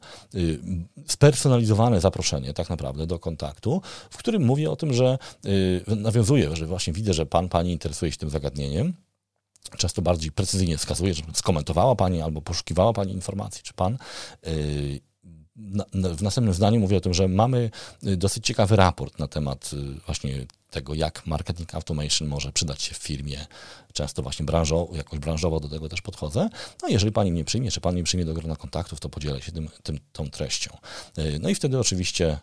spersonalizowane 1.07 2.01
zaproszenie 2.01 2.55
tak 2.55 2.70
naprawdę 2.70 3.07
do 3.07 3.18
kontaktu, 3.18 3.82
w 4.11 4.16
którym 4.16 4.44
mówię 4.44 4.70
o 4.70 4.76
tym, 4.76 4.94
że 4.94 5.18
nawiązuję, 5.86 6.57
że 6.57 6.66
właśnie 6.66 6.92
widzę, 6.92 7.14
że 7.14 7.26
pan, 7.26 7.49
pani 7.49 7.72
interesuje 7.72 8.12
się 8.12 8.18
tym 8.18 8.30
zagadnieniem, 8.30 8.94
często 9.77 10.03
bardziej 10.03 10.33
precyzyjnie 10.33 10.79
wskazuje, 10.79 11.15
że 11.15 11.23
skomentowała 11.35 11.97
Pani 11.97 12.23
albo 12.23 12.43
poszukiwała 12.43 12.93
Pani 12.93 13.13
informacji, 13.13 13.63
czy 13.63 13.75
Pan. 13.75 13.99
Y, 14.47 15.01
w 16.17 16.23
następnym 16.23 16.55
zdaniu 16.55 16.81
mówię 16.81 16.97
o 16.97 17.01
tym, 17.01 17.15
że 17.15 17.29
mamy 17.29 17.71
y, 18.07 18.17
dosyć 18.17 18.47
ciekawy 18.47 18.77
raport 18.77 19.19
na 19.19 19.29
temat 19.29 19.71
y, 19.73 20.01
właśnie 20.07 20.47
tego, 20.71 20.95
jak 20.95 21.27
marketing 21.27 21.75
automation 21.75 22.29
może 22.29 22.53
przydać 22.53 22.83
się 22.83 22.95
w 22.95 22.99
firmie. 22.99 23.47
Często 23.93 24.23
właśnie 24.23 24.47
branżowo, 24.47 24.97
jakoś 24.97 25.19
branżowo 25.19 25.61
do 25.61 25.69
tego 25.69 25.89
też 25.89 26.03
podchodzę. 26.03 26.49
No 26.83 26.89
jeżeli 26.89 27.13
pani 27.13 27.33
mnie 27.33 27.45
przyjmie, 27.45 27.71
czy 27.71 27.81
pan 27.81 27.95
mnie 27.95 28.03
przyjmie 28.03 28.25
do 28.25 28.35
grona 28.35 28.57
kontaktów, 28.57 29.01
to 29.01 29.09
podzielę 29.09 29.43
się 29.43 29.53
tym, 29.53 29.69
tym, 29.83 29.99
tą 30.13 30.31
treścią. 30.31 30.77
No 31.41 31.49
i 31.49 31.55
wtedy 31.55 31.79
oczywiście 31.79 32.39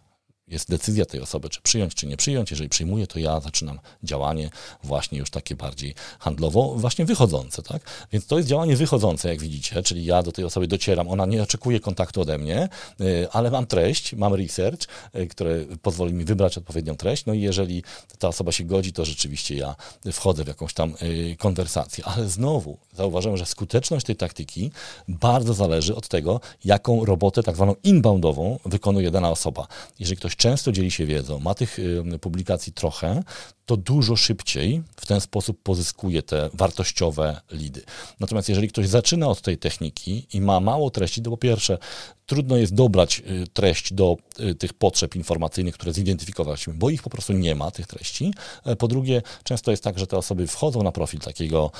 jest 0.47 0.69
decyzja 0.69 1.05
tej 1.05 1.21
osoby, 1.21 1.49
czy 1.49 1.61
przyjąć, 1.61 1.95
czy 1.95 2.07
nie 2.07 2.17
przyjąć. 2.17 2.51
Jeżeli 2.51 2.69
przyjmuję, 2.69 3.07
to 3.07 3.19
ja 3.19 3.39
zaczynam 3.39 3.79
działanie 4.03 4.49
właśnie 4.83 5.19
już 5.19 5.29
takie 5.29 5.55
bardziej 5.55 5.95
handlowo, 6.19 6.75
właśnie 6.75 7.05
wychodzące, 7.05 7.61
tak? 7.61 7.81
Więc 8.11 8.27
to 8.27 8.37
jest 8.37 8.49
działanie 8.49 8.75
wychodzące, 8.75 9.29
jak 9.29 9.39
widzicie, 9.39 9.83
czyli 9.83 10.05
ja 10.05 10.23
do 10.23 10.31
tej 10.31 10.45
osoby 10.45 10.67
docieram, 10.67 11.07
ona 11.07 11.25
nie 11.25 11.43
oczekuje 11.43 11.79
kontaktu 11.79 12.21
ode 12.21 12.37
mnie, 12.37 12.69
y, 13.01 13.27
ale 13.31 13.51
mam 13.51 13.67
treść, 13.67 14.13
mam 14.13 14.33
research, 14.33 14.87
y, 15.15 15.27
który 15.27 15.67
pozwoli 15.81 16.13
mi 16.13 16.25
wybrać 16.25 16.57
odpowiednią 16.57 16.95
treść, 16.95 17.25
no 17.25 17.33
i 17.33 17.41
jeżeli 17.41 17.83
ta 18.19 18.27
osoba 18.27 18.51
się 18.51 18.63
godzi, 18.63 18.93
to 18.93 19.05
rzeczywiście 19.05 19.55
ja 19.55 19.75
wchodzę 20.11 20.43
w 20.43 20.47
jakąś 20.47 20.73
tam 20.73 20.95
y, 21.01 21.35
konwersację. 21.39 22.03
Ale 22.05 22.29
znowu 22.29 22.77
zauważyłem, 22.93 23.37
że 23.37 23.45
skuteczność 23.45 24.05
tej 24.05 24.15
taktyki 24.15 24.71
bardzo 25.07 25.53
zależy 25.53 25.95
od 25.95 26.07
tego, 26.07 26.41
jaką 26.65 27.05
robotę 27.05 27.43
tak 27.43 27.55
zwaną 27.55 27.75
inboundową 27.83 28.59
wykonuje 28.65 29.11
dana 29.11 29.31
osoba. 29.31 29.67
Jeżeli 29.99 30.17
ktoś 30.17 30.34
często 30.35 30.71
dzieli 30.71 30.91
się 30.91 31.05
wiedzą, 31.05 31.39
ma 31.39 31.55
tych 31.55 31.77
publikacji 32.21 32.73
trochę, 32.73 33.23
to 33.65 33.77
dużo 33.77 34.15
szybciej 34.15 34.83
w 34.95 35.05
ten 35.05 35.21
sposób 35.21 35.63
pozyskuje 35.63 36.23
te 36.23 36.49
wartościowe 36.53 37.41
lidy. 37.51 37.81
Natomiast 38.19 38.49
jeżeli 38.49 38.67
ktoś 38.67 38.87
zaczyna 38.87 39.27
od 39.27 39.41
tej 39.41 39.57
techniki 39.57 40.27
i 40.33 40.41
ma 40.41 40.59
mało 40.59 40.89
treści, 40.89 41.21
to 41.21 41.29
po 41.29 41.37
pierwsze 41.37 41.77
trudno 42.25 42.57
jest 42.57 42.73
dobrać 42.73 43.19
y, 43.19 43.47
treść 43.53 43.93
do 43.93 44.17
y, 44.39 44.55
tych 44.55 44.73
potrzeb 44.73 45.15
informacyjnych, 45.15 45.73
które 45.73 45.93
zidentyfikowaliśmy, 45.93 46.73
bo 46.73 46.89
ich 46.89 47.03
po 47.03 47.09
prostu 47.09 47.33
nie 47.33 47.55
ma, 47.55 47.71
tych 47.71 47.87
treści. 47.87 48.33
E, 48.65 48.75
po 48.75 48.87
drugie, 48.87 49.21
często 49.43 49.71
jest 49.71 49.83
tak, 49.83 49.99
że 49.99 50.07
te 50.07 50.17
osoby 50.17 50.47
wchodzą 50.47 50.83
na 50.83 50.91
profil 50.91 51.19
takiego 51.19 51.71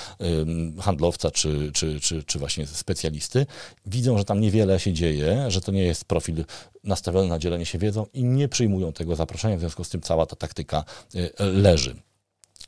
handlowca 0.79 1.31
czy, 1.31 1.71
czy, 1.73 1.99
czy, 1.99 2.23
czy 2.23 2.39
właśnie 2.39 2.67
specjalisty, 2.67 3.45
widzą, 3.85 4.17
że 4.17 4.25
tam 4.25 4.39
niewiele 4.39 4.79
się 4.79 4.93
dzieje, 4.93 5.45
że 5.47 5.61
to 5.61 5.71
nie 5.71 5.83
jest 5.83 6.05
profil 6.05 6.45
nastawiony 6.83 7.27
na 7.27 7.39
dzielenie 7.39 7.65
się 7.65 7.77
wiedzą 7.77 8.05
i 8.13 8.23
nie 8.23 8.47
przyjmują 8.47 8.93
tego 8.93 9.15
zaproszenia, 9.15 9.57
w 9.57 9.59
związku 9.59 9.83
z 9.83 9.89
tym 9.89 10.01
cała 10.01 10.25
ta 10.25 10.35
taktyka 10.35 10.83
y, 11.15 11.31
leży 11.39 11.74
leży. 11.75 11.95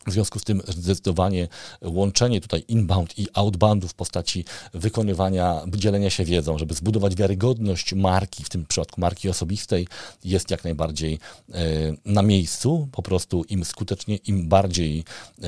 W 0.08 0.12
związku 0.12 0.40
z 0.40 0.44
tym 0.44 0.62
zdecydowanie 0.68 1.48
łączenie 1.82 2.42
tutaj 2.42 2.64
inbound 2.68 3.20
i 3.20 3.28
outboundu 3.34 3.88
w 3.88 3.94
postaci 3.94 4.46
wykonywania, 4.74 5.62
dzielenia 5.68 6.10
się 6.10 6.26
wiedzą, 6.26 6.58
żeby 6.58 6.74
zbudować 6.74 7.16
wiarygodność 7.16 7.94
marki, 7.94 8.44
w 8.44 8.50
tym 8.50 8.66
przypadku 8.66 9.02
marki 9.02 9.30
osobistej, 9.30 9.88
jest 10.24 10.52
jak 10.52 10.64
najbardziej 10.64 11.20
e, 11.54 11.58
na 12.06 12.22
miejscu. 12.22 12.88
Po 12.92 13.02
prostu 13.02 13.44
im 13.44 13.66
skutecznie, 13.66 14.16
im 14.16 14.48
bardziej 14.48 15.04
e, 15.44 15.48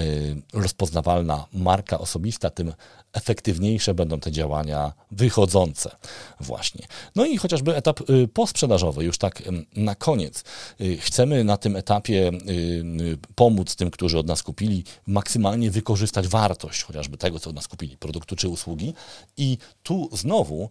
rozpoznawalna 0.53 1.45
marka 1.53 1.99
osobista, 1.99 2.49
tym 2.49 2.73
efektywniejsze 3.13 3.93
będą 3.93 4.19
te 4.19 4.31
działania 4.31 4.93
wychodzące 5.11 5.95
właśnie. 6.39 6.87
No 7.15 7.25
i 7.25 7.37
chociażby 7.37 7.75
etap 7.75 8.09
y, 8.09 8.27
posprzedażowy, 8.27 9.03
już 9.03 9.17
tak 9.17 9.43
na 9.75 9.95
koniec. 9.95 10.43
Y, 10.81 10.97
chcemy 10.97 11.43
na 11.43 11.57
tym 11.57 11.75
etapie 11.75 12.31
y, 12.49 13.17
pomóc 13.35 13.75
tym, 13.75 13.91
którzy 13.91 14.19
od 14.19 14.27
nas 14.27 14.43
kupili, 14.49 14.83
maksymalnie 15.07 15.71
wykorzystać 15.71 16.27
wartość 16.27 16.83
chociażby 16.83 17.17
tego, 17.17 17.39
co 17.39 17.49
od 17.49 17.55
nas 17.55 17.67
kupili, 17.67 17.97
produktu 17.97 18.35
czy 18.35 18.49
usługi. 18.49 18.93
I 19.37 19.57
tu 19.83 20.09
znowu 20.13 20.69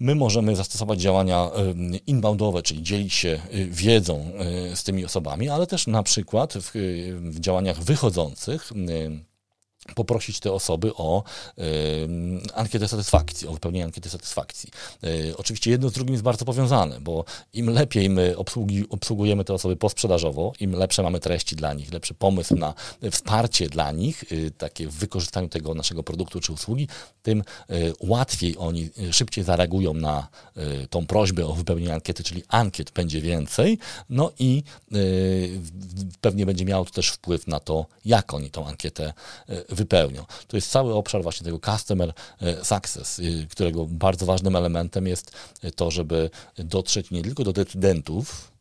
my 0.00 0.14
możemy 0.14 0.56
zastosować 0.56 1.00
działania 1.00 1.50
inboundowe, 2.06 2.62
czyli 2.62 2.82
dzielić 2.82 3.14
się 3.14 3.40
wiedzą 3.70 4.30
z 4.74 4.84
tymi 4.84 5.04
osobami, 5.04 5.48
ale 5.48 5.66
też 5.66 5.86
na 5.86 6.02
przykład 6.02 6.54
w, 6.54 6.70
w 7.30 7.40
działaniach 7.40 7.82
wychodzących 7.82 8.72
poprosić 9.94 10.40
te 10.40 10.52
osoby 10.52 10.94
o 10.94 11.22
y, 11.58 11.62
ankietę 12.54 12.88
satysfakcji, 12.88 13.48
o 13.48 13.52
wypełnienie 13.52 13.84
ankiety 13.84 14.10
satysfakcji. 14.10 14.70
Y, 15.04 15.34
oczywiście 15.36 15.70
jedno 15.70 15.88
z 15.88 15.92
drugim 15.92 16.14
jest 16.14 16.24
bardzo 16.24 16.44
powiązane, 16.44 17.00
bo 17.00 17.24
im 17.52 17.70
lepiej 17.70 18.10
my 18.10 18.36
obsługi, 18.36 18.88
obsługujemy 18.88 19.44
te 19.44 19.54
osoby 19.54 19.76
posprzedażowo, 19.76 20.52
im 20.60 20.72
lepsze 20.72 21.02
mamy 21.02 21.20
treści 21.20 21.56
dla 21.56 21.74
nich, 21.74 21.92
lepszy 21.92 22.14
pomysł 22.14 22.56
na 22.56 22.74
wsparcie 23.10 23.68
dla 23.68 23.92
nich, 23.92 24.24
y, 24.32 24.50
takie 24.50 24.86
w 24.86 24.94
wykorzystaniu 24.94 25.48
tego 25.48 25.74
naszego 25.74 26.02
produktu 26.02 26.40
czy 26.40 26.52
usługi, 26.52 26.88
tym 27.22 27.42
łatwiej 28.00 28.56
oni 28.58 28.90
szybciej 29.10 29.44
zareagują 29.44 29.94
na 29.94 30.28
tą 30.90 31.06
prośbę 31.06 31.46
o 31.46 31.52
wypełnienie 31.52 31.94
ankiety, 31.94 32.22
czyli 32.22 32.42
ankiet 32.48 32.90
będzie 32.90 33.20
więcej, 33.20 33.78
no 34.10 34.32
i 34.38 34.62
pewnie 36.20 36.46
będzie 36.46 36.64
miało 36.64 36.84
to 36.84 36.90
też 36.90 37.10
wpływ 37.10 37.46
na 37.46 37.60
to, 37.60 37.86
jak 38.04 38.34
oni 38.34 38.50
tą 38.50 38.66
ankietę 38.66 39.12
wypełnią. 39.68 40.24
To 40.46 40.56
jest 40.56 40.70
cały 40.70 40.94
obszar 40.94 41.22
właśnie 41.22 41.44
tego 41.44 41.58
customer 41.58 42.12
e, 42.40 42.64
success, 42.64 43.18
y, 43.18 43.46
którego 43.50 43.86
bardzo 43.86 44.26
ważnym 44.26 44.56
elementem 44.56 45.06
jest 45.06 45.32
to, 45.76 45.90
żeby 45.90 46.30
dotrzeć 46.58 47.10
nie 47.10 47.22
tylko 47.22 47.44
do 47.44 47.52
decydentów, 47.52 48.57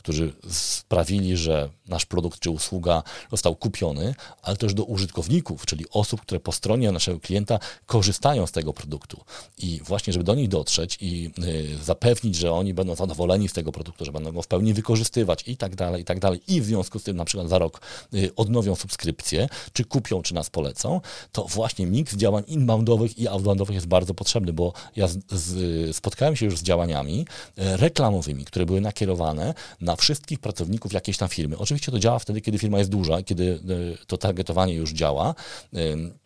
którzy 0.00 0.32
sprawili, 0.50 1.36
że 1.36 1.68
nasz 1.88 2.06
produkt 2.06 2.40
czy 2.40 2.50
usługa 2.50 3.02
został 3.30 3.56
kupiony, 3.56 4.14
ale 4.42 4.56
też 4.56 4.74
do 4.74 4.84
użytkowników, 4.84 5.66
czyli 5.66 5.84
osób, 5.90 6.20
które 6.20 6.40
po 6.40 6.52
stronie 6.52 6.92
naszego 6.92 7.20
klienta 7.20 7.58
korzystają 7.86 8.46
z 8.46 8.52
tego 8.52 8.72
produktu. 8.72 9.20
I 9.58 9.80
właśnie, 9.84 10.12
żeby 10.12 10.24
do 10.24 10.34
nich 10.34 10.48
dotrzeć 10.48 10.98
i 11.00 11.30
y, 11.44 11.84
zapewnić, 11.84 12.36
że 12.36 12.52
oni 12.52 12.74
będą 12.74 12.94
zadowoleni 12.94 13.48
z 13.48 13.52
tego 13.52 13.72
produktu, 13.72 14.04
że 14.04 14.12
będą 14.12 14.32
go 14.32 14.42
w 14.42 14.46
pełni 14.46 14.74
wykorzystywać 14.74 15.48
i 15.48 15.56
tak 15.56 15.76
dalej, 15.76 16.02
i 16.02 16.04
tak 16.04 16.20
dalej. 16.20 16.40
I 16.48 16.60
w 16.60 16.64
związku 16.64 16.98
z 16.98 17.02
tym 17.02 17.16
na 17.16 17.24
przykład 17.24 17.48
za 17.48 17.58
rok 17.58 17.80
y, 18.14 18.34
odnowią 18.36 18.74
subskrypcję, 18.74 19.48
czy 19.72 19.84
kupią, 19.84 20.22
czy 20.22 20.34
nas 20.34 20.50
polecą, 20.50 21.00
to 21.32 21.44
właśnie 21.44 21.86
miks 21.86 22.16
działań 22.16 22.44
inboundowych 22.46 23.18
i 23.18 23.28
outboundowych 23.28 23.74
jest 23.74 23.86
bardzo 23.86 24.14
potrzebny, 24.14 24.52
bo 24.52 24.72
ja 24.96 25.08
z, 25.08 25.18
z, 25.30 25.96
spotkałem 25.96 26.36
się 26.36 26.46
już 26.46 26.58
z 26.58 26.62
działaniami 26.62 27.26
y, 27.58 27.76
reklamowymi, 27.76 28.44
które 28.44 28.66
były 28.66 28.80
nakierowane 28.80 29.54
na 29.80 29.89
wszystkich 29.96 30.38
pracowników 30.38 30.92
jakiejś 30.92 31.18
tam 31.18 31.28
firmy. 31.28 31.58
Oczywiście 31.58 31.92
to 31.92 31.98
działa 31.98 32.18
wtedy, 32.18 32.40
kiedy 32.40 32.58
firma 32.58 32.78
jest 32.78 32.90
duża, 32.90 33.22
kiedy 33.22 33.60
e, 34.02 34.06
to 34.06 34.18
targetowanie 34.18 34.74
już 34.74 34.92
działa, 34.92 35.34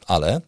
ale 0.07 0.41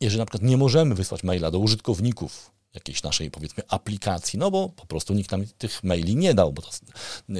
jeżeli 0.00 0.18
na 0.18 0.26
przykład 0.26 0.42
nie 0.42 0.56
możemy 0.56 0.94
wysłać 0.94 1.22
maila 1.22 1.50
do 1.50 1.58
użytkowników 1.58 2.57
jakiejś 2.78 3.02
naszej, 3.02 3.30
powiedzmy, 3.30 3.62
aplikacji, 3.68 4.38
no 4.38 4.50
bo 4.50 4.68
po 4.68 4.86
prostu 4.86 5.14
nikt 5.14 5.30
nam 5.30 5.46
tych 5.58 5.84
maili 5.84 6.16
nie 6.16 6.34
dał, 6.34 6.52
bo 6.52 6.62
to, 6.62 6.68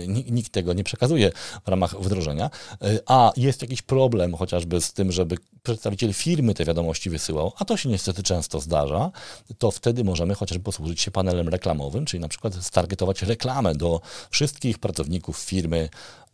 nikt 0.08 0.52
tego 0.52 0.72
nie 0.72 0.84
przekazuje 0.84 1.32
w 1.64 1.68
ramach 1.68 2.00
wdrożenia, 2.00 2.50
e, 2.82 2.98
a 3.06 3.32
jest 3.36 3.62
jakiś 3.62 3.82
problem 3.82 4.34
chociażby 4.34 4.80
z 4.80 4.92
tym, 4.92 5.12
żeby 5.12 5.36
przedstawiciel 5.62 6.12
firmy 6.12 6.54
te 6.54 6.64
wiadomości 6.64 7.10
wysyłał, 7.10 7.52
a 7.58 7.64
to 7.64 7.76
się 7.76 7.88
niestety 7.88 8.22
często 8.22 8.60
zdarza, 8.60 9.10
to 9.58 9.70
wtedy 9.70 10.04
możemy 10.04 10.34
chociażby 10.34 10.64
posłużyć 10.64 11.00
się 11.00 11.10
panelem 11.10 11.48
reklamowym, 11.48 12.04
czyli 12.04 12.20
na 12.20 12.28
przykład 12.28 12.54
stargetować 12.54 13.22
reklamę 13.22 13.74
do 13.74 14.00
wszystkich 14.30 14.78
pracowników 14.78 15.38
firmy 15.38 15.88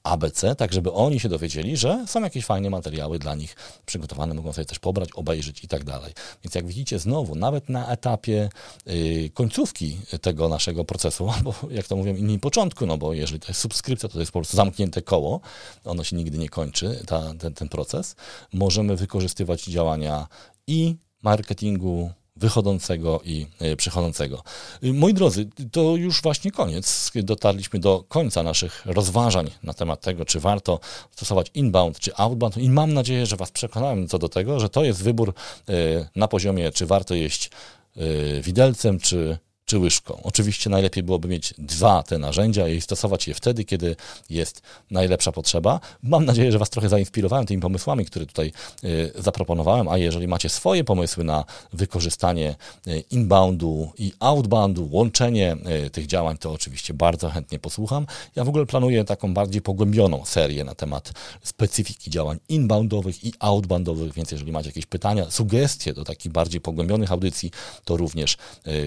ABC, 0.05 0.57
tak 0.57 0.73
żeby 0.73 0.93
oni 0.93 1.21
się 1.21 1.29
dowiedzieli, 1.29 1.77
że 1.77 2.05
są 2.07 2.23
jakieś 2.23 2.45
fajne 2.45 2.71
materiały 2.71 3.19
dla 3.19 3.35
nich 3.35 3.57
przygotowane, 3.87 4.35
mogą 4.35 4.53
sobie 4.53 4.65
też 4.65 4.79
pobrać, 4.79 5.09
obejrzeć 5.15 5.65
i 5.65 5.69
tak 5.69 5.85
dalej. 5.85 6.13
Więc 6.45 6.55
jak 6.55 6.67
widzicie, 6.67 6.99
znowu, 6.99 7.35
nawet 7.35 7.69
na 7.69 7.89
etapie 7.89 8.49
y, 8.89 9.31
końcówki 9.35 9.99
tego 10.21 10.49
naszego 10.49 10.85
procesu, 10.85 11.31
albo 11.37 11.55
jak 11.71 11.87
to 11.87 11.97
mówią 11.97 12.15
inni, 12.15 12.39
początku, 12.39 12.87
no 12.87 12.99
bo 12.99 13.13
jeżeli 13.13 13.41
to 13.41 13.49
jest 13.49 13.61
subskrypcja, 13.61 14.09
to, 14.09 14.13
to 14.13 14.21
jest 14.21 14.33
po 14.33 14.39
prostu 14.39 14.57
zamknięte 14.57 15.03
koło, 15.03 15.41
ono 15.85 16.05
się 16.05 16.17
nigdy 16.17 16.39
nie 16.39 16.49
kończy, 16.49 17.03
ta, 17.07 17.35
ten, 17.39 17.55
ten 17.55 17.69
proces, 17.69 18.17
możemy 18.53 18.97
wykorzystywać 18.97 19.65
działania 19.65 20.27
i 20.67 20.97
marketingu, 21.23 22.11
wychodzącego 22.37 23.21
i 23.25 23.47
e, 23.61 23.77
przychodzącego. 23.77 24.43
Y, 24.85 24.93
moi 24.93 25.15
drodzy, 25.15 25.49
to 25.73 25.97
już 25.97 26.23
właśnie 26.23 26.51
koniec. 26.51 27.11
Dotarliśmy 27.15 27.79
do 27.79 28.05
końca 28.09 28.43
naszych 28.43 28.83
rozważań 28.87 29.51
na 29.63 29.75
temat 29.75 30.01
tego, 30.01 30.25
czy 30.25 30.41
warto 30.41 30.81
stosować 31.11 31.51
inbound 31.55 31.99
czy 31.99 32.17
outbound 32.17 32.57
i 32.57 32.71
mam 32.71 32.95
nadzieję, 32.95 33.27
że 33.27 33.37
Was 33.37 33.51
przekonałem 33.51 34.09
co 34.09 34.19
do 34.19 34.29
tego, 34.29 34.61
że 34.61 34.69
to 34.69 34.85
jest 34.85 35.03
wybór 35.03 35.35
e, 35.69 35.73
na 36.17 36.29
poziomie, 36.29 36.73
czy 36.73 36.87
warto 36.87 37.15
jeść 37.15 37.51
e, 37.97 38.41
widelcem, 38.41 39.01
czy 39.01 39.39
czy 39.75 39.79
łyżką. 39.79 40.21
Oczywiście 40.23 40.71
najlepiej 40.71 41.03
byłoby 41.03 41.29
mieć 41.29 41.55
dwa 41.59 42.03
te 42.03 42.19
narzędzia 42.19 42.69
i 42.69 42.81
stosować 42.81 43.29
je 43.29 43.35
wtedy, 43.35 43.65
kiedy 43.65 43.97
jest 44.31 44.63
najlepsza 44.91 45.33
potrzeba. 45.33 45.81
Mam 46.03 46.25
nadzieję, 46.25 46.53
że 46.53 46.59
Was 46.59 46.71
trochę 46.71 46.89
zainspirowałem 46.89 47.47
tymi 47.47 47.63
pomysłami, 47.63 48.05
które 48.05 48.27
tutaj 48.27 48.53
y, 48.85 49.13
zaproponowałem, 49.19 49.89
a 49.89 49.99
jeżeli 49.99 50.29
macie 50.29 50.49
swoje 50.49 50.85
pomysły 50.85 51.25
na 51.25 51.45
wykorzystanie 51.73 52.55
y, 52.89 53.05
inboundu 53.11 53.93
i 53.99 54.13
outboundu, 54.21 54.89
łączenie 54.93 55.57
y, 55.87 55.91
tych 55.91 56.07
działań, 56.07 56.39
to 56.39 56.53
oczywiście 56.53 56.95
bardzo 56.95 57.31
chętnie 57.31 57.59
posłucham. 57.59 58.07
Ja 58.37 58.45
w 58.45 58.49
ogóle 58.49 58.67
planuję 58.67 59.05
taką 59.05 59.35
bardziej 59.35 59.63
pogłębioną 59.63 60.25
serię 60.25 60.65
na 60.65 60.75
temat 60.75 61.13
specyfiki 61.43 62.11
działań 62.11 62.39
inboundowych 62.49 63.25
i 63.25 63.33
outboundowych, 63.39 64.13
więc 64.15 64.31
jeżeli 64.31 64.53
macie 64.53 64.69
jakieś 64.69 64.87
pytania, 64.87 65.31
sugestie 65.31 65.95
do 65.95 66.05
takich 66.05 66.33
bardziej 66.33 66.61
pogłębionych 66.61 67.13
audycji, 67.13 67.51
to 67.85 67.97
również 67.97 68.37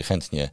chętnie 0.03 0.49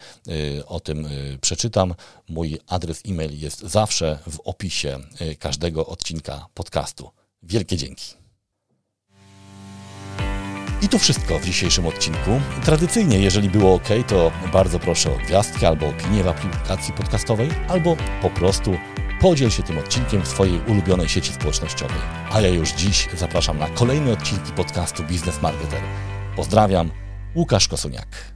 o 0.66 0.80
tym 0.80 1.06
y, 1.06 1.38
przeczytam. 1.40 1.94
Mój 2.28 2.58
adres 2.66 3.02
e-mail 3.08 3.40
jest 3.40 3.60
zawsze 3.60 4.18
w 4.26 4.40
opisie 4.40 4.98
y, 5.20 5.36
każdego 5.36 5.86
odcinka 5.86 6.46
podcastu. 6.54 7.10
Wielkie 7.42 7.76
dzięki. 7.76 8.14
I 10.82 10.88
to 10.88 10.98
wszystko 10.98 11.38
w 11.38 11.44
dzisiejszym 11.44 11.86
odcinku. 11.86 12.40
Tradycyjnie, 12.64 13.18
jeżeli 13.18 13.50
było 13.50 13.74
ok, 13.74 13.88
to 14.08 14.32
bardzo 14.52 14.78
proszę 14.78 15.14
o 15.14 15.18
gwiazdkę 15.18 15.68
albo 15.68 15.88
opinię 15.88 16.24
w 16.24 16.28
aplikacji 16.28 16.94
podcastowej, 16.94 17.50
albo 17.68 17.96
po 18.22 18.30
prostu 18.30 18.76
podziel 19.20 19.50
się 19.50 19.62
tym 19.62 19.78
odcinkiem 19.78 20.22
w 20.22 20.28
swojej 20.28 20.60
ulubionej 20.60 21.08
sieci 21.08 21.32
społecznościowej. 21.32 21.96
A 22.30 22.40
ja 22.40 22.48
już 22.48 22.72
dziś 22.72 23.08
zapraszam 23.16 23.58
na 23.58 23.68
kolejne 23.68 24.12
odcinki 24.12 24.52
podcastu 24.52 25.02
Biznes 25.02 25.42
Marketer. 25.42 25.82
Pozdrawiam, 26.36 26.90
Łukasz 27.34 27.68
Kosuniak. 27.68 28.33